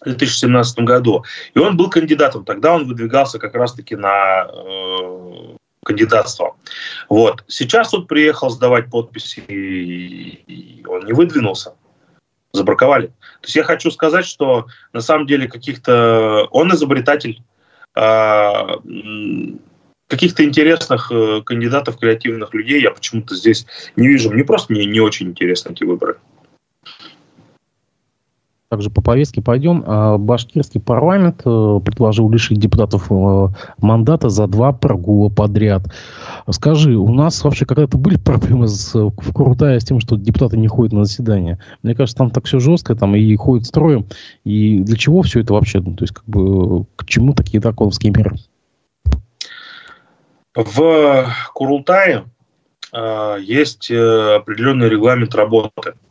в 0.00 0.04
2017 0.04 0.78
году. 0.80 1.24
И 1.54 1.58
он 1.58 1.76
был 1.76 1.90
кандидатом. 1.90 2.44
Тогда 2.44 2.74
он 2.74 2.86
выдвигался 2.86 3.38
как 3.38 3.54
раз-таки 3.54 3.96
на 3.96 4.46
э, 4.48 5.56
кандидатство. 5.84 6.56
Вот. 7.08 7.44
Сейчас 7.48 7.94
он 7.94 8.06
приехал 8.06 8.50
сдавать 8.50 8.90
подписи, 8.90 9.40
и 9.40 10.84
он 10.86 11.04
не 11.04 11.12
выдвинулся. 11.12 11.74
Забраковали. 12.52 13.08
То 13.08 13.44
есть 13.44 13.56
я 13.56 13.64
хочу 13.64 13.90
сказать, 13.90 14.24
что 14.24 14.66
на 14.92 15.00
самом 15.00 15.26
деле 15.26 15.48
каких-то... 15.48 16.48
Он 16.50 16.72
изобретатель 16.72 17.42
э, 17.94 18.62
каких-то 20.08 20.44
интересных 20.44 21.10
э, 21.10 21.42
кандидатов, 21.44 21.98
креативных 21.98 22.54
людей 22.54 22.80
я 22.82 22.90
почему-то 22.90 23.34
здесь 23.34 23.66
не 23.96 24.08
вижу. 24.08 24.30
Мне 24.30 24.44
просто 24.44 24.72
не, 24.72 24.86
не 24.86 25.00
очень 25.00 25.28
интересны 25.28 25.72
эти 25.72 25.84
выборы. 25.84 26.18
Также 28.68 28.90
по 28.90 29.00
повестке 29.00 29.40
пойдем. 29.40 29.84
А, 29.86 30.18
башкирский 30.18 30.80
парламент 30.80 31.42
э, 31.44 31.80
предложил 31.84 32.28
лишить 32.28 32.58
депутатов 32.58 33.06
э, 33.10 33.48
мандата 33.78 34.28
за 34.28 34.48
два 34.48 34.72
прогула 34.72 35.28
подряд. 35.28 35.84
Скажи, 36.50 36.96
у 36.96 37.12
нас 37.12 37.44
вообще 37.44 37.64
когда-то 37.64 37.96
были 37.96 38.16
проблемы 38.16 38.66
с, 38.66 38.92
в 38.92 39.32
Крутае 39.32 39.78
с 39.78 39.84
тем, 39.84 40.00
что 40.00 40.16
депутаты 40.16 40.56
не 40.56 40.66
ходят 40.66 40.92
на 40.92 41.04
заседание? 41.04 41.60
Мне 41.84 41.94
кажется, 41.94 42.16
там 42.16 42.30
так 42.30 42.46
все 42.46 42.58
жестко, 42.58 42.96
там 42.96 43.14
и 43.14 43.36
ходят 43.36 43.66
строем. 43.66 44.06
И 44.42 44.80
для 44.80 44.96
чего 44.96 45.22
все 45.22 45.40
это 45.40 45.54
вообще? 45.54 45.78
Ну, 45.78 45.94
то 45.94 46.02
есть, 46.02 46.14
как 46.14 46.24
бы, 46.24 46.86
к 46.96 47.06
чему 47.06 47.34
такие 47.34 47.60
драконовские 47.60 48.12
меры? 48.12 48.34
В 50.56 51.32
Курултае 51.54 52.24
э, 52.92 53.36
есть 53.42 53.92
э, 53.92 54.34
определенный 54.34 54.88
регламент 54.88 55.36
работы– 55.36 55.92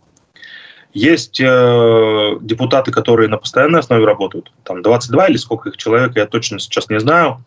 есть 0.95 1.41
э, 1.41 2.37
депутаты, 2.39 2.89
которые 2.89 3.27
на 3.27 3.37
постоянной 3.37 3.81
основе 3.81 4.05
работают. 4.05 4.53
Там 4.63 4.81
22 4.81 5.27
или 5.27 5.35
сколько 5.35 5.67
их 5.67 5.75
человек, 5.75 6.15
я 6.15 6.25
точно 6.25 6.57
сейчас 6.57 6.89
не 6.89 7.01
знаю. 7.01 7.43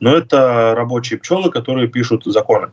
Но 0.00 0.14
это 0.14 0.74
рабочие 0.76 1.18
пчелы, 1.18 1.50
которые 1.50 1.88
пишут 1.88 2.24
законы. 2.26 2.72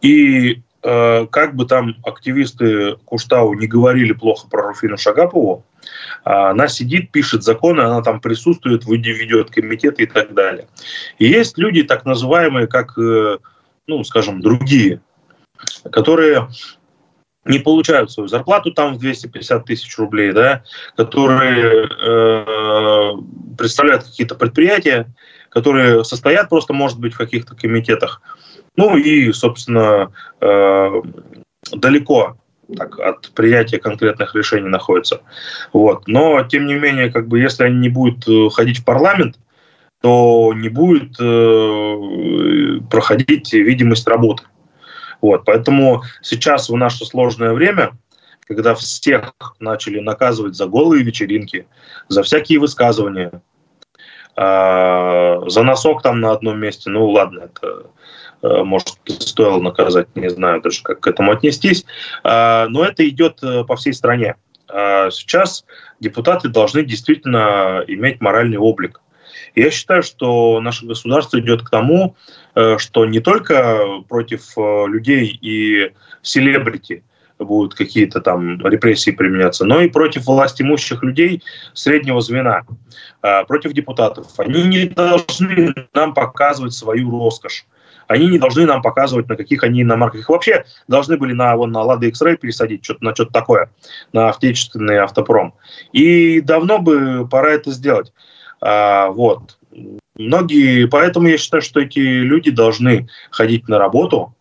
И 0.00 0.62
э, 0.84 1.26
как 1.26 1.56
бы 1.56 1.66
там 1.66 1.96
активисты 2.04 2.98
Куштау 3.04 3.52
не 3.54 3.66
говорили 3.66 4.12
плохо 4.12 4.46
про 4.48 4.68
Руфину 4.68 4.96
Шагапову, 4.96 5.64
э, 5.82 6.30
она 6.30 6.68
сидит, 6.68 7.10
пишет 7.10 7.42
законы, 7.42 7.80
она 7.80 8.00
там 8.00 8.20
присутствует, 8.20 8.86
ведет 8.86 9.50
комитеты 9.50 10.04
и 10.04 10.06
так 10.06 10.34
далее. 10.34 10.68
И 11.18 11.26
есть 11.26 11.58
люди, 11.58 11.82
так 11.82 12.04
называемые, 12.04 12.68
как, 12.68 12.96
э, 12.96 13.38
ну, 13.88 14.04
скажем, 14.04 14.40
другие, 14.40 15.00
которые 15.90 16.48
не 17.48 17.58
получают 17.58 18.12
свою 18.12 18.28
зарплату 18.28 18.72
там 18.72 18.94
в 18.94 18.98
250 18.98 19.64
тысяч 19.64 19.98
рублей, 19.98 20.32
да, 20.32 20.62
которые 20.96 21.88
э, 21.88 23.12
представляют 23.56 24.04
какие-то 24.04 24.34
предприятия, 24.34 25.06
которые 25.48 26.04
состоят 26.04 26.48
просто, 26.48 26.72
может 26.72 26.98
быть, 27.00 27.14
в 27.14 27.18
каких-то 27.18 27.54
комитетах. 27.56 28.22
Ну 28.76 28.96
и, 28.96 29.32
собственно, 29.32 30.12
э, 30.40 31.02
далеко 31.72 32.36
так, 32.76 32.98
от 32.98 33.30
принятия 33.30 33.78
конкретных 33.78 34.34
решений 34.34 34.68
находятся. 34.68 35.22
Вот. 35.72 36.06
Но, 36.06 36.42
тем 36.44 36.66
не 36.66 36.74
менее, 36.74 37.10
как 37.10 37.28
бы, 37.28 37.40
если 37.40 37.64
они 37.64 37.78
не 37.78 37.88
будут 37.88 38.28
э, 38.28 38.50
ходить 38.50 38.80
в 38.80 38.84
парламент, 38.84 39.38
то 40.00 40.52
не 40.54 40.68
будет 40.68 41.16
э, 41.18 42.80
проходить 42.90 43.52
видимость 43.52 44.06
работы. 44.06 44.44
Вот, 45.20 45.44
поэтому 45.44 46.02
сейчас 46.22 46.68
в 46.68 46.76
наше 46.76 47.04
сложное 47.04 47.52
время, 47.52 47.92
когда 48.46 48.74
всех 48.74 49.34
начали 49.58 50.00
наказывать 50.00 50.54
за 50.54 50.66
голые 50.66 51.04
вечеринки, 51.04 51.66
за 52.08 52.22
всякие 52.22 52.58
высказывания, 52.60 53.42
э, 54.36 55.40
за 55.46 55.62
носок 55.62 56.02
там 56.02 56.20
на 56.20 56.32
одном 56.32 56.58
месте, 56.60 56.90
ну 56.90 57.08
ладно, 57.08 57.50
это 57.52 57.86
э, 58.42 58.62
может 58.62 58.96
стоило 59.06 59.60
наказать, 59.60 60.08
не 60.14 60.30
знаю 60.30 60.62
даже, 60.62 60.82
как 60.82 61.00
к 61.00 61.06
этому 61.06 61.32
отнестись, 61.32 61.84
э, 62.24 62.66
но 62.68 62.84
это 62.84 63.08
идет 63.08 63.42
э, 63.42 63.64
по 63.64 63.76
всей 63.76 63.92
стране. 63.92 64.36
Э, 64.68 65.10
сейчас 65.10 65.64
депутаты 66.00 66.48
должны 66.48 66.84
действительно 66.84 67.82
иметь 67.86 68.20
моральный 68.20 68.58
облик. 68.58 69.00
Я 69.54 69.70
считаю, 69.70 70.02
что 70.02 70.60
наше 70.60 70.86
государство 70.86 71.38
идет 71.38 71.62
к 71.62 71.70
тому, 71.70 72.16
что 72.78 73.06
не 73.06 73.20
только 73.20 74.02
против 74.08 74.56
э, 74.56 74.86
людей 74.88 75.38
и 75.40 75.92
селебрити 76.22 77.04
будут 77.38 77.74
какие-то 77.74 78.20
там 78.20 78.66
репрессии 78.66 79.12
применяться, 79.12 79.64
но 79.64 79.80
и 79.80 79.88
против 79.88 80.26
власть 80.26 80.60
имущих 80.60 81.02
людей 81.02 81.42
среднего 81.72 82.20
звена, 82.20 82.62
э, 83.22 83.44
против 83.44 83.72
депутатов. 83.72 84.26
Они 84.38 84.64
не 84.64 84.86
должны 84.86 85.74
нам 85.94 86.14
показывать 86.14 86.74
свою 86.74 87.10
роскошь. 87.10 87.64
Они 88.08 88.26
не 88.26 88.38
должны 88.38 88.64
нам 88.64 88.80
показывать, 88.80 89.28
на 89.28 89.36
каких 89.36 89.62
они 89.62 89.82
иномарках. 89.82 90.22
Их 90.22 90.28
вообще 90.30 90.64
должны 90.88 91.18
были 91.18 91.34
на, 91.34 91.54
вон, 91.56 91.72
на 91.72 91.82
Лада 91.82 92.06
X-Ray 92.06 92.36
пересадить, 92.36 92.82
что-то, 92.82 93.04
на 93.04 93.14
что-то 93.14 93.32
такое, 93.32 93.70
на 94.14 94.30
отечественный 94.30 94.98
автопром. 94.98 95.54
И 95.92 96.40
давно 96.40 96.78
бы 96.78 97.28
пора 97.30 97.50
это 97.50 97.70
сделать. 97.70 98.12
А, 98.62 99.10
вот. 99.10 99.57
Многие, 100.18 100.86
поэтому 100.88 101.28
я 101.28 101.38
считаю, 101.38 101.62
что 101.62 101.78
эти 101.78 102.00
люди 102.00 102.50
должны 102.50 103.08
ходить 103.30 103.68
на 103.68 103.78
работу, 103.78 104.34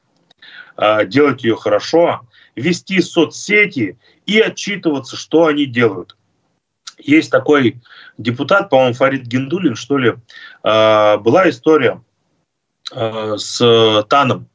а, 0.75 1.05
делать 1.05 1.43
ее 1.43 1.55
хорошо, 1.55 2.21
вести 2.55 2.99
соцсети 2.99 3.99
и 4.25 4.39
отчитываться, 4.39 5.15
что 5.15 5.45
они 5.45 5.67
делают. 5.67 6.17
Есть 6.97 7.29
такой 7.29 7.79
депутат, 8.17 8.71
по-моему, 8.71 8.95
Фарид 8.95 9.27
Гендулин, 9.27 9.75
что 9.75 9.99
ли, 9.99 10.15
а, 10.63 11.17
была 11.17 11.47
история 11.49 12.01
с 12.89 14.03
Таном, 14.09 14.47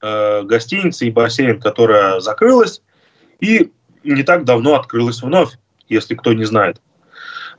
гостиницы 0.00 1.06
и 1.06 1.10
бассейн, 1.10 1.58
которая 1.58 2.20
закрылась 2.20 2.82
и 3.40 3.72
не 4.04 4.22
так 4.22 4.44
давно 4.44 4.74
открылась 4.74 5.22
вновь, 5.22 5.54
если 5.88 6.14
кто 6.14 6.34
не 6.34 6.44
знает. 6.44 6.82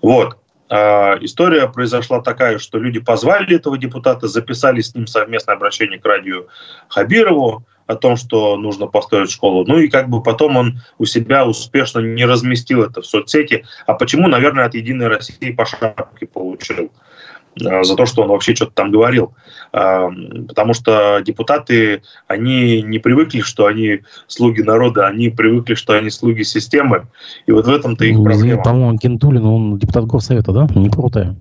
Вот. 0.03 0.38
А, 0.69 1.17
история 1.21 1.67
произошла 1.67 2.21
такая, 2.21 2.59
что 2.59 2.77
люди 2.77 2.99
позвали 2.99 3.55
этого 3.55 3.77
депутата, 3.77 4.27
записали 4.27 4.81
с 4.81 4.93
ним 4.93 5.07
совместное 5.07 5.55
обращение 5.55 5.99
к 5.99 6.05
радио 6.05 6.45
Хабирову 6.87 7.65
о 7.87 7.95
том, 7.95 8.17
что 8.17 8.55
нужно 8.55 8.85
построить 8.85 9.31
школу. 9.31 9.65
Ну 9.65 9.79
и 9.79 9.87
как 9.87 10.09
бы 10.09 10.21
потом 10.21 10.57
он 10.57 10.81
у 10.99 11.05
себя 11.05 11.45
успешно 11.45 11.99
не 11.99 12.23
разместил 12.23 12.83
это 12.83 13.01
в 13.01 13.05
соцсети. 13.05 13.65
А 13.87 13.95
почему, 13.95 14.27
наверное, 14.27 14.65
от 14.65 14.75
«Единой 14.75 15.07
России» 15.07 15.51
по 15.51 15.65
шапке 15.65 16.27
получил. 16.27 16.85
Э, 16.85 17.08
за 17.55 17.95
то, 17.95 18.05
что 18.05 18.23
он 18.23 18.29
вообще 18.29 18.55
что-то 18.55 18.71
там 18.73 18.91
говорил. 18.91 19.33
Э, 19.73 20.07
потому 20.47 20.73
что 20.73 21.21
депутаты, 21.25 22.01
они 22.27 22.81
не 22.81 22.99
привыкли, 22.99 23.41
что 23.41 23.65
они 23.65 24.01
слуги 24.27 24.61
народа, 24.61 25.07
они 25.07 25.29
привыкли, 25.29 25.75
что 25.75 25.93
они 25.93 26.09
слуги 26.09 26.43
системы. 26.43 27.07
И 27.45 27.51
вот 27.51 27.65
в 27.65 27.69
этом-то 27.69 28.05
их 28.05 28.17
ну, 28.17 28.23
проблема. 28.23 28.63
По-моему, 28.63 28.97
Гентулин, 28.97 29.45
он 29.45 29.77
депутат 29.77 30.05
Госсовета, 30.05 30.51
да? 30.51 30.67
Не 30.75 30.89
Курултая? 30.89 31.35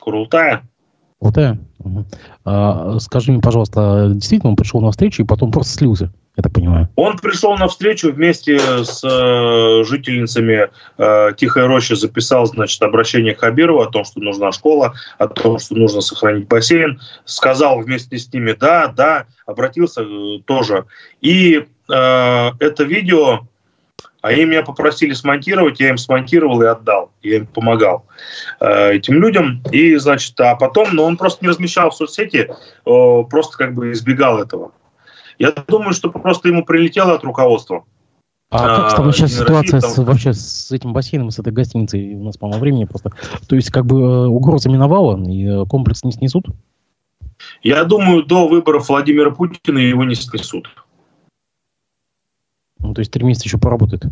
Курултая? 0.00 0.62
Курултая? 1.18 1.58
Угу. 1.78 2.04
А, 2.44 2.98
скажи 2.98 3.32
мне, 3.32 3.40
пожалуйста, 3.40 4.10
действительно 4.14 4.50
он 4.50 4.56
пришел 4.56 4.80
на 4.80 4.90
встречу 4.90 5.22
и 5.22 5.26
потом 5.26 5.52
просто 5.52 5.72
слился? 5.74 6.12
Я 6.40 6.42
так 6.42 6.52
понимаю. 6.52 6.88
Он 6.96 7.18
пришел 7.18 7.56
на 7.56 7.68
встречу 7.68 8.12
вместе 8.12 8.58
с 8.58 9.04
э, 9.04 9.84
жительницами 9.84 10.70
э, 10.98 11.32
Тихой 11.36 11.66
Рощи, 11.66 11.94
записал, 11.94 12.46
значит, 12.46 12.82
обращение 12.82 13.34
к 13.34 13.40
Хабирову 13.40 13.80
о 13.80 13.90
том, 13.90 14.04
что 14.04 14.20
нужна 14.20 14.50
школа, 14.52 14.94
о 15.18 15.28
том, 15.28 15.58
что 15.58 15.74
нужно 15.74 16.00
сохранить 16.00 16.48
бассейн, 16.48 17.00
сказал 17.24 17.80
вместе 17.80 18.18
с 18.18 18.32
ними 18.32 18.52
«да, 18.52 18.88
да», 18.88 19.26
обратился 19.46 20.02
э, 20.02 20.38
тоже. 20.46 20.86
И 21.20 21.66
э, 21.88 22.50
это 22.58 22.84
видео, 22.84 23.40
они 24.22 24.44
меня 24.44 24.62
попросили 24.62 25.12
смонтировать, 25.12 25.80
я 25.80 25.90
им 25.90 25.98
смонтировал 25.98 26.62
и 26.62 26.66
отдал, 26.66 27.10
я 27.22 27.38
им 27.38 27.46
помогал 27.46 28.06
э, 28.60 28.94
этим 28.94 29.20
людям. 29.20 29.62
И, 29.72 29.96
значит, 29.96 30.38
а 30.40 30.54
потом, 30.54 30.94
но 30.94 31.04
он 31.04 31.16
просто 31.16 31.44
не 31.44 31.50
размещал 31.50 31.90
в 31.90 31.94
соцсети, 31.94 32.48
э, 32.48 33.24
просто 33.30 33.58
как 33.58 33.74
бы 33.74 33.92
избегал 33.92 34.42
этого. 34.42 34.72
Я 35.40 35.52
думаю, 35.52 35.94
что 35.94 36.10
просто 36.10 36.48
ему 36.48 36.66
прилетело 36.66 37.14
от 37.14 37.24
руководства. 37.24 37.84
А 38.50 38.90
как 38.90 38.96
там 38.96 39.10
сейчас 39.12 39.32
ситуация 39.32 39.80
России, 39.80 39.80
там... 39.80 39.90
с, 39.90 39.98
вообще 39.98 40.32
с 40.34 40.70
этим 40.70 40.92
бассейном, 40.92 41.30
с 41.30 41.38
этой 41.38 41.50
гостиницей? 41.50 42.14
У 42.14 42.24
нас, 42.24 42.36
по-моему, 42.36 42.60
времени 42.60 42.84
просто. 42.84 43.12
То 43.48 43.56
есть, 43.56 43.70
как 43.70 43.86
бы 43.86 44.00
э, 44.00 44.26
угроза 44.26 44.68
миновала, 44.68 45.18
и 45.24 45.46
э, 45.46 45.64
комплекс 45.64 46.04
не 46.04 46.12
снесут? 46.12 46.48
Я 47.62 47.84
думаю, 47.84 48.24
до 48.24 48.48
выборов 48.48 48.90
Владимира 48.90 49.30
Путина 49.30 49.78
его 49.78 50.04
не 50.04 50.14
снесут. 50.14 50.68
Ну, 52.78 52.92
то 52.92 52.98
есть 52.98 53.10
три 53.10 53.24
месяца 53.24 53.46
еще 53.46 53.56
поработает. 53.56 54.04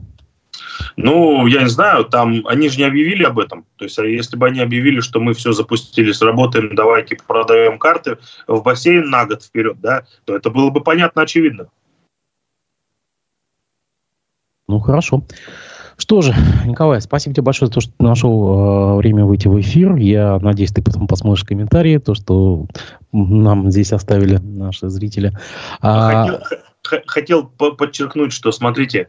Ну, 0.96 1.46
я 1.46 1.62
не 1.62 1.68
знаю, 1.68 2.04
там 2.04 2.46
они 2.46 2.68
же 2.68 2.78
не 2.78 2.84
объявили 2.84 3.24
об 3.24 3.38
этом. 3.38 3.64
То 3.76 3.84
есть, 3.84 3.98
если 3.98 4.36
бы 4.36 4.46
они 4.46 4.60
объявили, 4.60 5.00
что 5.00 5.20
мы 5.20 5.34
все 5.34 5.52
запустили, 5.52 6.12
сработаем, 6.12 6.74
давайте 6.74 7.16
продаем 7.26 7.78
карты 7.78 8.18
в 8.46 8.62
бассейн 8.62 9.08
на 9.08 9.26
год 9.26 9.42
вперед, 9.42 9.80
да, 9.80 10.04
то 10.24 10.36
это 10.36 10.50
было 10.50 10.70
бы 10.70 10.80
понятно, 10.82 11.22
очевидно. 11.22 11.68
Ну, 14.66 14.80
хорошо. 14.80 15.24
Что 15.96 16.20
же, 16.20 16.32
Николай, 16.64 17.00
спасибо 17.00 17.34
тебе 17.34 17.42
большое 17.42 17.66
за 17.66 17.74
то, 17.74 17.80
что 17.80 17.92
ты 17.98 18.04
нашел 18.04 18.94
э, 18.94 18.96
время 18.98 19.24
выйти 19.24 19.48
в 19.48 19.60
эфир. 19.60 19.96
Я 19.96 20.38
надеюсь, 20.38 20.70
ты 20.70 20.80
потом 20.80 21.08
посмотришь 21.08 21.44
комментарии, 21.44 21.98
то, 21.98 22.14
что 22.14 22.66
нам 23.10 23.68
здесь 23.72 23.92
оставили 23.92 24.36
наши 24.36 24.88
зрители. 24.90 25.32
А... 25.80 26.40
Хотел, 26.84 27.02
хотел 27.06 27.44
подчеркнуть, 27.44 28.32
что, 28.32 28.52
смотрите, 28.52 29.08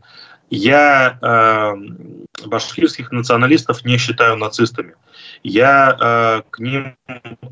я 0.50 1.18
э, 1.22 2.46
башкирских 2.48 3.12
националистов 3.12 3.86
не 3.86 3.98
считаю 3.98 4.38
нацистами. 4.38 4.96
Я 5.44 5.98
э, 6.00 6.50
к 6.50 6.60
ним 6.60 6.96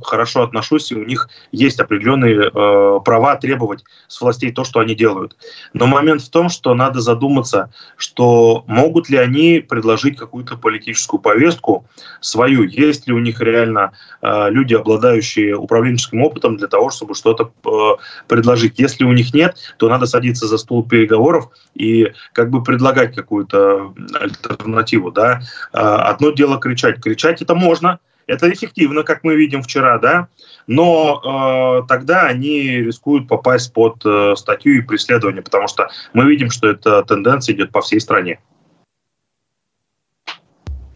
хорошо 0.02 0.44
отношусь, 0.44 0.92
и 0.92 0.96
у 0.96 1.04
них 1.04 1.30
есть 1.52 1.80
определенные 1.80 2.50
э, 2.50 3.00
права 3.04 3.36
требовать 3.36 3.84
с 4.08 4.20
властей 4.22 4.52
то, 4.52 4.64
что 4.64 4.80
они 4.80 4.96
делают. 4.96 5.36
Но 5.74 5.88
момент 5.88 6.22
в 6.22 6.30
том, 6.30 6.50
что 6.50 6.74
надо 6.74 7.02
задуматься, 7.02 7.72
что 7.96 8.64
могут 8.68 9.10
ли 9.10 9.18
они 9.18 9.60
предложить 9.60 10.18
какую-то 10.18 10.58
политическую 10.58 11.20
повестку 11.20 11.86
свою, 12.22 12.64
есть 12.64 13.08
ли 13.08 13.14
у 13.14 13.20
них 13.20 13.42
реально 13.42 13.92
э, 14.22 14.50
люди, 14.50 14.74
обладающие 14.74 15.56
управленческим 15.56 16.22
опытом 16.22 16.58
для 16.58 16.68
того, 16.68 16.90
чтобы 16.90 17.16
что-то 17.16 17.52
э, 17.66 18.02
предложить. 18.28 18.80
Если 18.80 19.04
у 19.04 19.12
них 19.12 19.34
нет, 19.34 19.58
то 19.78 19.90
надо 19.90 20.06
садиться 20.06 20.48
за 20.48 20.58
стол 20.58 20.84
переговоров 20.84 21.50
и 21.76 22.12
как 22.34 22.50
бы 22.50 22.64
предлагать 22.64 23.16
какую-то 23.16 23.94
альтернативу. 24.20 25.12
Да? 25.12 25.42
А, 25.74 26.10
одно 26.10 26.32
дело 26.32 26.60
кричать. 26.60 27.02
Кричать 27.02 27.42
это 27.42 27.56
можно, 27.56 28.00
это 28.28 28.52
эффективно, 28.52 29.04
как 29.04 29.24
мы 29.24 29.36
видим 29.36 29.64
вчера, 29.64 29.98
да, 29.98 30.28
но 30.68 31.82
э, 31.82 31.88
тогда 31.88 32.24
они 32.28 32.78
рискуют 32.78 33.28
попасть 33.28 33.74
под 33.74 34.06
э, 34.06 34.36
статью 34.36 34.78
и 34.78 34.82
преследование, 34.82 35.42
потому 35.42 35.68
что 35.68 35.90
мы 36.14 36.26
видим, 36.26 36.52
что 36.52 36.70
эта 36.70 37.04
тенденция 37.04 37.56
идет 37.56 37.72
по 37.72 37.82
всей 37.82 38.00
стране. 38.00 38.40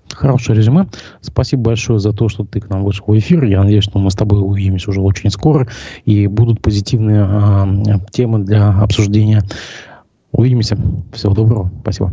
Хорошее 0.09 0.57
резюме. 0.57 0.87
Спасибо 1.21 1.63
большое 1.63 1.99
за 1.99 2.13
то, 2.13 2.29
что 2.29 2.45
ты 2.45 2.59
к 2.59 2.69
нам 2.69 2.83
вышел 2.83 3.05
в 3.07 3.17
эфир. 3.17 3.43
Я 3.43 3.63
надеюсь, 3.63 3.85
что 3.85 3.97
мы 3.97 4.11
с 4.11 4.15
тобой 4.15 4.39
увидимся 4.39 4.91
уже 4.91 5.01
очень 5.01 5.31
скоро 5.31 5.67
и 6.05 6.27
будут 6.27 6.61
позитивные 6.61 7.27
э, 7.27 7.99
темы 8.11 8.39
для 8.39 8.69
обсуждения. 8.69 9.41
Увидимся. 10.31 10.77
Всего 11.11 11.33
доброго. 11.33 11.71
Спасибо. 11.81 12.11